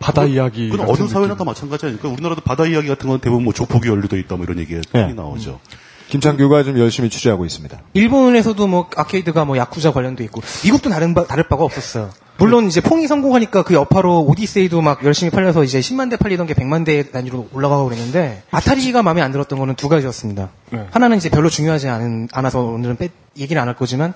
[0.01, 1.37] 바다 이야기 그건 어느 사회나.
[1.37, 2.09] 다 마찬가지 아닐까?
[2.09, 5.03] 우리나라도 바다 이야기 같은 건 대부분 뭐 조폭이 연루돼 있다 뭐 이런 얘기가 네.
[5.03, 5.61] 많이 나오죠.
[6.09, 7.79] 김창규가 좀 열심히 취재하고 있습니다.
[7.93, 12.11] 일본에서도 뭐 아케이드가 뭐 야쿠자 관련도 있고 미국도 다른 바, 다를 바가 없었어요.
[12.39, 16.55] 물론 이제 퐁이 성공하니까 그 여파로 오디세이도 막 열심히 팔려서 이제 10만 대 팔리던 게
[16.55, 20.49] 100만 대 단위로 올라가고 그랬는데 아타리가 마음에 안 들었던 거는 두 가지였습니다.
[20.71, 20.87] 네.
[20.91, 24.15] 하나는 이제 별로 중요하지 않은 않아서 오늘은 빼, 얘기는 안할 거지만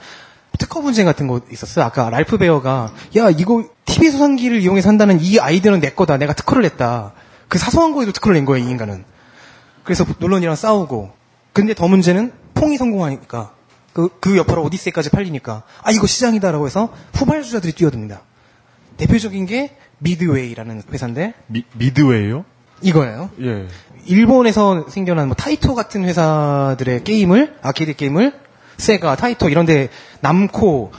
[0.58, 1.84] 특허 분쟁 같은 거 있었어요.
[1.84, 6.16] 아까 랄프 베어가 야 이거 TV 소상기를 이용해서 한다는 이 아이디어는 내 거다.
[6.18, 7.12] 내가 특허를 냈다.
[7.48, 9.04] 그 사소한 거에도 특허를 낸 거예요 이 인간은.
[9.84, 11.12] 그래서 논란이랑 싸우고.
[11.52, 13.52] 근데 더 문제는 퐁이 성공하니까
[13.92, 18.22] 그, 그 여파로 오디세이까지 팔리니까 아 이거 시장이다라고 해서 후발주자들이 뛰어듭니다.
[18.96, 22.44] 대표적인 게 미드웨이라는 회사인데 미, 미드웨이요?
[22.82, 23.30] 이거예요.
[23.40, 23.68] 예.
[24.06, 28.40] 일본에서 생겨난 뭐 타이토 같은 회사들의 게임을 아케이드 게임을
[28.78, 29.88] 세가, 타이토 이런데
[30.22, 30.92] 남코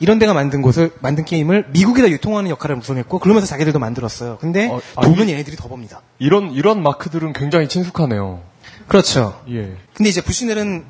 [0.00, 4.38] 이런 데가 만든 곳을 만든 게임을 미국에다 유통하는 역할을 우선했고 그러면서 자기들도 만들었어요.
[4.40, 6.00] 근데 아, 돈은 이- 얘네들이 더 법니다.
[6.18, 8.42] 이런 이런 마크들은 굉장히 친숙하네요.
[8.88, 9.40] 그렇죠.
[9.50, 9.76] 예.
[9.94, 10.84] 근데 이제 부시넬은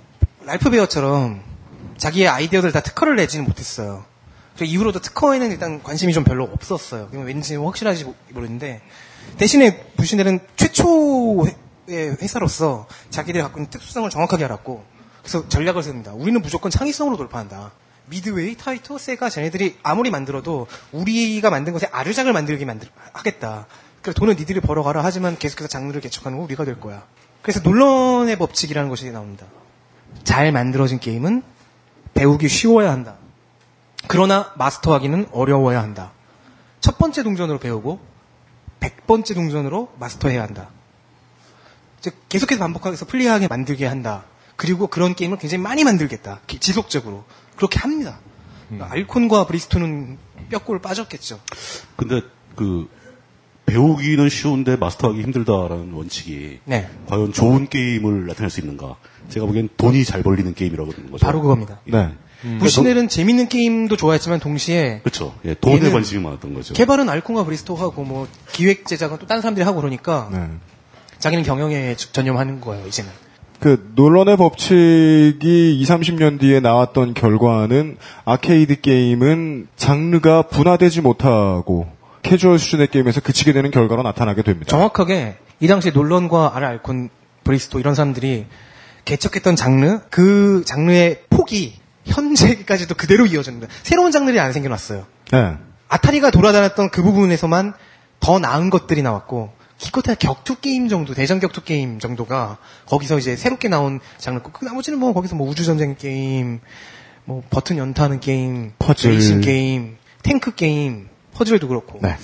[0.46, 1.42] 랄프 베어처럼
[1.98, 4.04] 자기의 아이디어들 다 특허를 내지는 못했어요.
[4.58, 7.08] 그 이후로도 특허에는 일단 관심이 좀 별로 없었어요.
[7.12, 8.80] 왠지 확실하지 모르는데
[9.36, 11.54] 대신에 부시넬은 최초의
[12.22, 14.84] 회사로서 자기들이 갖고 있는 특수성을 정확하게 알았고
[15.24, 16.12] 그래서 전략을 세웁니다.
[16.12, 17.72] 우리는 무조건 창의성으로 돌파한다.
[18.06, 23.66] 미드웨이, 타이토, 세가 쟤네들이 아무리 만들어도 우리가 만든 것에 아류작을 만들게 만들, 하겠다.
[24.02, 27.04] 그래서 돈은 니들이 벌어가라 하지만 계속해서 장르를 개척하는 건 우리가 될 거야.
[27.40, 29.46] 그래서 논란의 법칙이라는 것이 나옵니다.
[30.24, 31.42] 잘 만들어진 게임은
[32.12, 33.16] 배우기 쉬워야 한다.
[34.06, 36.12] 그러나 마스터하기는 어려워야 한다.
[36.80, 37.98] 첫 번째 동전으로 배우고
[38.78, 40.68] 백 번째 동전으로 마스터해야 한다.
[42.02, 44.24] 즉 계속해서 반복해서 플레이하게 만들게 한다.
[44.56, 46.40] 그리고 그런 게임을 굉장히 많이 만들겠다.
[46.46, 47.24] 기- 지속적으로
[47.56, 48.18] 그렇게 합니다.
[48.68, 50.18] 그러니까 알콘과 브리스토는
[50.50, 51.40] 뼈골 빠졌겠죠.
[51.96, 52.22] 근데
[52.56, 52.88] 그
[53.66, 56.88] 배우기는 쉬운데 마스터하기 힘들다라는 원칙이 네.
[57.08, 58.96] 과연 좋은 게임을 나타낼 수 있는가?
[59.30, 61.24] 제가 보기엔 돈이 잘 벌리는 게임이라고 하는 거죠.
[61.24, 61.80] 바로 그겁니다.
[61.84, 62.12] 네.
[62.58, 65.34] 부시넬은 재밌는 게임도 좋아했지만 동시에 그렇죠.
[65.46, 66.74] 예, 돈에 관심이 많았던 거죠.
[66.74, 70.30] 개발은 알콘과 브리스토 하고 뭐 기획 제작은 또 다른 사람들이 하고 그러니까
[71.20, 73.10] 자기는 경영에 전념하는 거예요 이제는.
[73.60, 81.86] 그 논란의 법칙이 2, 30년 뒤에 나왔던 결과는 아케이드 게임은 장르가 분화되지 못하고
[82.22, 84.68] 캐주얼 수준의 게임에서 그치게 되는 결과로 나타나게 됩니다.
[84.68, 87.10] 정확하게 이 당시 놀런과 알 알콘
[87.44, 88.46] 브리스토 이런 사람들이
[89.04, 91.74] 개척했던 장르 그 장르의 폭이
[92.06, 93.68] 현재까지도 그대로 이어집니다.
[93.82, 95.06] 새로운 장르들이 안 생겨났어요.
[95.32, 95.56] 네.
[95.88, 97.74] 아타리가 돌아다녔던 그 부분에서만
[98.20, 99.52] 더 나은 것들이 나왔고
[99.84, 102.56] 기껏해야 격투 게임 정도 대전 격투 게임 정도가
[102.86, 106.60] 거기서 이제 새롭게 나온 장르고 그 나머지는 뭐 거기서 뭐 우주 전쟁 게임
[107.26, 109.10] 뭐 버튼 연타하는 게임 퍼즐.
[109.10, 112.16] 레이싱 게임 탱크 게임 퍼즐도 그렇고 네.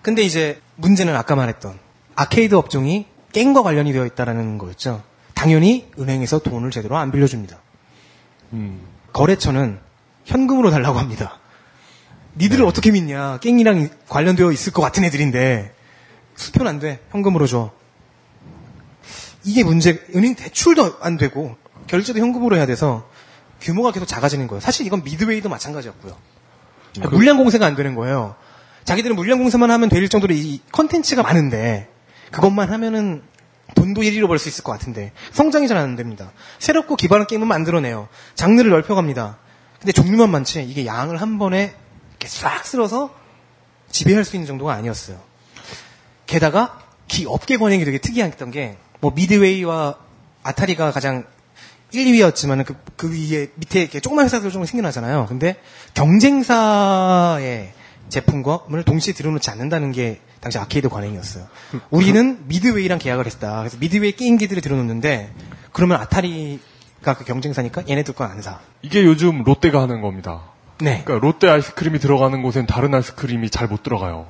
[0.00, 1.78] 근데 이제 문제는 아까 말했던
[2.14, 5.02] 아케이드 업종이 갱과 관련이 되어 있다라는 거였죠.
[5.34, 7.58] 당연히 은행에서 돈을 제대로 안 빌려줍니다.
[9.12, 9.80] 거래처는
[10.24, 11.38] 현금으로 달라고 합니다.
[12.38, 13.38] 니들을 어떻게 믿냐?
[13.38, 15.75] 갱이랑 관련되어 있을 것 같은 애들인데
[16.36, 17.00] 수표는 안 돼.
[17.10, 17.72] 현금으로 줘.
[19.44, 20.04] 이게 문제.
[20.14, 21.56] 은행 대출도 안 되고
[21.86, 23.08] 결제도 현금으로 해야 돼서
[23.60, 24.60] 규모가 계속 작아지는 거예요.
[24.60, 26.16] 사실 이건 미드웨이도 마찬가지였고요.
[26.94, 28.34] 그러니까 물량 공세가 안 되는 거예요.
[28.84, 31.88] 자기들은 물량 공세만 하면 될 정도로 이 컨텐츠가 많은데
[32.30, 33.22] 그것만 하면은
[33.74, 36.30] 돈도 1위로 벌 수 있을 것 같은데 성장이 잘 안 됩니다.
[36.58, 38.08] 새롭고 기발한 게임을 만들어내요.
[38.34, 39.38] 장르를 넓혀갑니다.
[39.80, 41.74] 근데 종류만 많지 이게 양을 한 번에
[42.10, 43.14] 이렇게 싹 쓸어서
[43.90, 45.20] 지배할 수 있는 정도가 아니었어요.
[46.26, 49.94] 게다가 기 업계 관행이 되게 특이했던 게 뭐 미드웨이와
[50.42, 51.24] 아타리가 가장
[51.92, 55.26] 1, 2위였지만 그, 그 위에 밑에 이렇게 조그만 회사들 좀 생겨나잖아요.
[55.28, 55.56] 근데
[55.94, 57.72] 경쟁사의
[58.08, 61.46] 제품을 동시에 들여놓지 않는다는 게 당시 아케이드 관행이었어요.
[61.90, 63.58] 우리는 미드웨이랑 계약을 했다.
[63.58, 65.32] 그래서 미드웨이 게임기들을 들여놓는데
[65.72, 68.60] 그러면 아타리가 그 경쟁사니까 얘네들 건 안 사.
[68.82, 70.42] 이게 요즘 롯데가 하는 겁니다.
[70.78, 71.02] 네.
[71.04, 74.26] 그러니까 롯데 아이스크림이 들어가는 곳엔 다른 아이스크림이 잘 못 들어가요.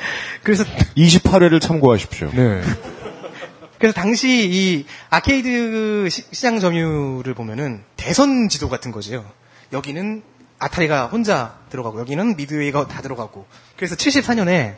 [0.42, 0.64] 그래서
[0.96, 2.30] 28회를 참고하십시오.
[2.34, 2.62] 네.
[3.78, 9.24] 그래서 당시 이 아케이드 시, 장 점유를 보면은 대선 지도 같은 거죠.
[9.72, 10.22] 여기는
[10.58, 13.46] 아타리가 혼자 들어가고 여기는 미드웨이가 다 들어가고
[13.76, 14.76] 그래서 74년에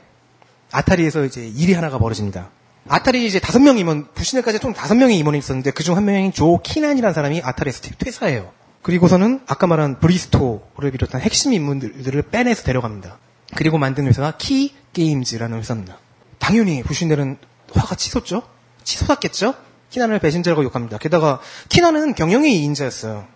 [0.71, 2.51] 아타리에서 이제 일이 하나가 벌어집니다.
[2.89, 6.33] 아타리 이제 다섯 명 임원 부시네까지 총 다섯 명의 임원이 있었는데 그 중 한 명인
[6.33, 8.53] 조 키난이라는 사람이 아타리에서 퇴- 퇴사해요.
[8.83, 13.19] 그리고서는 아까 말한 브리스토를 비롯한 핵심 인물들을 빼내서 데려갑니다.
[13.55, 15.99] 그리고 만든 회사가 키 게임즈라는 회사입니다.
[16.39, 17.37] 당연히 부쉬넬은
[17.73, 18.43] 화가 치솟죠?
[18.85, 19.55] 치솟았겠죠?
[19.91, 20.99] 키난을 배신자라고 욕합니다.
[20.99, 23.27] 게다가 키난은 경영의 2인자였어요.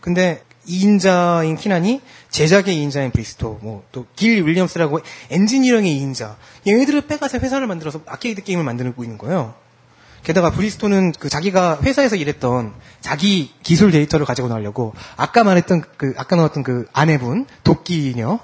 [0.00, 2.00] 근데 2인자인 키난이
[2.30, 5.00] 제작의 2인자인 브리스토, 뭐 또 길 윌리엄스라고
[5.30, 6.36] 엔지니어링의 2인자.
[6.66, 9.54] 얘네들을 빼가서 회사를 만들어서 아케이드 게임을 만들고 있는 거예요.
[10.22, 12.72] 게다가 브리스토는 그 자기가 회사에서 일했던
[13.02, 18.40] 자기 기술 데이터를 가지고 나오려고 아까 말했던 그 아까 나왔던 그 아내분 도끼녀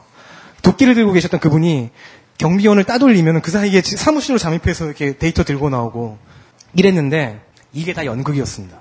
[0.63, 1.91] 도끼를 들고 계셨던 그분이
[2.39, 6.19] 경비원을 따돌리면 그 사이에 지- 사무실로 잠입해서 이렇게 데이터 들고 나오고
[6.75, 7.41] 이랬는데
[7.73, 8.79] 이게 다 연극이었습니다.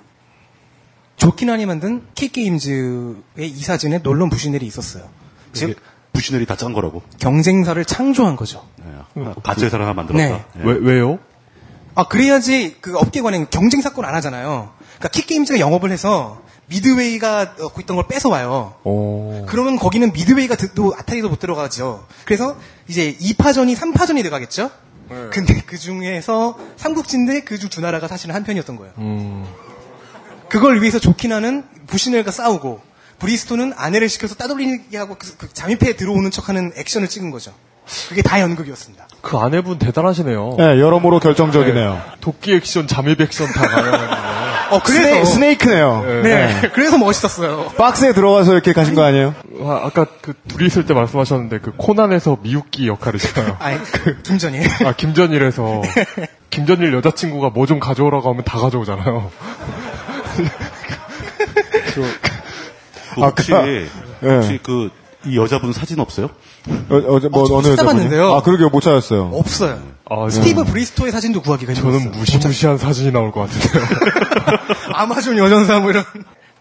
[1.18, 5.10] 조키난이 만든 K게임즈의 이 사진에 놀론 부신들이 있었어요.
[5.52, 5.78] 즉
[6.14, 7.02] 부시넬이 다 짠 거라고.
[7.20, 8.66] 경쟁사를 창조한 거죠.
[9.16, 9.26] 네.
[9.44, 10.28] 가짜 회사를 하나 만들었다.
[10.28, 10.46] 네.
[10.60, 10.64] 예.
[10.64, 11.20] 왜, 왜요?
[11.96, 14.72] 아 그래야지 그 업계 관행 경쟁 사건 안 하잖아요.
[14.98, 18.76] 그러니까 킥게임즈가 영업을 해서 미드웨이가 얻고 있던 걸 뺏어 와요.
[18.84, 19.46] 오.
[19.48, 22.06] 그러면 거기는 미드웨이가 도 아타리도 못 들어가죠.
[22.26, 22.56] 그래서
[22.88, 24.70] 이제 2파전이 3파전이 돼가겠죠.
[25.32, 28.94] 근데 그 중에서 삼국지인데 그 중 두 나라가 사실은 한 편이었던 거예요.
[29.00, 29.46] 음.
[30.50, 32.82] 그걸 위해서 조키나는 부시넬과 싸우고
[33.20, 37.52] 브리스토는 아내를 시켜서 따돌리게 하고 그, 그 잠입해 들어오는 척하는 액션을 찍은 거죠.
[38.08, 39.08] 그게 다 연극이었습니다.
[39.22, 40.56] 그 아내분 대단하시네요.
[40.58, 42.00] 네, 여러모로 결정적이네요.
[42.22, 47.72] 도끼 액션, 잠입 액션 다 가능한 어, 그래서 스네, 이크네요 네, 그래서 멋있었어요.
[47.78, 49.34] 박스에 들어가서 이렇게 가신 거 아니에요?
[49.64, 53.58] 아, 아까 그 둘이 있을 때 말씀하셨는데 그 코난에서 미유끼 역할이잖아요.
[53.62, 54.60] 아니, 그 김전이.
[54.86, 55.82] 아 김전일에서
[56.50, 59.32] 김전일 여자친구가 뭐 좀 가져오라고 하면 다 가져오잖아요.
[61.94, 63.66] 그 혹시 아까-
[64.22, 66.30] 혹시 그이 여자분 사진 없어요?
[66.90, 68.20] 어, 어제 뭐저 어느 찾아봤는데요.
[68.22, 68.36] 여자분이요?
[68.36, 69.32] 아 그러게요 못 찾았어요.
[69.34, 69.80] 없어요.
[70.10, 72.03] 아, 스티브 브리스토의 사진도 구하기가 힘들었어요.
[72.11, 73.84] 저는 무시무시한 사진이 나올 것 같은데요.
[74.94, 76.03] 아마존 여전사 뭐 이런.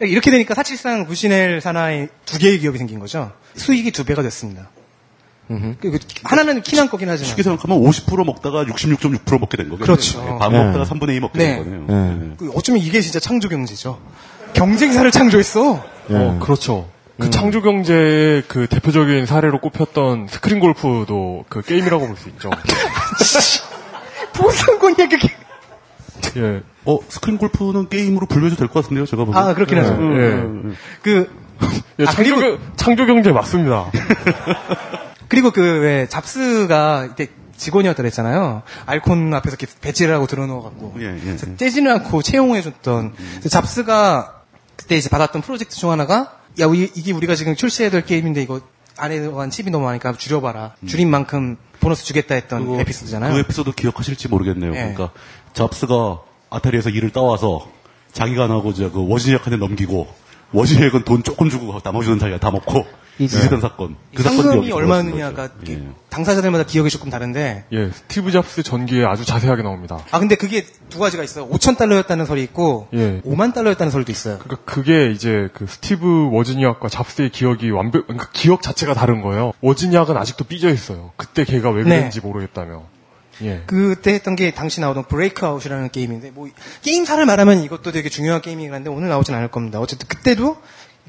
[0.01, 3.33] 이렇게 되니까 사실상 부시넬 산하에 두 개의 기업이 생긴 거죠.
[3.57, 4.69] 수익이 두 배가 됐습니다.
[5.49, 7.27] 그- 그 하나는 키난 거긴 하지만.
[7.29, 9.79] 쉽게 생각하면 50% 먹다가 66.6% 먹게 된 거겠네요.
[9.87, 10.23] 그렇죠.
[10.23, 10.63] 네, 반 네.
[10.63, 11.57] 먹다가 3분의 2 먹게 네.
[11.65, 12.35] 된 거네요.
[12.37, 13.99] 그 어쩌면 이게 진짜 창조 경제죠.
[14.53, 15.83] 경쟁사를 창조했어.
[16.11, 16.15] 예.
[16.15, 16.89] 어, 그렇죠.
[17.21, 22.51] 그 창조 경제의 그 대표적인 사례로 꼽혔던 스크린 골프도 그 게임이라고 볼 수 있죠.
[24.41, 25.29] 무슨 곤이야 그게.
[26.37, 26.63] 예.
[26.85, 29.45] 어, 스크린 골프는 게임으로 분류해도 될 것 같은데요, 제가 보기엔.
[29.45, 29.93] 아 그렇긴 하죠.
[29.95, 30.75] 예.
[31.03, 31.31] 그
[31.99, 33.91] 예, 아, 창조, 그리고- 경- 창조 경제 맞습니다.
[35.29, 37.27] 그리고 그 왜 잡스가 이때
[37.57, 38.63] 직원이었다 그랬잖아요.
[38.87, 41.57] 알콘 앞에서 이렇게 배지를 하고 들어넣어갖고 예, 예, 예.
[41.57, 43.15] 떼지는 않고 채용해줬던
[43.51, 44.43] 잡스가
[44.77, 48.61] 그때 이제 받았던 프로젝트 중 하나가 야 우리- 이게 우리가 지금 출시해야 될 게임인데 이거
[48.97, 50.75] 안에 들어간 칩이 너무 많으니까 줄여봐라.
[50.87, 53.33] 줄인 만큼 보너스 주겠다 했던 에피소드잖아요.
[53.33, 54.71] 그 에피소드 기억하실지 모르겠네요.
[54.73, 54.75] 예.
[54.77, 55.11] 그러니까
[55.53, 56.21] 잡스가
[56.51, 57.69] 아타리에서 일을 따와서
[58.13, 60.09] 자기가 안 하고 이제 그 워진약한테 넘기고
[60.53, 62.85] 워진약은 돈 조금 주고 나머지는 자기가 다 먹고
[63.19, 63.97] 이- 있었던 사건.
[64.15, 65.83] 그 사건이 상금이 얼마느냐가 예.
[66.09, 69.99] 당사자들마다 기억이 조금 다른데 예, 스티브 잡스 전기에 아주 자세하게 나옵니다.
[70.11, 71.49] 아 근데 그게 두 가지가 있어요.
[71.49, 73.21] 5천 달러였다는 설이 있고 예.
[73.23, 74.39] 5만 달러였다는 설도 있어요.
[74.39, 79.53] 그러니까 그게 이제 그 스티브 워즈니악과 잡스의 기억이 완벽, 그러니까 기억 자체가 다른 거예요.
[79.61, 81.13] 워즈니악은 아직도 삐져 있어요.
[81.17, 81.89] 그때 걔가 왜 네.
[81.91, 82.85] 그랬는지 모르겠다며.
[83.41, 83.63] 예.
[83.67, 86.49] 그때 했던 게 당시 나오던 Breakout이라는 게임인데 뭐
[86.83, 89.79] 게임사를 말하면 이것도 되게 중요한 게임이긴 한데 오늘 나오진 않을 겁니다.
[89.79, 90.57] 어쨌든 그때도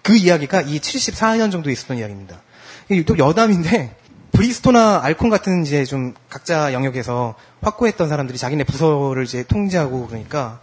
[0.04, 2.42] 그 이야기가 이 74년 정도 있었던 이야기입니다.
[2.90, 3.96] 이게 또 여담인데
[4.32, 10.60] 브리스토나 알콘 같은 이제 좀 각자 영역에서 확고했던 사람들이 자기네 부서를 이제 통제하고 그러니까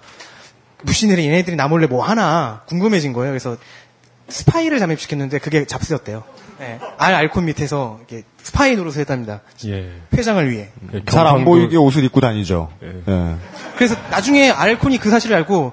[0.82, 3.32] 무신들이 얘네들이 나 몰래 뭐 하나 궁금해진 거예요.
[3.32, 3.56] 그래서
[4.28, 6.24] 스파이를 잠입시켰는데 그게 잡스였대요.
[6.58, 6.80] 네.
[6.96, 9.40] 알 알콘 밑에서 이렇게 스파이 노릇을 했답니다.
[9.66, 10.00] 예.
[10.14, 10.70] 회장을 위해.
[11.06, 12.70] 잘안 보이게 옷을 입고 다니죠.
[12.82, 13.36] 예.
[13.76, 15.72] 그래서 나중에 알콘이 그 사실을 알고,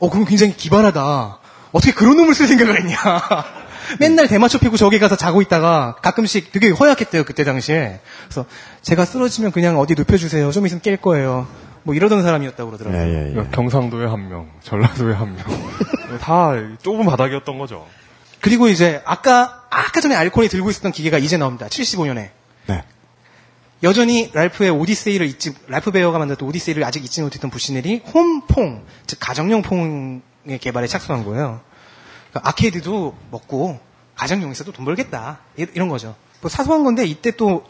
[0.00, 1.38] 어, 그럼 굉장히 기발하다.
[1.72, 2.96] 어떻게 그런 놈을 쓸 생각을 했냐.
[3.98, 8.00] 맨날 대마초 피고 저기 가서 자고 있다가 가끔씩 되게 허약했대요, 그때 당시에.
[8.24, 8.46] 그래서
[8.82, 10.50] 제가 쓰러지면 그냥 어디 눕혀주세요.
[10.52, 11.46] 좀 있으면 깰 거예요.
[11.82, 13.02] 뭐 이러던 사람이었다고 그러더라고요.
[13.02, 15.44] 예, 그러니까 경상도에 한 명, 전라도에 한 명.
[16.20, 17.86] 다 좁은 바닥이었던 거죠.
[18.40, 21.66] 그리고 이제 아까, 아까 전에 알콘이 들고 있었던 기계가 이제 나옵니다.
[21.66, 22.30] 75년에.
[22.66, 22.84] 네.
[23.82, 29.62] 여전히 랄프의 오디세이를 잊지, 랄프 베어가 만들었던 오디세이를 아직 잊지 못했던 부시넬이 홈퐁, 즉 가정용
[29.62, 30.20] 퐁의
[30.60, 31.60] 개발에 착수한 거예요.
[32.30, 33.78] 그러니까 아케이드도 먹고
[34.16, 35.38] 가정용에서도 돈 벌겠다.
[35.58, 36.14] 이- 이런 거죠.
[36.40, 37.64] 뭐 사소한 건데 이때 또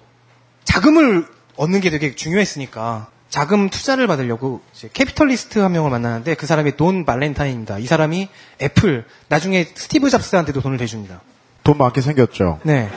[0.65, 1.27] 자금을
[1.57, 7.05] 얻는 게 되게 중요했으니까 자금 투자를 받으려고 이제 capitalist 한 명을 만나는데 그 사람이 돈
[7.05, 7.79] 발렌타인입니다.
[7.79, 8.29] 이 사람이
[8.63, 11.21] 애플 나중에 스티브 잡스한테도 돈을 대줍니다.
[11.65, 12.61] 돈 많게 생겼죠.
[12.65, 12.91] 네.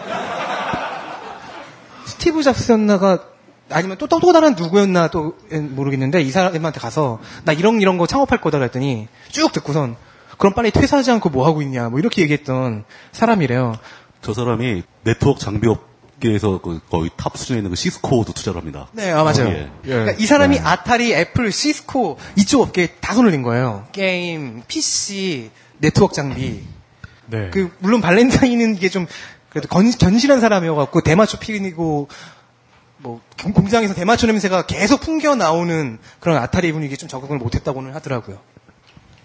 [2.05, 3.23] 스티브 잡스였나가
[3.69, 8.05] 아니면 또, 또, 또 다른 누구였나 또 모르겠는데 이 사람한테 가서 나 이런 이런 거
[8.07, 9.95] 창업할 거다 그랬더니 쭉 듣고선
[10.37, 13.75] 그럼 빨리 퇴사하지 않고 뭐 하고 있냐 뭐 이렇게 얘기했던 사람이래요.
[14.21, 18.87] 저 사람이 네트워크 장비업계에서 그 거의 탑 수준에 있는 그 시스코도 투자를 합니다.
[18.91, 19.45] 네, 아, 맞아요.
[19.45, 19.69] 거기에.
[19.83, 23.85] 그러니까 이 사람이 아타리, 애플, 시스코 이쪽 업계에 다 손을 낸 거예요.
[23.91, 26.63] 게임, PC, 네트워크 장비.
[27.27, 27.49] 네.
[27.51, 29.05] 그 물론 발렌타인은 이게 좀
[29.49, 32.07] 그래도 건, 견실한 사람이어갖고 대마초 피고
[33.05, 38.37] 뭐 공- 공장에서 대마초 냄새가 계속 풍겨 나오는 그런 아타리 분위기에 좀 적응을 못했다고는 하더라고요.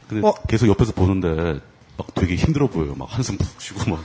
[0.07, 0.35] 근데 어?
[0.47, 1.61] 계속 옆에서 보는데
[1.97, 2.95] 막 되게 힘들어 보여요.
[2.99, 4.05] 막 한숨 푹 쉬고 막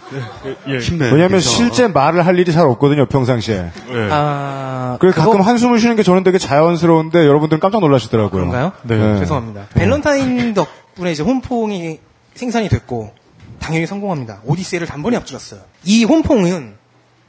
[0.70, 0.78] 예.
[0.78, 1.06] 힘내.
[1.08, 1.56] 왜냐면 괜찮아.
[1.58, 3.56] 실제 말을 할 일이 잘 없거든요, 평상시에.
[3.90, 4.08] 예.
[4.12, 8.30] 아, 그래서 그거- 가끔 한숨을 쉬는 게 저는 되게 자연스러운데 여러분들은 깜짝 놀라시더라고요.
[8.32, 8.72] 그런가요?
[8.84, 9.20] 네.
[9.20, 9.68] 죄송합니다.
[9.74, 12.00] 밸런타인 덕분에 이제 홈퐁이
[12.34, 13.14] 생산이 됐고
[13.60, 14.40] 당연히 성공합니다.
[14.46, 15.60] 오디세이를 단번에 앞질렀어요.
[15.84, 16.75] 이 홈퐁은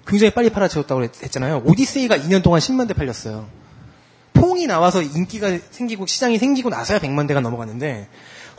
[0.06, 1.62] 굉장히 빨리 팔아채웠다고 했- 했잖아요.
[1.64, 3.46] 오디세이가 2년 동안 10만 대 팔렸어요.
[4.34, 8.08] 퐁이 나와서 인기가 생기고 시장이 생기고 나서야 100만 대가 넘어갔는데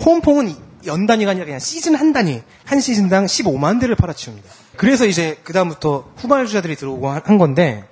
[0.03, 0.55] 홈퐁은
[0.85, 4.49] 연 단위가 아니라 그냥 시즌 한 단위, 한 시즌당 15만 대를 팔아치웁니다.
[4.75, 7.83] 그래서 이제 그다음부터 후발 주자들이 들어오고 한- 한 건데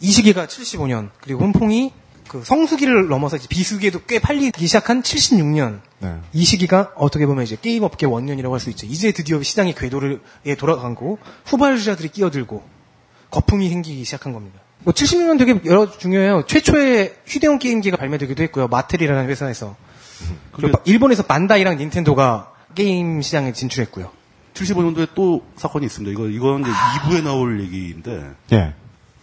[0.00, 1.92] 이 시기가 75년 그리고 홈퐁이
[2.30, 6.14] 그 성수기를 넘어서 이제 비수기에도 꽤 팔리기 시작한 76년 네.
[6.32, 8.86] 이 시기가 어떻게 보면 이제 게임 업계 원년이라고 할 수 있죠.
[8.86, 12.62] 이제 드디어 시장이 궤도에 돌아간 거고 후발주자들이 끼어들고
[13.32, 14.60] 거품이 생기기 시작한 겁니다.
[14.84, 16.44] 뭐 76년 되게 여러 중요해요.
[16.46, 18.68] 최초의 휴대용 게임기가 발매되기도 했고요.
[18.68, 19.74] 마텔이라는 회사에서
[20.52, 24.08] 그리고 바- 일본에서 반다이랑 닌텐도가 게임 시장에 진출했고요.
[24.54, 26.12] 75년도에 또 사건이 있습니다.
[26.12, 28.74] 이거 이건 이제 2부에 나올 얘기인데 예.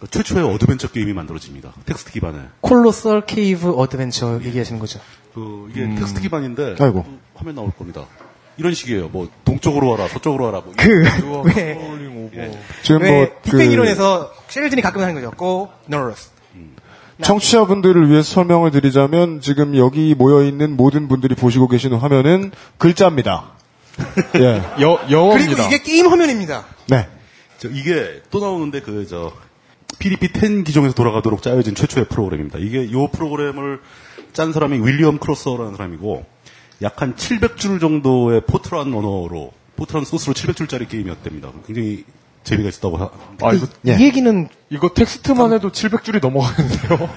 [0.06, 1.72] 최초의 어드벤처 게임이 만들어집니다.
[1.84, 2.40] 텍스트 기반의.
[2.60, 5.00] Colossal Cave Adventure 얘기하시는 거죠.
[5.34, 7.04] 그 이게 텍스트 기반인데 아이고.
[7.04, 8.06] 또 화면 나올 겁니다.
[8.56, 9.08] 이런 식이에요.
[9.08, 10.62] 뭐 동쪽으로 와라, 서쪽으로 와라.
[10.64, 11.04] 뭐 그,
[11.54, 11.78] 왜,
[12.82, 15.32] 지금 왜 뭐, 그, 빅뱅 이론에서 셰일든이 가끔 하는 거죠.
[15.36, 16.30] Go North.
[17.22, 23.50] 청취자분들을 위해서 설명을 드리자면 지금 여기 모여 있는 모든 분들이 보시고 계시는 화면은 글자입니다.
[24.38, 24.62] 예.
[24.80, 25.56] 여, 영어입니다.
[25.56, 26.64] 그리고 이게 게임 화면입니다.
[26.86, 27.08] 네.
[27.58, 29.32] 저 이게 또 나오는데 그 저
[29.98, 32.58] PDP 10 기종에서 돌아가도록 짜여진 최초의 프로그램입니다.
[32.58, 33.80] 이게 이 프로그램을
[34.32, 36.24] 짠 사람이 윌리엄 크로서라는 사람이고
[36.82, 41.50] 약 한 700줄 정도의 포트란 언어로 포트란 소스로 700줄짜리 게임이었답니다.
[41.66, 42.04] 굉장히
[42.44, 43.10] 재미가 있었다고 하.
[43.42, 47.10] 아, 이거, 이 얘기는 이거 텍스트만 해도 700줄이 넘어가는데요.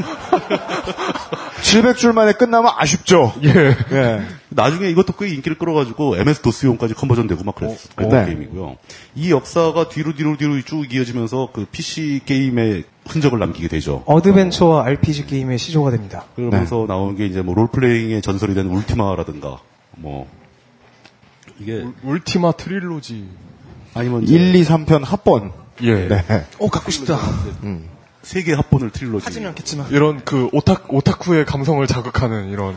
[1.62, 3.34] 700줄 만에 끝나면 아쉽죠.
[3.44, 3.50] 예.
[3.92, 4.22] 예.
[4.50, 8.26] 나중에 이것도 꽤 인기를 끌어가지고 MS 도스용까지 컨버전 되고 막 그랬, 그랬던 네.
[8.32, 8.78] 게임이고요.
[9.16, 14.04] 이 역사가 뒤로 뒤로 뒤로 쭉 이어지면서 그 PC 게임의 흔적을 남기게 되죠.
[14.06, 16.26] 어드벤처와 RPG 게임의 시조가 됩니다.
[16.36, 19.60] 그러면서 나오는 게 이제 뭐 롤플레잉의 전설이 된 Ultima라든가
[19.98, 20.28] 뭐
[21.60, 23.30] 이게 Ultima Trilogy.
[23.94, 25.52] 아니면 이제 1, 2, 3편 합본.
[25.84, 26.08] 예.
[26.08, 26.46] 네.
[26.60, 27.18] 오, 갖고 싶다.
[28.24, 29.26] 세 개 합본을 trilogy.
[29.26, 29.90] 하지는 않겠지만.
[29.92, 32.76] 이런 그 오타, 오타쿠의 감성을 자극하는 이런.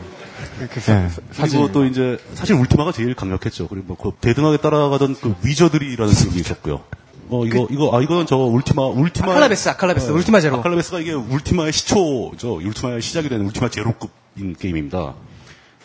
[0.59, 1.09] 네.
[1.37, 3.69] 그리고 또 이제 사실 Ultima가 제일 강력했죠.
[3.69, 6.83] 그리고 뭐그 대등하게 따라가던 그 Wizardry라는 게임이 있었고요.
[7.31, 10.59] 어 이거 이거 아 이거는 저 울티마 울티마 아칼라베스, 아칼라베스, 울티마 제로.
[10.59, 12.57] 아칼라베스가 이게 울티마의 시초죠.
[12.57, 15.15] 울티마의 시작이 되는 울티마 제로급인 게임입니다.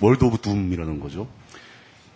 [0.02, 1.27] World of Doom이라는 거죠.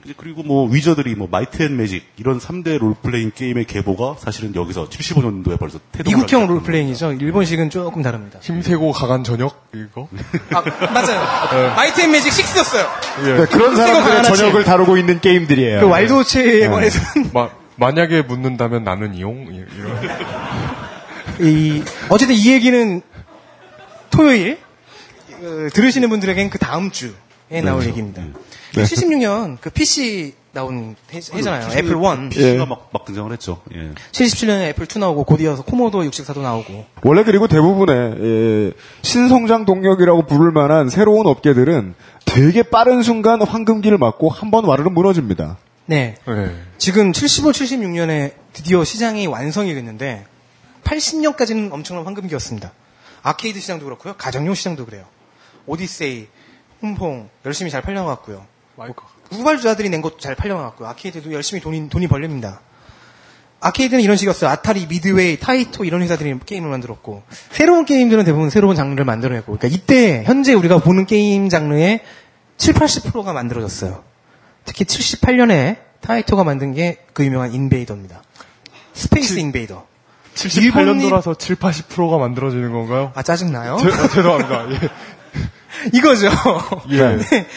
[0.05, 4.89] 이제 그리고 뭐 Wizardry 뭐 Might and Magic 이런 3대 롤플레잉 게임의 계보가 사실은 여기서
[4.89, 7.13] 75년도에 벌써 태동을 미국형 롤플레잉이죠.
[7.13, 8.39] 일본식은 조금 다릅니다.
[8.41, 10.09] 힘세고 가간 저녁 이거?
[10.51, 10.61] 아,
[10.91, 11.73] 맞아요.
[11.75, 12.85] Might and Magic 6였어요.
[13.23, 15.79] 네, 그런 사람들의 저녁을 다루고 있는 게임들이에요.
[15.81, 16.67] 그 와일드워치에 네.
[16.67, 19.47] 관해서는 마, 만약에 묻는다면 나는 이용?
[19.53, 20.03] 이- 이런.
[21.39, 23.01] 이 어쨌든 이 얘기는
[24.09, 24.57] 토요일
[25.41, 27.13] 어, 들으시는 분들에겐 그 다음 주
[27.53, 28.23] 에 나올 얘기입니다.
[28.75, 28.83] 네.
[28.83, 31.69] 76년 그 PC 나온 해, 해잖아요.
[31.77, 32.29] 애플 1.
[32.29, 33.61] PC가 막, 막 등장을 했죠.
[33.75, 33.91] 예.
[34.11, 36.85] 77년에 애플 2 나오고 곧 이어서 Commodore 64도 나오고.
[37.03, 38.71] 원래 그리고 대부분의 예,
[39.03, 41.93] 신성장 동력이라고 부를 만한 새로운 업계들은
[42.25, 45.57] 되게 빠른 순간 황금기를 맞고 한 번 와르르 무너집니다.
[45.85, 46.15] 네.
[46.77, 50.25] 지금 75, 76년에 드디어 시장이 완성이 됐는데
[50.83, 52.71] 80년까지는 엄청난 황금기였습니다.
[53.21, 54.15] 아케이드 시장도 그렇고요.
[54.17, 55.05] 가정용 시장도 그래요.
[55.65, 56.27] 오디세이,
[56.87, 58.45] Home Pong 열심히 잘 팔려나갔고요.
[59.31, 60.87] 후발주자들이 낸 것도 잘 팔려나갔고요.
[60.89, 62.59] 아케이드도 열심히 돈이, 돈이 벌립니다.
[63.61, 64.49] 아케이드는 이런 식이었어요.
[64.49, 70.23] 아타리, 미드웨이, 타이토 이런 회사들이 게임을 만들었고 새로운 게임들은 대부분 새로운 장르를 만들어내고 그러니까 이때
[70.25, 72.01] 현재 우리가 보는 게임 장르의
[72.57, 74.03] 7, 80%가 만들어졌어요.
[74.65, 78.21] 특히 78년에 타이토가 만든 게 그 유명한 인베이더입니다.
[78.93, 79.85] 스페이스 인베이더.
[80.35, 83.11] 78년도라서 7, 80%가 만들어지는 건가요?
[83.15, 83.77] 아, 짜증나요?
[83.77, 84.71] 제- 아, 죄송합니다.
[84.71, 84.89] 예.
[85.91, 86.29] 이거죠.
[86.89, 87.17] 예.
[87.17, 87.47] 네.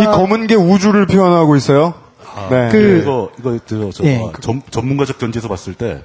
[0.00, 1.94] 이 검은 게 우주를 표현하고 있어요.
[2.50, 2.68] 네.
[2.70, 4.18] 그 이거 이거 저, 저 예.
[4.18, 6.02] 아, 전, 전문가적 견지에서 봤을 때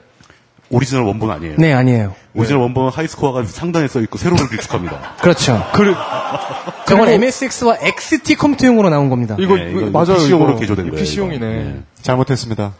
[0.69, 1.55] 오리지널 원본 아니에요.
[1.57, 2.13] 네, 아니에요.
[2.35, 5.15] 오리지널 원본은 하이스코어가 상단에 써 있고 세로를 길쭉합니다.
[5.21, 5.63] 그렇죠.
[5.73, 5.93] 그래.
[6.87, 9.35] 저건 MSX와 XT 컴퓨터용으로 나온 겁니다.
[9.39, 10.17] 이거, 네, 이거 이거 맞아요.
[10.19, 10.59] PC용으로 이거.
[10.59, 11.35] 개조된 거예요, PC용이네.
[11.37, 11.69] 이거.
[11.69, 11.81] 네.
[12.01, 12.73] 잘못했습니다.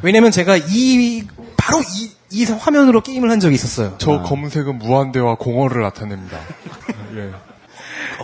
[0.00, 1.24] 왜냐면 제가 이
[1.58, 3.94] 바로 이, 이 화면으로 게임을 한 적이 있었어요.
[3.98, 6.38] 저 검은색은 무한대와 공허를 나타냅니다.
[7.16, 7.30] 예.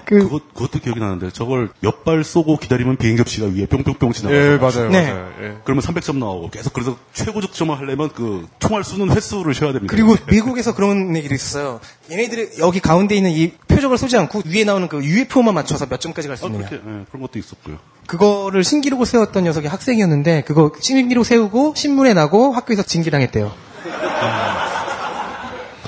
[0.04, 4.38] 그, 그것, 그것도 기억이 나는데 저걸 몇 발 쏘고 기다리면 비행 접시가 위에 뿅뿅뿅 지나가요.
[4.52, 5.12] 예, 맞아요, 네.
[5.12, 5.30] 맞아요.
[5.42, 5.56] 예.
[5.64, 9.90] 그러면 300점 나오고 계속 그래서 최고 득점을 하려면 그 총알 쏘는 횟수를 쉬어야 됩니다.
[9.94, 11.80] 그리고 미국에서 그런 얘기도 있었어요.
[12.10, 16.28] 얘네들이 여기 가운데 있는 이 표적을 쏘지 않고 위에 나오는 그 UFO만 맞춰서 몇 점까지
[16.28, 16.68] 갈수 아, 있느냐.
[16.68, 17.76] 그렇게 예, 그런 것도 있었고요.
[18.06, 23.52] 그거를 신기록을 세웠던 녀석이 학생이었는데 그거 신기록 세우고 신문에 나고 학교에서 징계당했대요.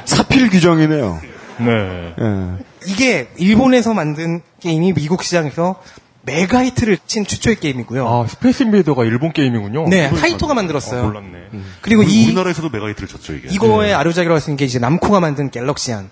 [0.04, 1.20] 사필귀정이네요.
[1.60, 2.14] 네.
[2.18, 2.64] 예.
[2.86, 5.80] 이게 일본에서 만든 게임이 미국 시장에서
[6.22, 8.06] 메가히트를 친 최초의 게임이고요.
[8.06, 9.88] 아, Space Invader가 일본 게임이군요.
[9.88, 11.04] 네, 타이토가 아, 만들었어요.
[11.04, 11.38] 몰랐네.
[11.80, 13.48] 그리고 우리- 이 우리나라에서도 메가히트를 쳤죠 이게.
[13.50, 16.10] 이거의 아류작이라고 할 수 있는 게 이제 남코가 만든 Galaxian.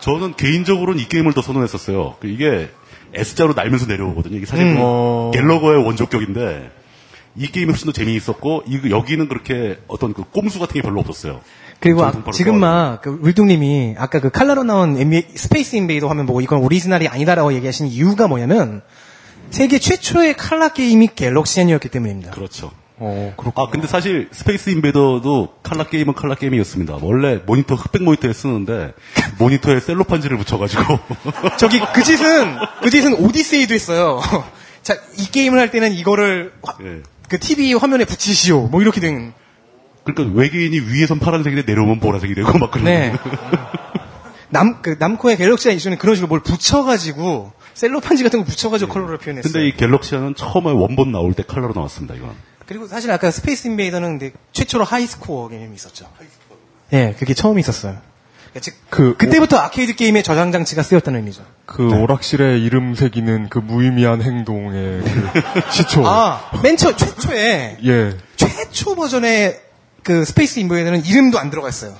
[0.00, 2.16] 저는 개인적으로는 이 게임을 더 선호했었어요.
[2.20, 2.70] 그 이게
[3.12, 4.36] S자로 날면서 내려오거든요.
[4.36, 4.76] 이게 사실 음.
[4.78, 5.30] 어.
[5.34, 6.70] Galaga의 원조격인데
[7.36, 11.40] 이 게임이 훨씬 더 재미있었고 이 여기는 그렇게 어떤 그 꼼수 같은 게 별로 없었어요.
[11.80, 12.60] 그리고 전 아, 지금.
[12.60, 17.54] 막, 그, 울뚱님이 아까 그 칼라로 나온 NBA Space Invader 화면 보고 이건 오리지널이 아니다라고
[17.54, 18.82] 얘기하신 이유가 뭐냐면,
[19.50, 22.30] 세계 최초의 칼라 게임이 Galaxian이었기 때문입니다.
[22.32, 22.70] 그렇죠.
[23.02, 23.62] 어, 그렇고.
[23.62, 26.98] 아 근데 사실 Space Invader도 칼라 게임은 칼라 게임이었습니다.
[27.00, 28.92] 원래 모니터 흑백 모니터에 쓰는데
[29.38, 30.98] 모니터에 셀로판지를 붙여가지고
[31.56, 34.20] 저기, 그 짓은, 그 짓은 Odyssey도 했어요.
[34.82, 37.00] 자, 이 게임을 할 때는 이거를, 화- 예.
[37.28, 38.68] 그 TV 화면에 붙이시오.
[38.68, 39.32] 뭐 이렇게 된.
[40.04, 42.84] 그러니까 외계인이 위에선 파란색인데 내려오면 보라색이 되고 막 그런.
[42.84, 43.12] 네.
[44.48, 49.52] 남, 그, 남코의 Galaxian 이슈는 그런 식으로 뭘 붙여가지고, 셀로판지 같은 거 붙여가지고 컬러를 표현했어요.
[49.52, 52.14] 근데 이 Galaxian은 처음에 원본 나올 때 칼라로 나왔습니다.
[52.14, 52.30] 이건.
[52.66, 56.06] 그리고 사실 아까 Space Invader는 근데 최초로 high score 게임이 있었죠.
[56.90, 57.98] 네, 그게 처음 있었어요.
[58.50, 61.44] 그러니까 즉, 그, 그때부터 아케이드 게임의 저장 장치가 쓰였다는 의미죠.
[61.66, 66.06] 그 오락실에 이름 새기는 그 무의미한 행동의 그 시초.
[66.06, 68.16] 아, 맨 처, 최초에, 예.
[68.36, 69.60] 최초 버전의
[70.02, 71.92] 그 Space Invader는 이름도 안 들어가 있어요.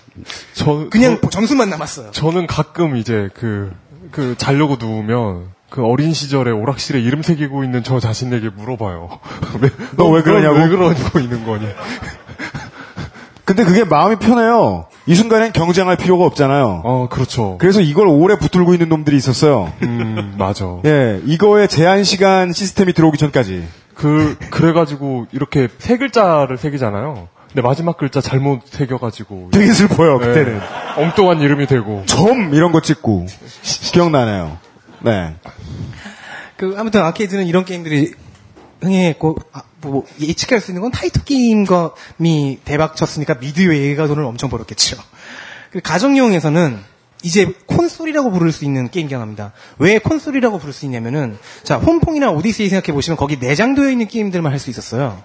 [0.54, 2.10] 저, 그냥 저, 점수만 남았어요.
[2.12, 3.72] 저는 가끔 이제 그,
[4.10, 9.20] 그 자려고 누우면 그 어린 시절에 오락실에 이름 새기고 있는 저 자신에게 물어봐요.
[9.96, 10.56] 너 왜 그러냐고?
[10.58, 11.66] 왜 그러고 있는 거니?
[13.44, 14.86] 근데 그게 마음이 편해요.
[15.06, 16.82] 이 순간엔 경쟁할 필요가 없잖아요.
[16.84, 17.56] 어, 그렇죠.
[17.58, 19.72] 그래서 이걸 오래 붙들고 있는 놈들이 있었어요.
[19.82, 20.66] 음, 맞아.
[20.86, 23.64] 예, 이거의 제한 시간 시스템이 들어오기 전까지.
[23.94, 27.28] 그, 그래가지고 이렇게 세 글자를 새기잖아요.
[27.52, 29.50] 근데 마지막 글자 잘못 새겨가지고.
[29.52, 30.60] 되게 슬퍼요, 예, 그때는.
[30.96, 32.04] 엉뚱한 이름이 되고.
[32.06, 33.26] 점 이런 거 찍고
[33.92, 34.58] 기억나네요.
[35.00, 35.34] 네.
[36.56, 38.12] 그, 아무튼 아케이드는 이런 게임들이
[38.82, 44.96] 흥행했고, 아, 뭐, 예측할 수 있는 건 타이토 게임감이 대박 쳤으니까 Midway가 돈을 엄청 벌었겠죠.
[45.72, 46.78] 그 가정용에서는
[47.22, 49.52] 이제 콘솔이라고 부를 수 있는 게임기가 나옵니다.
[49.78, 54.50] 왜 콘솔이라고 부를 수 있냐면은 자 Home Pong이나 Odyssey 생각해 보시면 거기 내장되어 있는 게임들만
[54.52, 55.22] 할 수 있었어요.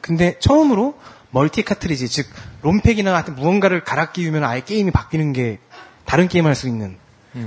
[0.00, 0.94] 근데 처음으로
[1.36, 2.26] multi 카트리지 즉
[2.62, 5.58] 롬팩이나 같은 무언가를 갈아 끼우면 아예 게임이 바뀌는 게
[6.06, 6.96] 다른 게임 할 수 있는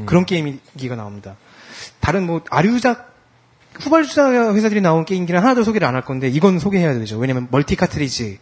[0.05, 1.37] 그런 게임기가 나옵니다.
[1.99, 3.15] 다른 뭐 아류작
[3.79, 7.17] 후발주자 회사들이 나온 게임기는 하나도 소개를 안 할 건데 이건 소개해야 되죠.
[7.17, 8.37] 왜냐면 멀티 카트리지의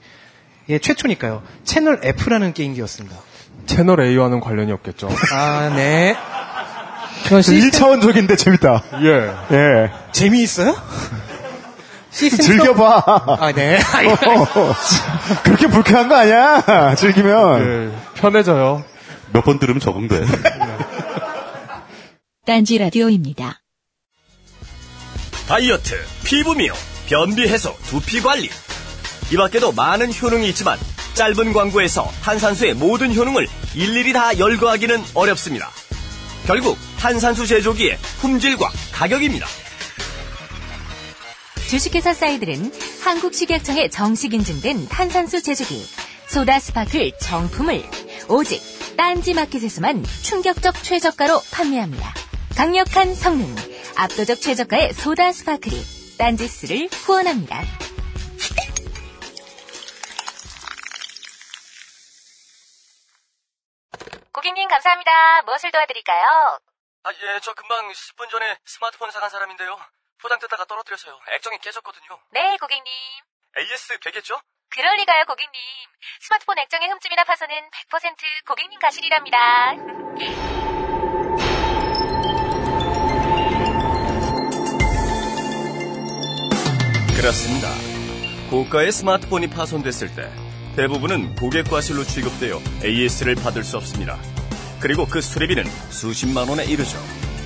[0.82, 1.44] 최초니까요.
[1.64, 3.15] 채널 F라는 게임기였습니다.
[3.68, 5.07] 채널 A와는 관련이 없겠죠.
[5.34, 6.14] 아, 네.
[7.69, 8.84] 1차원적인데 재밌다.
[9.03, 9.56] 예.
[9.56, 9.91] 예.
[10.11, 10.76] 재미있어요?
[12.12, 13.04] 시스템 즐겨봐.
[13.40, 13.80] 아, 네.
[15.44, 16.96] 그렇게 불쾌한 거 아니야.
[16.96, 17.92] 즐기면.
[17.92, 18.84] 예, 편해져요.
[19.34, 20.26] 몇 번 들으면 적응돼.
[22.46, 23.62] 딴지 라디오입니다.
[25.48, 26.76] 다이어트, 피부 미용,
[27.08, 28.50] 변비 해소, 두피 관리.
[29.32, 30.78] 이 밖에도 많은 효능이 있지만
[31.14, 35.70] 짧은 광고에서 탄산수의 모든 효능을 일일이 다 열거하기는 어렵습니다.
[36.46, 39.46] 결국 탄산수 제조기의 품질과 가격입니다.
[41.69, 42.72] 주식회사 사이들은
[43.03, 45.85] 한국식약청에 정식 인증된 탄산수 제조기
[46.30, 47.84] Soda Sparkle 정품을
[48.30, 48.61] 오직
[48.95, 52.14] 딴지 마켓에서만 충격적 최저가로 판매합니다.
[52.56, 53.53] 강력한 성능,
[53.98, 57.61] 압도적 최저가의 Soda Sparkle이 딴지스를 후원합니다.
[64.31, 65.41] 고객님 감사합니다.
[65.44, 66.60] 무엇을 도와드릴까요?
[67.03, 69.77] 아, 예, 저 금방 10분 전에 스마트폰 사간 사람인데요.
[70.22, 71.19] 포장 뜯다가 떨어뜨려서요.
[71.34, 72.19] 액정이 깨졌거든요.
[72.31, 72.85] 네, 고객님.
[73.60, 74.39] AS 되겠죠?
[74.69, 75.61] 그럴 리가요, 고객님.
[76.22, 77.56] 스마트폰 액정의 흠집이나 파손은
[77.89, 79.38] 100% 고객님 가실이랍니다.
[87.15, 87.69] 그렇습니다.
[88.49, 90.31] 고가의 스마트폰이 파손됐을 때
[90.76, 94.18] 대부분은 고객 과실로 취급되어 AS를 받을 수 없습니다.
[94.80, 96.98] 그리고 그 수리비는 수십만 원에 이르죠.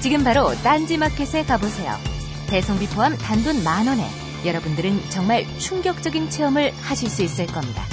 [0.01, 2.20] 지금 바로 딴지 마켓에 가보세요.
[2.51, 4.05] 배송비 포함 단돈 만 원에
[4.45, 7.85] 여러분들은 정말 충격적인 체험을 하실 수 있을 겁니다.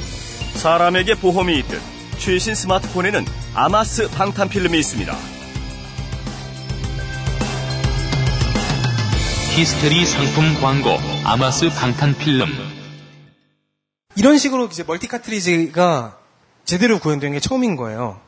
[0.55, 1.80] 사람에게 보험이 있듯
[2.18, 3.24] 최신 스마트폰에는
[3.55, 5.16] 아마스 방탄 필름이 있습니다.
[9.55, 10.90] 히스테리 상품 광고
[11.24, 12.48] 아마스 방탄 필름
[14.16, 16.18] 이런 식으로 이제 멀티 카트리지가
[16.64, 18.20] 제대로 구현된 게 처음인 거예요.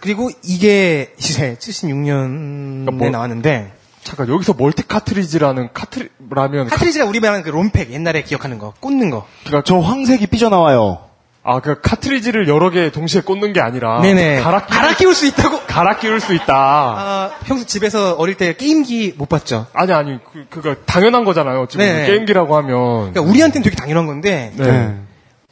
[0.00, 3.73] 그리고 이게 이제 76년에 뭐- 나왔는데
[4.04, 9.10] 잠깐 여기서 multi 카트리지라는 카트리 라면 카트리지가 우리 말하는 그 롬팩 옛날에 기억하는 거 꽂는
[9.10, 9.26] 거.
[9.44, 11.00] 그러니까 저 황색이 삐져나와요.
[11.46, 14.40] 아, 그 카트리지를 여러 개 동시에 꽂는 게 아니라 네네.
[14.40, 15.60] 갈아, 끼, 갈아 끼울 수 있다고.
[15.66, 16.54] 갈아 끼울 수 있다.
[16.54, 19.66] 아, 평소 집에서 어릴 때 게임기 못 봤죠.
[19.74, 21.66] 아니 아니 그 그거 당연한 거잖아요.
[21.68, 22.06] 지금 네.
[22.06, 24.96] 게임기라고 하면 그러니까 우리한테는 되게 당연한 건데 네.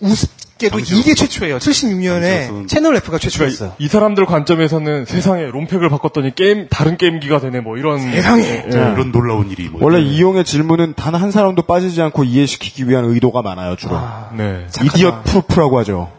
[0.01, 1.59] 우습게도 이게 최초예요.
[1.59, 3.74] 76년에 Channel F가 최초였어요.
[3.78, 8.43] 이 사람들 관점에서는 세상에 롬팩을 바꿨더니 게임 다른 게임기가 되네 뭐 이런 세상에.
[8.43, 8.68] 예.
[8.68, 13.43] 이런 놀라운 일이 뭐 원래 이용의 질문은 단 한 사람도 빠지지 않고 이해시키기 위한 의도가
[13.43, 14.01] 많아요, 주로.
[14.34, 14.66] 네.
[14.82, 16.10] idiot proof라고 하죠.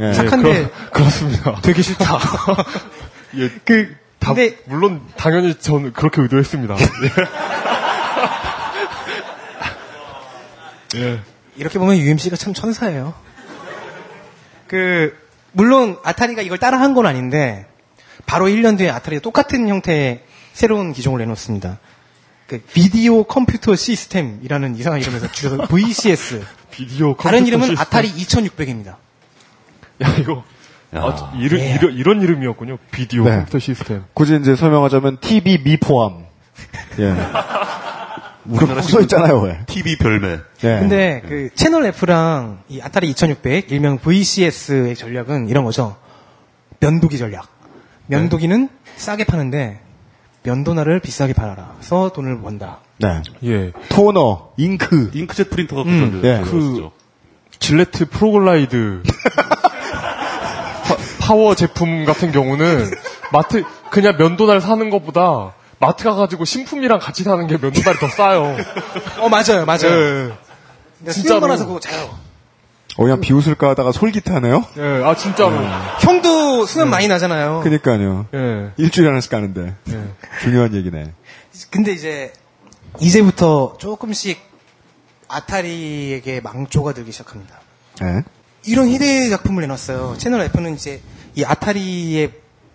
[0.00, 0.12] 예.
[0.12, 2.18] 착한데 그렇, 습니다 되게 싫다.
[3.38, 6.76] 예, 그 다, 근데 물론 당연히 저는 그렇게 의도했습니다.
[10.94, 11.00] 예.
[11.00, 11.20] 예.
[11.56, 13.14] 이렇게 보면 UMC가 참 천사예요.
[14.70, 15.12] 그
[15.50, 17.66] 물론 아타리가 이걸 따라한 건 아닌데
[18.24, 20.22] 바로 1년 뒤에 아타리가 똑같은 형태의
[20.52, 21.80] 새로운 기종을 내놓습니다.
[22.46, 26.44] 그 비디오 컴퓨터 시스템이라는 이상한 이름에서 줄여서 VCS.
[26.70, 27.80] 비디오 다른 컴퓨터 이름은 시스템.
[27.82, 28.86] 아타리 2600입니다.
[30.02, 30.44] 야 이거
[30.92, 31.74] 아, 이런, 예.
[31.74, 32.78] 이런 이런 이름이었군요.
[32.92, 33.30] 비디오 네.
[33.30, 34.04] 컴퓨터 시스템.
[34.14, 36.26] 굳이 이제 설명하자면 TV 미 포함.
[37.00, 37.12] 예.
[38.44, 39.60] 그렇게 써 있잖아요, 왜.
[39.66, 40.38] TV 별매.
[40.64, 40.78] 예.
[40.80, 45.96] 근데 그 Channel F랑 이 Atari 2600 일명 VCS의 전략은 이런 거죠.
[46.80, 47.46] 면도기 전략.
[48.06, 49.80] 면도기는 싸게 파는데
[50.42, 51.74] 면도날을 비싸게 팔아라.
[51.80, 52.78] 서 돈을 번다.
[52.98, 53.22] 네.
[53.44, 53.72] 예.
[53.90, 55.10] 토너, 잉크.
[55.14, 56.40] 잉크젯 프린터가 음, 그 예.
[56.44, 56.88] 그
[57.58, 59.02] Gillette ProGlide
[61.20, 62.90] Power 제품 같은 경우는
[63.32, 68.54] 마트 그냥 면도날 사는 것보다 마트 가가지고 신품이랑 같이 사는 게 면도날이 더 싸요.
[69.18, 70.30] 어 맞아요, 맞아요.
[71.06, 71.10] 예.
[71.10, 71.40] 진짜로.
[71.40, 72.18] 많아서 그거 자요.
[72.96, 74.64] 어, 그냥 비웃을까 하다가 솔깃하네요?
[74.76, 75.56] 예, 아 진짜로.
[76.00, 77.60] 형도 수면 많이 나잖아요.
[77.64, 78.26] 그니까요.
[78.34, 78.72] 예.
[78.76, 79.74] 일주일에 하나씩 가는데.
[79.88, 80.04] 예.
[80.42, 81.12] 중요한 얘기네.
[81.70, 82.32] 근데 이제
[83.00, 84.38] 이제부터 조금씩
[85.28, 87.58] 아타리에게 망조가 들기 시작합니다.
[88.02, 88.22] 예.
[88.66, 90.16] 이런 희대의 작품을 내놨어요.
[90.18, 91.00] 채널 F는 이제
[91.36, 92.32] 이 아타리의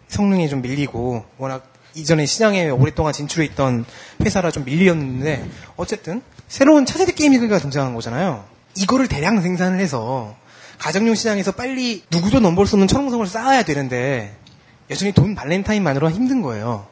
[0.08, 3.86] 성능이 좀 밀리고 워낙 이전에 시장에 오랫동안 진출해 있던
[4.22, 8.46] 회사라 좀 밀리었는데 어쨌든 새로운 차세대 게임기가 등장한 거잖아요.
[8.76, 10.36] 이거를 대량 생산을 해서
[10.78, 14.38] 가정용 시장에서 빨리 누구도 넘볼 수 없는 천왕성을 쌓아야 되는데
[14.90, 16.86] 여전히 돈 발렌타인만으로는 힘든 거예요.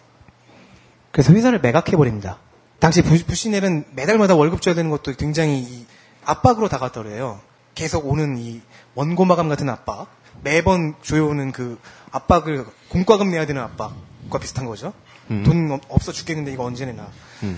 [1.12, 2.40] 그래서 회사를 매각해버립니다.
[2.80, 5.86] 당시 부- 부시넬은 매달마다 월급 줘야 되는 것도 굉장히 이
[6.26, 7.40] 압박으로 다가더래요.
[7.76, 8.62] 계속 오는 이
[8.96, 10.08] 원고 마감 같은 압박,
[10.44, 11.78] 매번 줘오는 그
[12.12, 13.94] 압박을 공과금 내야 되는 압박
[14.30, 14.94] 과 비슷한 거죠.
[15.32, 15.44] 음.
[15.44, 17.08] 돈 없- 없어 죽겠는데 이거 언제 내나.
[17.44, 17.58] 음.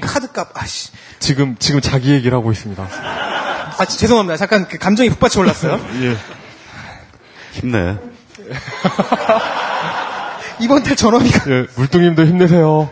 [0.00, 0.90] 카드값 아씨.
[1.18, 2.88] 지금 지금 자기 얘기를 하고 있습니다.
[3.78, 4.36] 아 지- 죄송합니다.
[4.36, 5.80] 잠깐 그 감정이 북받쳐 올랐어요.
[6.02, 6.16] 예.
[7.52, 7.96] 힘내.
[10.60, 12.90] 이번 달 전화비가 예, 물뚱님도 힘내세요.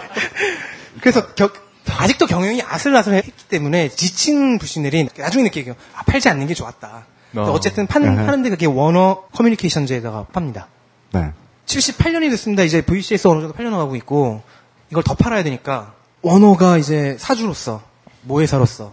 [1.00, 1.50] 그래서 겨-
[1.98, 7.06] 아직도 경영이 아슬아슬했기 때문에 지친 부시넬이 나중에 느끼고 아, 팔지 않는 게 좋았다.
[7.36, 7.40] 어.
[7.52, 8.26] 어쨌든 판, 아하.
[8.26, 10.68] 파는데 그게 Warner Communications에다가 팝니다.
[11.12, 11.32] 네.
[11.78, 12.62] 78년이 됐습니다.
[12.62, 14.42] 이제 VCS 어느 정도 팔려나가고 있고
[14.90, 17.82] 이걸 더 팔아야 되니까 워너가 이제 사주로서
[18.22, 18.92] 모회사로서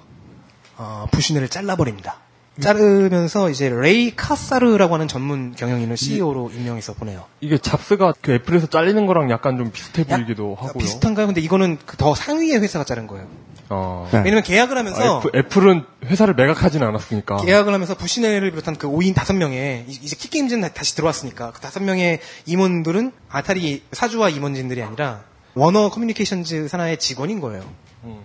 [0.77, 2.19] 어, 부시넬을 잘라버립니다.
[2.59, 7.25] 자르면서 이제 레이 카사르라고 하는 전문 경영인을 CEO로 임명해서 보내요.
[7.41, 10.79] 이게 잡스가 그 애플에서 잘리는 거랑 약간 좀 비슷해 보이기도 하고요.
[10.79, 11.27] 비슷한가요?
[11.27, 13.27] 근데 이거는 그더 상위의 회사가 자른 거예요.
[13.69, 14.09] 어.
[14.13, 17.37] 왜냐면 계약을 하면서 아, 애플, 애플은 회사를 매각하진 않았으니까.
[17.37, 23.11] 계약을 하면서 부시넬을 비롯한 그 5인 5명의 이제 Kee Games는 다시 들어왔으니까 그 5명의 임원들은
[23.29, 27.63] Atari 사주와 임원진들이 아니라 Warner Communications 산하의 직원인 거예요.
[28.05, 28.19] 음.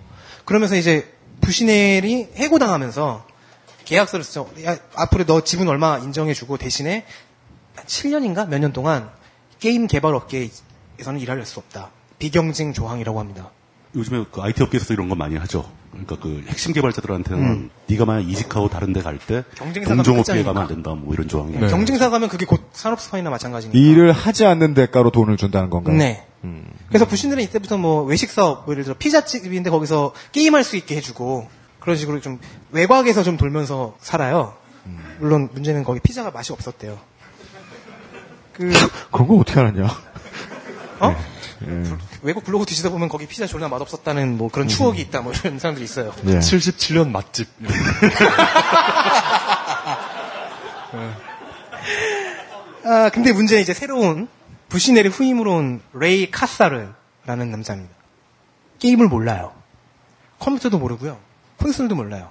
[0.45, 3.32] 그러면서 이제 부시넬이 해고당하면서
[3.85, 4.49] 계약서를 쓰죠.
[4.65, 7.05] 야, 앞으로 너 지분 얼마 인정해주고 대신에
[7.87, 9.11] 7년인가 몇 년 동안
[9.59, 11.91] 게임 개발 업계에서는 일할 수 없다.
[12.19, 13.51] 비경쟁 조항이라고 합니다.
[13.95, 15.71] 요즘에 그 IT 업계에서 이런 거 많이 하죠.
[15.91, 17.71] 그러니까 그 핵심 개발자들한테는 음.
[17.89, 20.43] 네가 만약 이직하고 다른 데 갈때 경쟁사가 동종업계에.
[20.43, 20.95] 가면 안 된다.
[20.95, 21.53] 뭐 이런 조항이.
[21.59, 21.69] 네.
[21.69, 23.79] 경쟁사 가면 그게 곧 산업 스파이나 마찬가지니까.
[23.79, 25.97] 일을 하지 않는 대가로 돈을 준다는 건가요?
[25.97, 26.27] 네.
[26.89, 31.49] 그래서 부신들은 이때부터 뭐 외식 사업, 뭐 예를 들어 피자집인데 거기서 게임할 수 있게 해주고
[31.83, 32.39] 그런 식으로 좀
[32.71, 34.57] 외곽에서 좀 돌면서 살아요.
[35.19, 36.99] 물론 문제는 거기 피자가 맛이 없었대요.
[38.53, 38.73] 그
[39.11, 39.87] 그런 거 어떻게 알았냐?
[41.01, 41.17] 어?
[41.67, 41.85] 예.
[42.23, 45.85] 외국 블로그 뒤지다 보면 거기 피자 졸라 맛없었다는 뭐 그런 추억이 있다 뭐 이런 사람들이
[45.85, 46.13] 있어요.
[46.27, 46.39] 예.
[46.39, 47.49] 77년 맛집.
[52.85, 54.29] 아 근데 문제는 이제 새로운
[54.69, 57.95] 부시넬의 후임으로 온 레이 카사르라는 남자입니다.
[58.79, 59.53] 게임을 몰라요.
[60.39, 61.19] 컴퓨터도 모르고요.
[61.63, 62.31] 콘솔도 몰라요.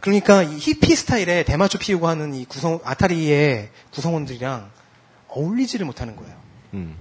[0.00, 4.70] 그러니까 이 히피 스타일의 대마초 피우고 하는 이 구성 아타리의 구성원들이랑
[5.28, 6.34] 어울리지를 못하는 거예요.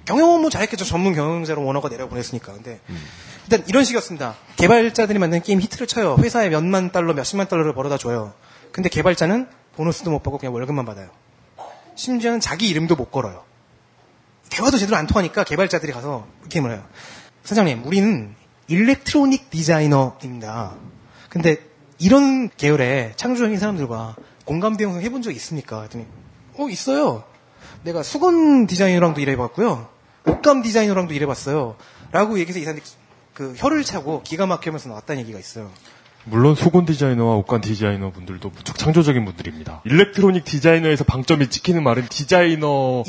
[0.06, 0.86] 경영은 뭐 잘했겠죠.
[0.86, 2.54] 전문 경영자로 원어가 내려보냈으니까.
[2.54, 2.80] 근데
[3.44, 4.36] 일단 이런 식이었습니다.
[4.56, 6.16] 개발자들이 만든 게임 히트를 쳐요.
[6.20, 8.34] 회사에 몇만 달러, 몇십만 달러를 벌어다 줘요.
[8.72, 11.10] 근데 개발자는 보너스도 못 받고 그냥 월급만 받아요.
[11.96, 13.44] 심지어는 자기 이름도 못 걸어요.
[14.50, 16.86] 대화도 제대로 안 통하니까 개발자들이 가서 얘기를 해요.
[17.44, 18.34] 사장님, 우리는
[18.68, 20.76] electronic 디자이너입니다.
[21.36, 21.58] 근데
[22.00, 25.82] 이런 계열의 창조적인 사람들과 공감 대응을 해본 적 있습니까?
[25.82, 26.06] 했더니,
[26.58, 27.26] 어, 있어요.
[27.84, 29.90] 내가 수건 디자이너랑도 일해봤고요.
[30.28, 31.76] 옷감 디자이너랑도 일해봤어요.
[32.14, 32.90] 라고 얘기해서 이 사람들이
[33.34, 35.72] 그 혀를 차고 기가 막히면서 나왔다는 얘기가 있어요.
[36.24, 39.82] 물론 수건 디자이너와 옷감 디자이너 분들도 무척 창조적인 분들입니다.
[39.84, 43.04] electronic 디자이너에서 방점이 찍히는 말은 디자이너도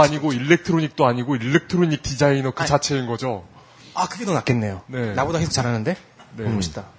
[0.00, 3.44] 아니고 electronic도 아니고 electronic 디자이너 그 자체인 거죠.
[3.94, 4.82] 아, 그게 더 낫겠네요.
[4.86, 5.14] 네.
[5.14, 5.96] 나보다 해서 잘하는데?
[6.36, 6.44] 네.
[6.44, 6.95] 너무 멋있다.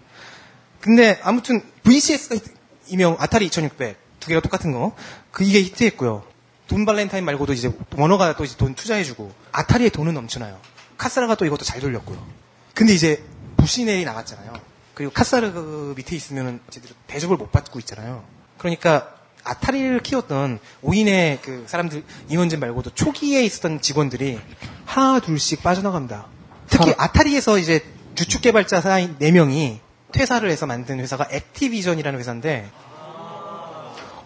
[0.81, 2.51] 근데 아무튼 VCS가 히트-
[2.87, 4.95] 이명 아타리 2600 두 개가 똑같은 거.
[5.31, 6.23] 그 이게 히트했고요.
[6.67, 10.59] 돈 발렌타인 말고도 이제 워너가 또 이제 돈 투자해주고 아타리의 돈은 넘쳐나요.
[10.97, 12.25] 카사르가 또 이것도 잘 돌렸고요.
[12.73, 13.23] 근데 이제
[13.57, 14.53] 부시넬이 나갔잖아요.
[14.93, 18.23] 그리고 카사르 그 밑에 있으면은 제대로 대접을 못 받고 있잖아요.
[18.57, 19.13] 그러니까
[19.43, 24.39] 아타리를 키웠던 5인의 그 사람들 임원진 말고도 초기에 있었던 직원들이
[24.85, 26.27] 하나 둘씩 빠져나갑니다.
[26.67, 27.85] 특히 아타리에서 이제
[28.15, 29.79] 주축 개발자 사이 4명이
[30.11, 32.69] 퇴사를 해서 만든 회사가 액티비전이라는 회사인데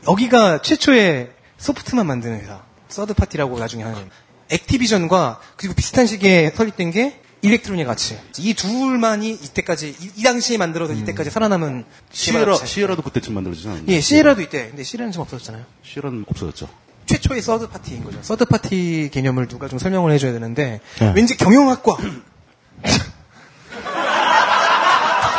[0.07, 2.61] 여기가 최초의 소프트만 만드는 회사.
[2.89, 4.09] third party라고 나중에 하는.
[4.49, 8.19] 액티비전과 그리고 비슷한 시기에 설립된 게 일렉트로닉 아츠.
[8.39, 12.55] 이 둘만이 이때까지 이, 이 당시에 만들어서 이때까지 살아남은 시에라.
[12.55, 13.87] 시에라도 그때쯤 만들어지지 않았나요?
[13.87, 14.67] 예, 시에라도 이때.
[14.69, 15.63] 근데 시에라는 좀 없어졌잖아요.
[15.83, 16.67] 시에라는 없어졌죠.
[17.07, 18.19] 최초의 third party인 거죠.
[18.21, 21.13] third party 개념을 누가 좀 설명을 해줘야 되는데 네.
[21.15, 21.97] 왠지 경영학과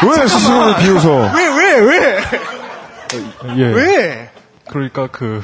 [0.08, 1.30] 왜 스스로를 비웃어?
[1.34, 2.20] 왜 왜 왜?
[3.56, 3.64] 예.
[3.66, 4.30] 왜?
[4.68, 5.42] 그러니까 그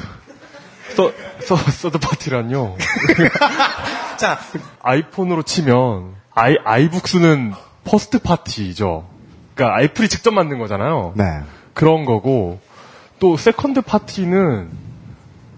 [0.94, 2.76] 서, 서, third party란요.
[4.16, 4.38] 자,
[4.82, 7.52] 아이폰으로 치면 아이 아이북스는
[7.84, 9.08] first party죠.
[9.54, 11.12] 그러니까 애플이 직접 만든 거잖아요.
[11.16, 11.24] 네.
[11.74, 12.60] 그런 거고
[13.20, 14.70] 또 second party는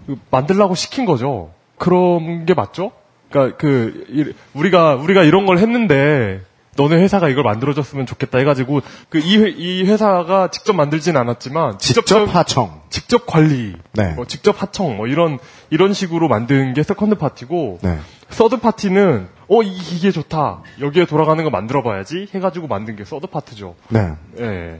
[0.07, 1.51] 그 만들라고 시킨 거죠.
[1.77, 2.91] 그런 게 맞죠?
[3.29, 6.41] 그러니까 그 이- 우리가 우리가 이런 걸 했는데
[6.77, 12.81] 너네 회사가 이걸 만들어줬으면 좋겠다 해가지고 그이 이 회사가 직접 만들진 않았지만 직접, 직접 하청.
[12.89, 14.13] 직접 관리, 네.
[14.13, 15.37] 뭐 직접 하청 뭐 이런
[15.69, 17.99] 이런 식으로 만든 게 second party고 네.
[18.29, 23.75] 서드 파티는 어이 기계 좋다 여기에 돌아가는 거 만들어봐야지 해가지고 만든 게 서드 파트죠.
[23.89, 24.11] 네.
[24.39, 24.79] 예.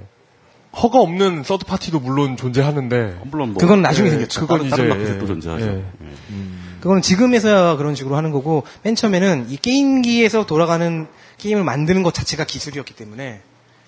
[0.81, 4.39] 허가 없는 서드 파티도 물론 존재하는데 물론 뭐 그건 나중에 예, 생겼죠.
[4.41, 5.65] 그건 다른- 이제 다른 마켓에 또 예, 존재하죠.
[5.65, 5.83] 예.
[6.79, 11.07] 그거는 지금에서야 그런 식으로 하는 거고 맨 처음에는 이 게임기에서 돌아가는
[11.41, 13.41] 게임을 만드는 것 자체가 기술이었기 때문에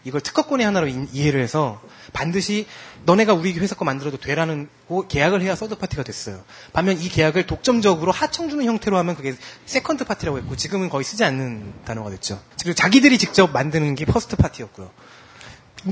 [0.06, 1.82] 이걸 특허권의 하나로 인- 이해를 해서
[2.12, 2.66] 반드시
[3.06, 6.44] 너네가 우리 회사 거 만들어도 되라는 고 계약을 해야 서드 파티가 됐어요.
[6.74, 9.34] 반면 이 계약을 독점적으로 하청 주는 형태로 하면 그게
[9.66, 12.42] second party라고 했고 지금은 거의 쓰지 않는 단어가 됐죠.
[12.62, 14.92] 그리고 자기들이 직접 만드는 게 first party였고요.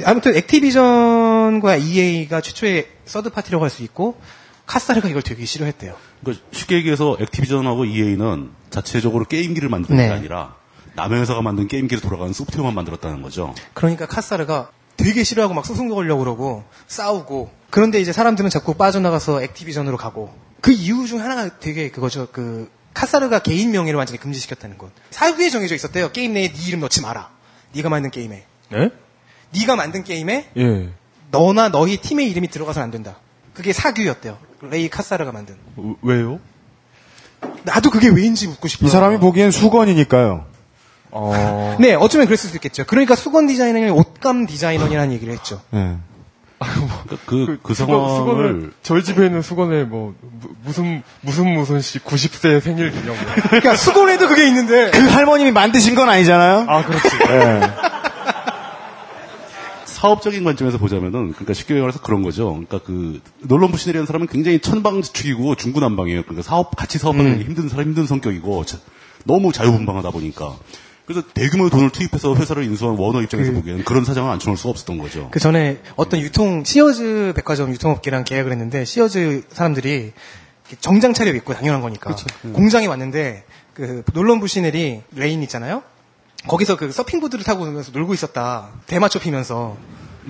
[0.03, 4.19] 아무튼 액티비전과 EA가 최초의 third party라고 할 수 있고
[4.65, 5.95] 카사르가 이걸 되게 싫어했대요.
[6.21, 10.07] 그러니까 쉽게 얘기해서 액티비전하고 EA는 자체적으로 게임기를 만드는 네.
[10.07, 10.55] 게 아니라
[10.93, 13.53] 남의 회사가 만든 게임기를 돌아가는 소프트웨어만 만들었다는 거죠.
[13.73, 19.97] 그러니까 카사르가 되게 싫어하고 막 소송 걸려고 그러고 싸우고 그런데 이제 사람들은 자꾸 빠져나가서 액티비전으로
[19.97, 22.27] 가고 그 이유 중 하나가 되게 그거죠.
[22.31, 24.91] 그 카사르가 개인 명예를 완전히 금지시켰다는 것.
[25.09, 26.11] 사규에 정해져 있었대요.
[26.11, 27.29] 게임 내에 네 이름 넣지 마라.
[27.73, 28.45] 네가 만든 게임에.
[28.69, 28.89] 네?
[29.51, 30.89] 네가 만든 게임에 예.
[31.31, 33.17] 너나 너희 팀의 이름이 들어가서는 안 된다.
[33.53, 34.37] 그게 사규였대요.
[34.63, 35.55] 레이 카사르가 만든.
[35.77, 36.39] 어, 왜요?
[37.63, 38.87] 나도 그게 왜인지 묻고 싶어요.
[38.87, 40.45] 이 사람이 보기엔 수건이니까요.
[41.11, 41.77] 어.
[41.79, 42.85] 네, 어쩌면 그랬을 수도 있겠죠.
[42.85, 45.61] 그러니까 수건 디자이너는 옷감 디자이너라는 얘기를 했죠.
[45.71, 45.97] 네.
[47.25, 51.97] 그, 그, 수건, 수건을 상황을 저희 집에 있는 수건에 뭐 무- 무슨 무슨 무슨 씨
[51.99, 53.15] 90세 생일 기념.
[53.49, 56.65] 그러니까 수건에도 그게 있는데 그 할머님이 만드신 건 아니잖아요.
[56.69, 57.09] 아 그렇지.
[57.17, 57.61] 네.
[59.85, 62.49] 사업적인 관점에서 보자면은 그러니까 쉽게 말해서 그런 거죠.
[62.51, 66.23] 그러니까 그 놀런 부신이라는 사람은 굉장히 천방지축이고 중구난방이에요.
[66.23, 68.77] 그러니까 사업 같이 사업하는 게 힘든 사람 힘든 성격이고 자-
[69.25, 70.55] 너무 자유분방하다 보니까
[71.13, 75.29] 그래서 대규모의 돈을 투입해서 회사를 인수한 워너 입장에서 보기에는 그런 사정을 앉혀놓을 수가 없었던 거죠.
[75.31, 80.13] 그 전에 어떤 유통 시어즈 백화점 유통업계랑 계약을 했는데 시어즈 사람들이
[80.79, 82.15] 정장 차려 입고 당연한 거니까
[82.53, 83.43] 공장에 왔는데
[83.73, 85.83] 그 놀런 부시넬이 라인 있잖아요.
[86.47, 88.69] 거기서 그 서핑보드를 타고 오면서 놀고 있었다.
[88.87, 89.77] 대마초 피면서.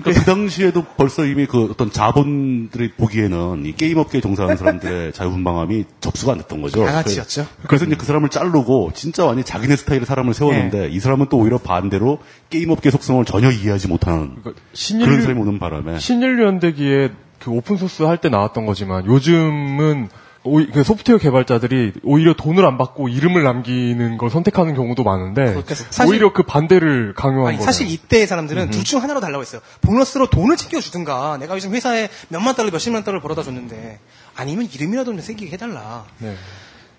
[0.00, 6.32] 그러니까 그 당시에도 벌써 이미 그 어떤 자본들이 보기에는 이 게임업계에 종사하는 사람들의 자유분방함이 접수가
[6.32, 6.84] 안 됐던 거죠.
[6.86, 7.42] 양아치였죠.
[7.42, 11.38] 그래서- 그래서 이제 그 사람을 자르고 진짜 완전히 자기네 스타일의 사람을 세웠는데 이 사람은 또
[11.38, 12.18] 오히려 반대로
[12.50, 14.36] 게임업계 속성을 전혀 이해하지 못하는
[14.72, 20.08] 신인류- 그런 사람이 오는 바람에 신인류 연대기에 그 open source 할 때 나왔던 거지만 요즘은
[20.44, 26.10] 그 소프트웨어 개발자들이 오히려 돈을 안 받고 이름을 남기는 걸 선택하는 경우도 많은데 그래서 사실-
[26.12, 27.64] 오히려 그 반대를 강요한 아니, 거예요.
[27.64, 29.60] 사실 이때 사람들은 둘 중 하나로 달라고 했어요.
[29.82, 31.36] 보너스로 돈을 챙겨주든가.
[31.38, 34.00] 내가 요즘 회사에 몇만 달러, 몇십만 달러를 벌어다 줬는데.
[34.34, 36.04] 아니면 이름이라도 좀 새기게 해달라.
[36.18, 36.34] 네.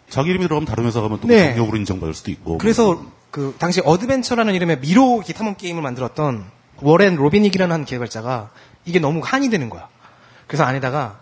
[0.10, 1.50] 자기 이름이 들어가면 다른 회사 가면 또 네.
[1.50, 6.46] 자격으로 인정받을 수도 있고 그래서 그 당시 어드벤처라는 이름의 미로 기타몬 게임을 만들었던
[6.82, 8.52] 워렌 로비넷이라는 한 개발자가
[8.86, 9.88] 이게 너무 한이 되는 거야.
[10.48, 11.20] 그래서 안에다가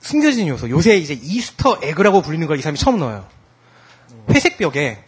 [0.00, 3.26] 숨겨진 요소, 요새 이제 Easter egg라고 불리는 걸 이 사람이 처음 넣어요.
[4.30, 4.98] 회색 벽에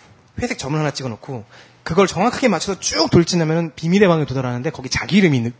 [0.41, 1.45] 회색 점을 하나 찍어 놓고
[1.83, 5.53] 그걸 정확하게 맞춰서 쭉 돌진하면 비밀의 방에 도달하는데 거기 자기 이름이 있는,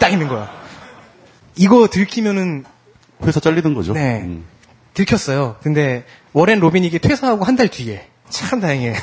[0.00, 0.50] 딱 있는 거야.
[1.56, 2.64] 이거 들키면은
[3.24, 3.92] 회사 잘리는 거죠.
[3.92, 4.22] 네.
[4.22, 4.44] 음.
[4.94, 5.56] 들켰어요.
[5.62, 8.94] 근데 워렌 로비넷이 퇴사하고 한 달 뒤에 참 다행이에요.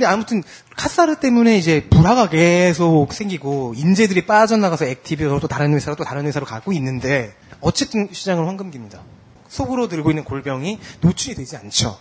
[0.00, 0.42] 근데 아무튼
[0.76, 6.46] 카사르 때문에 이제 불화가 계속 생기고 인재들이 빠져나가서 액티비로 또 다른 회사로 또 다른 회사로
[6.46, 9.02] 가고 있는데 어쨌든 시장은 황금기입니다.
[9.48, 11.98] 속으로 들고 있는 골병이 노출이 되지 않죠.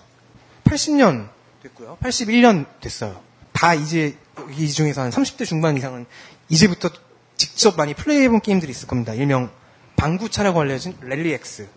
[0.64, 1.28] 80년
[1.62, 1.98] 됐고요.
[2.02, 3.20] 81년 됐어요.
[3.52, 4.16] 다 이제
[4.58, 6.06] 이 중에서 한 30대 중반 이상은
[6.48, 6.90] 이제부터
[7.36, 9.14] 직접 많이 플레이해본 게임들이 있을 겁니다.
[9.14, 9.50] 일명
[9.98, 11.68] 방구차라고 알려진 랠리 X.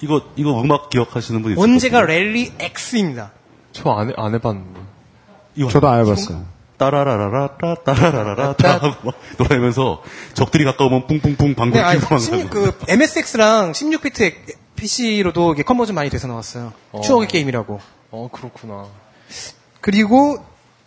[0.00, 1.60] 이거 이거 음악 기억하시는 분 있어요?
[1.60, 3.30] 원제가 랠리 X입니다.
[3.72, 4.89] 저 안 안 해봤는데.
[5.70, 6.44] 저도 안 해봤어요.
[6.76, 10.02] 따라라라라 따라라라라 따 하고 막 노래면서
[10.32, 14.32] 적들이 가까우면 뿡뿡뿡 방구 네, 아니, 키고 16, 그 MSX랑 16비트
[14.76, 16.72] PC로도 이게 컨버전 많이 돼서 나왔어요.
[17.04, 17.80] 추억의 게임이라고.
[18.12, 18.86] 어 그렇구나.
[19.82, 20.42] 그리고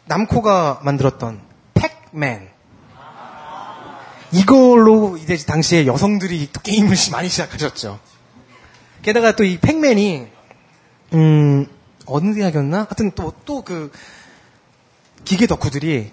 [0.05, 1.39] 남코가 만들었던
[2.11, 2.49] 팩맨.
[4.31, 7.99] 이걸로 이제 당시에 여성들이 또 게임을 많이 시작하셨죠.
[9.03, 10.27] 게다가 또 이 팩맨이
[11.13, 11.67] 음
[12.07, 12.77] 어느 대학이었나?
[12.79, 13.91] 하여튼 또 또 그
[15.25, 16.11] 기계 덕후들이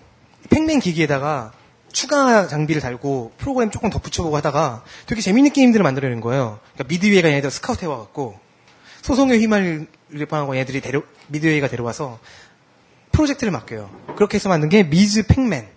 [0.50, 1.52] 팩맨 기기에다가
[1.92, 6.60] 추가 장비를 달고 프로그램 조금 덧붙여보고 하다가 되게 재밌는 게임들을 만들어내는 거예요.
[6.74, 8.38] 그러니까 미드웨이가 얘네들 스카우트 해와갖고
[9.02, 9.86] 소송에 휘말릴
[10.28, 12.18] 뻔하고 얘네들이 데려, 미드웨이가 데려와서
[13.12, 13.90] 프로젝트를 맡겨요.
[14.16, 15.68] 그렇게 해서 만든 게 미즈 팩맨.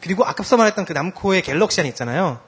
[0.00, 2.40] 그리고 아까서 말했던 그 남코의 갤럭시안 있잖아요.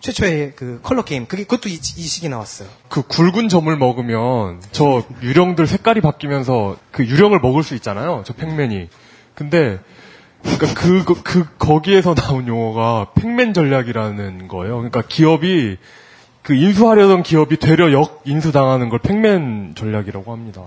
[0.00, 1.26] 최초의 그 컬러 게임.
[1.26, 2.68] 그게 그것도 이, 이 시기에 나왔어요.
[2.88, 8.22] 그 굵은 점을 먹으면 저 유령들 색깔이 바뀌면서 그 유령을 먹을 수 있잖아요.
[8.24, 8.88] 저 팩맨이.
[9.38, 9.78] 근데
[10.42, 14.78] 그러니까 그, 그, 그, 거기에서 나온 용어가 팩맨 전략이라는 거예요.
[14.78, 15.76] 그러니까 기업이,
[16.42, 20.62] 그 인수하려던 기업이 되려 역 인수당하는 걸 팩맨 전략이라고 합니다.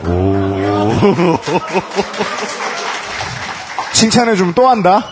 [3.92, 5.04] 칭찬을 좀 또 한다.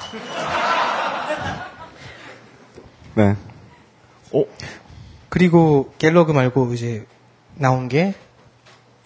[3.14, 3.36] 네.
[4.32, 4.44] 어?
[5.28, 7.04] 그리고 갤러그 말고 이제
[7.56, 8.14] 나온 게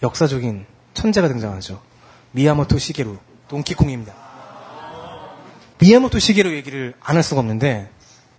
[0.01, 1.90] 역사적인 천재가 등장하죠.
[2.31, 3.17] 미야모토 시게루,
[3.47, 4.13] 동키콩입니다.
[5.79, 7.89] 미야모토 시게루 얘기를 안 할 수가 없는데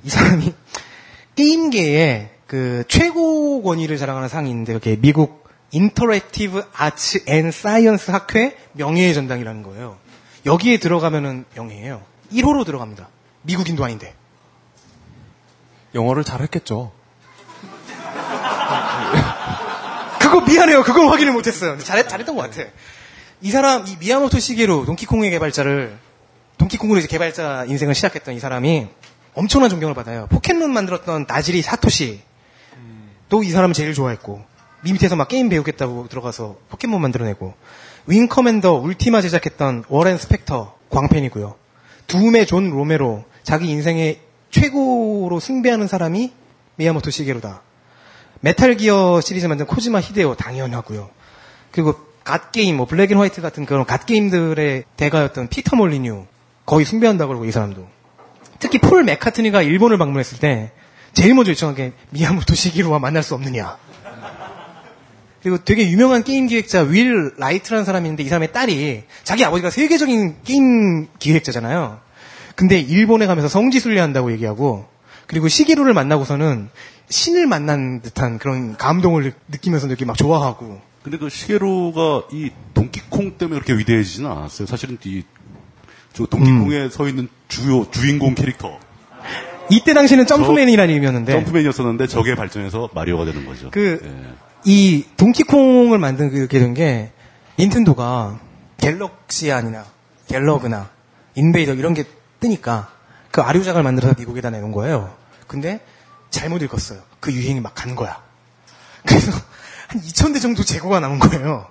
[0.05, 0.55] 이 사람이
[1.37, 5.43] 게임계에 그 최고 권위를 자랑하는 상이 있는데 그게 미국
[5.73, 9.97] Interactive Arts and Science 학회 명예의 전당이라는 거예요.
[10.45, 12.03] 여기에 들어가면은 명예예요.
[12.33, 13.09] 1호로 들어갑니다.
[13.43, 14.15] 미국인도 아닌데.
[15.95, 16.93] 영어를 잘했겠죠.
[20.21, 20.83] 그거 미안해요.
[20.83, 21.79] 그걸 확인을 못했어요.
[21.79, 22.69] 잘했, 잘했던 것 같아.
[23.43, 25.99] 이 사람, 이 미야모토 시게루, 동키콩의 개발자를,
[26.59, 28.87] 동키콩으로 이제 개발자 인생을 시작했던 이 사람이
[29.35, 30.29] 엄청난 존경을 받아요.
[30.31, 32.21] 포켓몬 만들었던 나지리 사토시.
[33.29, 34.45] 또 이 사람을 제일 좋아했고,
[34.83, 37.55] 미 밑에서 막 게임 배우겠다고 들어가서 포켓몬 만들어내고,
[38.07, 41.57] Wing Commander Ultima 제작했던 워렌 스펙터 광팬이고요.
[42.07, 44.21] Doom의 존 로메로 자기 인생의
[44.51, 46.33] 최고로 숭배하는 사람이
[46.77, 47.63] 미야모토 시게루다.
[48.41, 51.11] Metal Gear 시리즈 만든 코지마 히데오 당연하고요.
[51.71, 56.27] 그리고 god game, 뭐 Black and White 같은 그런 god game들의 대가였던 피터 몰리뉴
[56.67, 57.87] 거의 숭배한다고 그러고 이 사람도.
[58.59, 60.71] 특히 폴 맥카트니가 일본을 방문했을 때
[61.13, 63.77] 제일 먼저 요청한 게 미야모토 시기루와 만날 수 없느냐.
[65.43, 70.37] 그리고 되게 유명한 게임 기획자 윌 라이트라는 사람이 있는데 이 사람의 딸이 자기 아버지가 세계적인
[70.45, 71.99] 게임 기획자잖아요.
[72.55, 74.87] 근데 일본에 가면서 성지순례한다고 얘기하고
[75.27, 76.69] 그리고 시게루를 만나고서는
[77.09, 83.37] 신을 만난 듯한 그런 감동을 느- 느끼면서 이렇게 막 좋아하고 근데 그 시게루가 이 동키콩
[83.39, 84.67] 때문에 그렇게 위대해지지는 않았어요.
[84.67, 85.25] 사실은 이,
[86.13, 88.79] 저 동키콩에 서 있는 주요, 주인공 캐릭터.
[89.71, 93.71] 이때 당시는 점프맨이라는 이름이었는데 점프맨이었었는데 저게 발전해서 마리오가 되는 거죠.
[93.71, 94.35] 그 예.
[94.65, 97.11] 이 동키콩을 만들게 된 게
[97.59, 98.39] 닌텐도가
[98.79, 99.85] 갤럭시안이나
[100.29, 100.91] 갤러그나
[101.35, 102.05] 인베이더 이런 게
[102.41, 102.91] 뜨니까
[103.31, 105.15] 그 아류작을 만들어서 미국에다 내놓은 거예요.
[105.47, 105.81] 근데
[106.31, 107.01] 잘못 읽었어요.
[107.21, 108.21] 그 유행이 막 간 거야.
[109.07, 109.33] 그래서
[109.93, 111.67] 한 2,000대 정도 재고가 남은 거예요.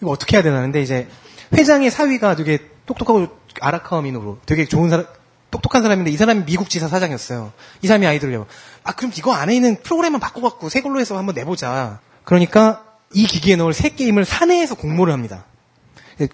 [0.00, 1.06] 이거 어떻게 해야 되나 근데 이제
[1.52, 3.28] 회장의 사위가 되게 똑똑하고
[3.60, 5.06] 아라카와민으로 되게 좋은 사람,
[5.50, 7.52] 똑똑한 사람인데 이 사람이 미국 지사 사장이었어요.
[7.82, 8.46] 이 사람이 아이들을요.
[8.84, 12.00] 아 그럼 이거 안에 있는 프로그램만 바꿔갖고 새 걸로 해서 한번 내보자.
[12.24, 15.44] 그러니까 이 기기에 넣을 새 게임을 사내에서 공모를 합니다.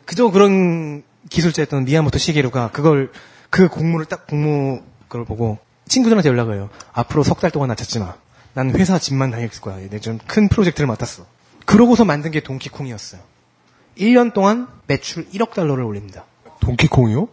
[0.05, 3.11] 그저 그런 기술자였던 미야모토 시게루가 그걸
[3.51, 5.59] 그 공모를 딱 공모 그걸 보고
[5.89, 6.71] 친구들한테 연락을 해요.
[6.93, 8.15] 앞으로 석 달 동안 나 찾지 마.
[8.55, 9.77] 난 회사 집만 다닐 거야.
[9.77, 11.27] 내가 좀큰 프로젝트를 맡았어.
[11.67, 13.21] 그러고서 만든 게 동키콩이었어요.
[13.99, 16.25] 1년 동안 매출 1억 달러를 올립니다.
[16.61, 17.29] 동키콩이요?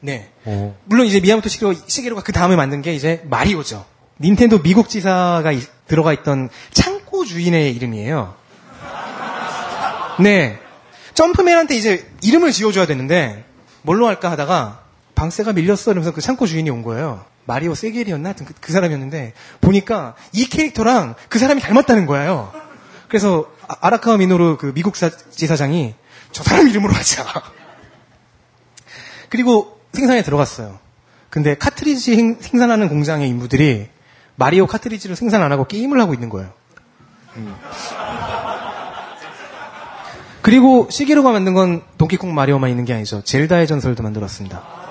[0.00, 0.30] 네.
[0.44, 0.76] 어.
[0.84, 3.84] 물론 이제 미야모토 시게루, 시게루가 그 다음에 만든 게 이제 마리오죠.
[4.20, 8.34] 닌텐도 미국 지사가 이- 들어가 있던 창고 주인의 이름이에요.
[10.20, 10.58] 네.
[11.14, 13.44] 점프맨한테 이제 이름을 지어줘야 되는데
[13.82, 14.82] 뭘로 할까 하다가
[15.14, 17.24] 방세가 밀렸어 이러면서 그 창고 주인이 온 거예요.
[17.46, 18.28] 마리오 세겔이었나?
[18.28, 22.52] 하여튼 그, 그 사람이었는데 보니까 이 캐릭터랑 그 사람이 닮았다는 거예요.
[23.08, 25.94] 그래서 아- 아라카와 미노루 그 미국 사- 지사장이
[26.32, 27.24] 저 사람 이름으로 하자.
[29.30, 30.78] 그리고 생산에 들어갔어요.
[31.30, 33.88] 근데 카트리지 행- 생산하는 공장의 인부들이
[34.36, 36.50] 마리오 카트리지를 생산 안 하고 게임을 하고 있는 거예요.
[37.36, 37.54] 음.
[40.42, 43.22] 그리고 시게루가 만든 건 동키콩 마리오만 있는 게 아니죠.
[43.22, 44.85] 젤다의 전설도 만들었습니다.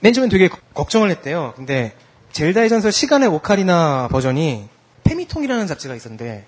[0.00, 1.52] 맨 처음엔 되게 걱- 걱정을 했대요.
[1.56, 1.92] 근데
[2.32, 4.68] 젤다의 전설 시간의 오카리나 버전이
[5.04, 6.46] 페미통이라는 잡지가 있었는데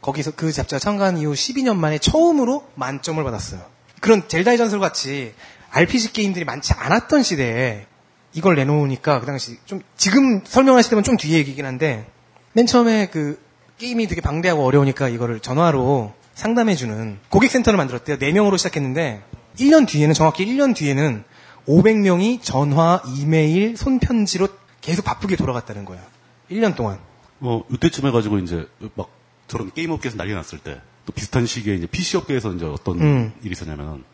[0.00, 3.60] 거기서 그 잡지가 창간 이후 12년 만에 처음으로 만점을 받았어요.
[4.00, 5.32] 그런 젤다의 전설 같이
[5.70, 7.86] RPG 게임들이 많지 않았던 시대에
[8.34, 12.06] 이걸 내놓으니까 그 당시 좀 지금 설명하시려면 좀 뒤에 얘기긴 한데
[12.52, 13.40] 맨 처음에 그
[13.78, 18.16] 게임이 되게 방대하고 어려우니까 이거를 전화로 상담해주는 고객센터를 만들었대요.
[18.18, 19.22] 4명으로 시작했는데
[19.58, 21.24] 1년 뒤에는 정확히 1년 뒤에는
[21.66, 24.48] 500명이 전화, 이메일, 손편지로
[24.80, 26.02] 계속 바쁘게 돌아갔다는 거예요.
[26.50, 26.98] 1년 동안.
[27.38, 29.10] 뭐 이때쯤 해가지고 이제 막
[29.46, 33.32] 저런 게임 업계에서 난리 났을 때 또 비슷한 시기에 이제 PC 업계에서 이제 어떤 음.
[33.42, 34.04] 일이 있었냐면은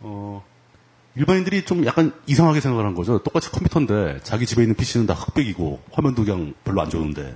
[0.00, 0.44] 어
[1.16, 3.18] 일반인들이 좀 약간 이상하게 생각을 한 거죠.
[3.22, 7.34] 똑같이 컴퓨터인데 자기 집에 있는 PC는 다 흑백이고 화면도 그냥 별로 안 좋은데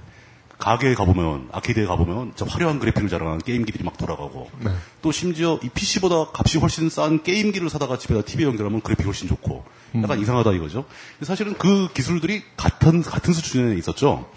[0.62, 4.70] 가게에 가보면 아케이드에 가보면 저 화려한 그래픽을 자랑하는 게임기들이 막 돌아가고 네.
[5.02, 9.64] 또 심지어 이 PC보다 값이 훨씬 싼 게임기를 사다가 집에다 TV 연결하면 그래픽이 훨씬 좋고
[9.96, 10.84] 약간 이상하다 이거죠.
[11.22, 14.28] 사실은 그 기술들이 같은 같은 수준에 있었죠.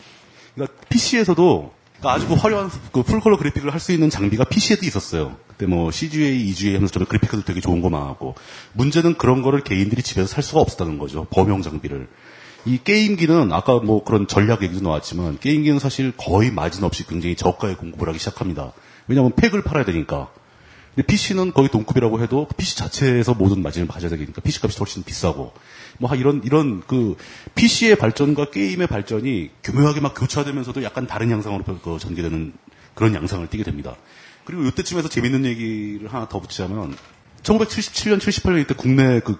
[0.55, 5.37] 그러니까 PC에서도 그러니까 아주 그 화려한 그 풀컬러 그래픽을 할 수 있는 장비가 PC에도 있었어요.
[5.47, 8.33] 그때 뭐 CGA, EGA 하면서 그래픽도 되게 좋은 거 많았고
[8.73, 11.25] 문제는 그런 거를 개인들이 집에서 살 수가 없었다는 거죠.
[11.29, 12.07] 범용 장비를.
[12.65, 17.75] 이 게임기는 아까 뭐 그런 전략 얘기도 나왔지만 게임기는 사실 거의 마진 없이 굉장히 저가에
[17.75, 18.73] 공급을 하기 시작합니다.
[19.07, 20.31] 왜냐하면 팩을 팔아야 되니까.
[20.95, 25.53] 근데 PC는 거의 동급이라고 해도 PC 자체에서 모든 마진을 맞아야 되니까 PC 값이 훨씬 비싸고
[25.99, 27.17] 뭐 이런 이런 그
[27.53, 32.53] PC의 발전과 게임의 발전이 교묘하게 막 교차되면서도 약간 다른 양상으로 그 전개되는
[32.95, 33.95] 그런 양상을 띠게 됩니다.
[34.45, 36.95] 그리고 이때쯤에서 재밌는 얘기를 하나 더 붙이자면
[37.43, 39.37] 1977년 78년 때 국내 그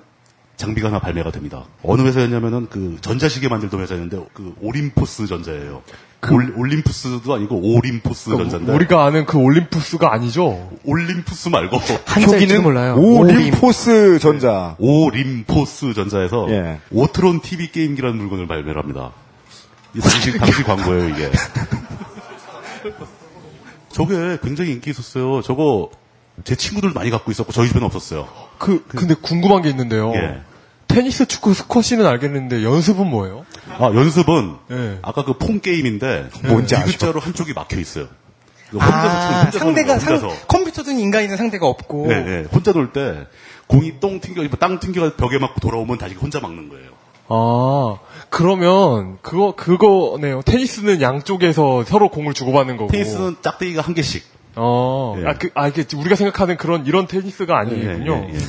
[0.58, 1.66] 장비가 하나 발매가 됩니다.
[1.84, 5.82] 어느 회사였냐면은 그 전자시계 만들던 회사였는데 그 오림포스 전자예요.
[6.32, 10.72] 올, 올림푸스도 아니고 오림포스 전자인데 우리가 아는 그 올림푸스가 아니죠.
[10.84, 12.96] 올림푸스 말고 표기는 몰라요.
[12.96, 14.76] 오림포스 전자.
[14.80, 16.80] 오림포스 전자에서 예.
[16.92, 19.12] 오트론 TV 게임기라는 물건을 발매를 합니다.
[19.94, 21.32] 이 당시, 당시 광고예요, 이게.
[23.90, 25.42] 저게 굉장히 인기 있었어요.
[25.42, 25.90] 저거
[26.44, 28.28] 제 친구들 많이 갖고 있었고 저희 집에는 없었어요.
[28.58, 30.14] 그, 근데 궁금한 게 있는데요.
[30.16, 30.42] 예.
[30.88, 33.46] 테니스, 축구, 스쿼시는 알겠는데 연습은 뭐예요?
[33.80, 35.00] 아, 연습은 예.
[35.02, 38.08] 아까 그 폰 게임인데 뭔지 디귿자로 한쪽이 막혀 있어요.
[38.72, 40.46] 혼자서 치는 아, 혼자서 상대가 상, 혼자서.
[40.48, 42.08] 컴퓨터든 인간이든 상대가 없고.
[42.08, 42.44] 네, 네.
[42.52, 43.28] 혼자 놀때
[43.68, 46.90] 공이 똥 튕겨 땅 튕겨 벽에 맞고 돌아오면 다시 혼자 막는 거예요.
[47.28, 47.98] 아,
[48.30, 50.42] 그러면 그거 그거네요.
[50.44, 52.92] 테니스는 양쪽에서 서로 공을 주고받는 거고.
[52.92, 54.24] 테니스는 짝대기가 한 개씩.
[54.56, 55.26] 어, 예.
[55.28, 58.26] 아, 그, 아, 이게 우리가 생각하는 그런 이런 테니스가 아니군요.
[58.30, 58.40] 예, 예, 예.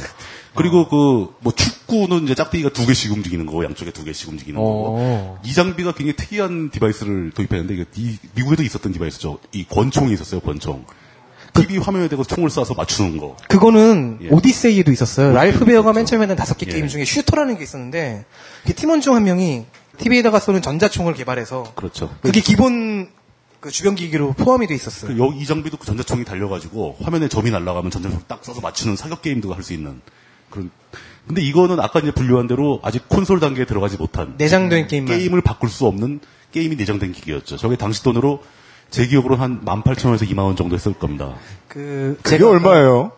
[0.54, 4.96] 그리고 그 뭐 축구는 이제 짝대기가 두 개씩 움직이는 거고 양쪽에 두 개씩 움직이는 거고
[4.98, 5.40] 어.
[5.44, 9.38] 이 장비가 굉장히 특이한 device를 도입했는데 이게 이- 미국에도 있었던 device죠.
[9.52, 10.40] 이 권총이 있었어요.
[10.40, 10.84] 권총.
[11.54, 13.36] TV 화면에 대고 총을 쏴서 맞추는 거.
[13.48, 14.28] 그거는 예.
[14.28, 15.32] 오디세이에도 있었어요.
[15.32, 16.72] 랄프 베어가 맨 처음에는 다섯 개 예.
[16.72, 18.24] 게임 중에 shooter라는 게 있었는데
[18.66, 19.64] 그 팀원 중 한 명이
[19.98, 22.14] TV에다가 쏘는 전자총을 개발해서 그렇죠.
[22.22, 23.08] 그게 기본
[23.60, 25.12] 그 주변 기기로 포함이 돼 있었어요.
[25.14, 29.22] 그 여기 이 장비도 그 전자총이 달려가지고 화면에 점이 날아가면 전자총 딱 쏴서 맞추는 사격
[29.22, 30.00] 게임도 할 수 있는
[30.50, 30.70] 그런.
[31.26, 35.18] 근데 이거는 아까 이제 분류한 대로 아직 콘솔 단계에 들어가지 못한 내장된 게임만.
[35.18, 36.20] 게임을 바꿀 수 없는
[36.52, 37.56] 게임이 내장된 기기였죠.
[37.56, 38.42] 저게 당시 돈으로
[38.90, 41.34] 제 기억으로 한 18,000원에서 2만 원 정도 했을 겁니다.
[41.66, 43.10] 그 그게 얼마예요?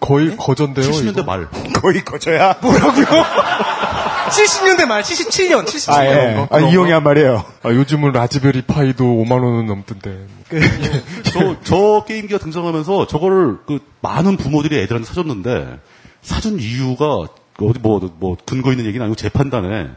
[0.00, 0.90] 거의 거전데요.
[0.90, 1.48] 70년대 말.
[1.80, 2.56] 거의 거저야.
[2.60, 3.06] 뭐라고요?
[4.28, 5.92] 70년대 말, 77년, 77년.
[5.92, 6.46] 아, 예.
[6.50, 7.44] 아, 이 형이 한 말이에요.
[7.62, 10.26] 아, 요즘은 라즈베리 파이도 5만 원은 넘던데.
[11.24, 15.78] 저, 저 게임기가 등장하면서 저거를 그 많은 부모들이 애들한테 사줬는데
[16.22, 17.26] 사준 이유가
[17.60, 19.88] 어디 뭐, 뭐 근거 있는 얘기는 아니고 제 판단에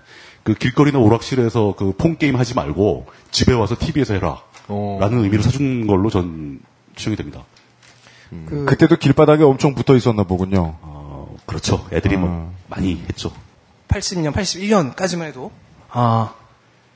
[0.44, 4.42] 그 길거리나 오락실에서 그 폰 게임 하지 말고 집에 와서 TV에서 해라.
[4.68, 4.98] 어.
[5.02, 6.60] 라는 의미로 사준 걸로 전
[6.96, 7.44] 추정이 됩니다.
[8.48, 10.76] 그, 그때도 길바닥에 엄청 붙어 있었나 보군요.
[10.82, 11.86] 어, 그렇죠.
[11.92, 13.32] 애들이 뭐 많이 했죠.
[13.90, 15.52] 80년, 81년까지만 해도
[15.90, 16.34] 아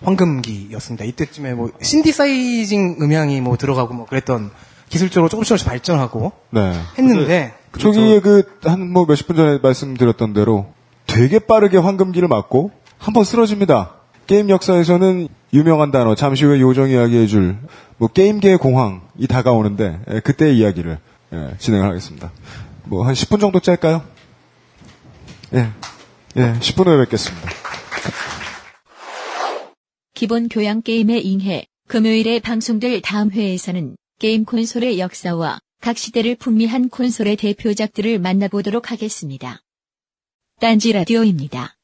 [0.03, 1.05] 황금기였습니다.
[1.05, 4.51] 이때쯤에 뭐 신디사이징 음향이 뭐 들어가고 뭐 그랬던
[4.89, 6.73] 기술적으로 조금씩 조금씩 발전하고 네.
[6.97, 10.67] 했는데 초기에 그, 한, 뭐, 몇십 분 전에 말씀드렸던 대로
[11.07, 13.95] 되게 빠르게 황금기를 맞고 한 번 쓰러집니다.
[14.27, 17.57] 게임 역사에서는 유명한 단어, 잠시 후에 요정 이야기해줄,
[17.97, 20.99] 뭐, 게임계의 공황이 다가오는데, 예, 그때의 이야기를,
[21.33, 22.31] 예, 진행을 하겠습니다.
[22.83, 24.03] 뭐, 한 10분 정도 짤까요?
[25.55, 25.69] 예.
[26.35, 27.47] 예, 10분 후에 뵙겠습니다.
[30.15, 37.35] 기본 교양 게임의 잉해, 금요일에 방송될 다음 회에서는 게임 콘솔의 역사와 각 시대를 풍미한 콘솔의
[37.35, 39.61] 대표작들을 만나보도록 하겠습니다.
[40.59, 41.75] 딴지 라디오입니다.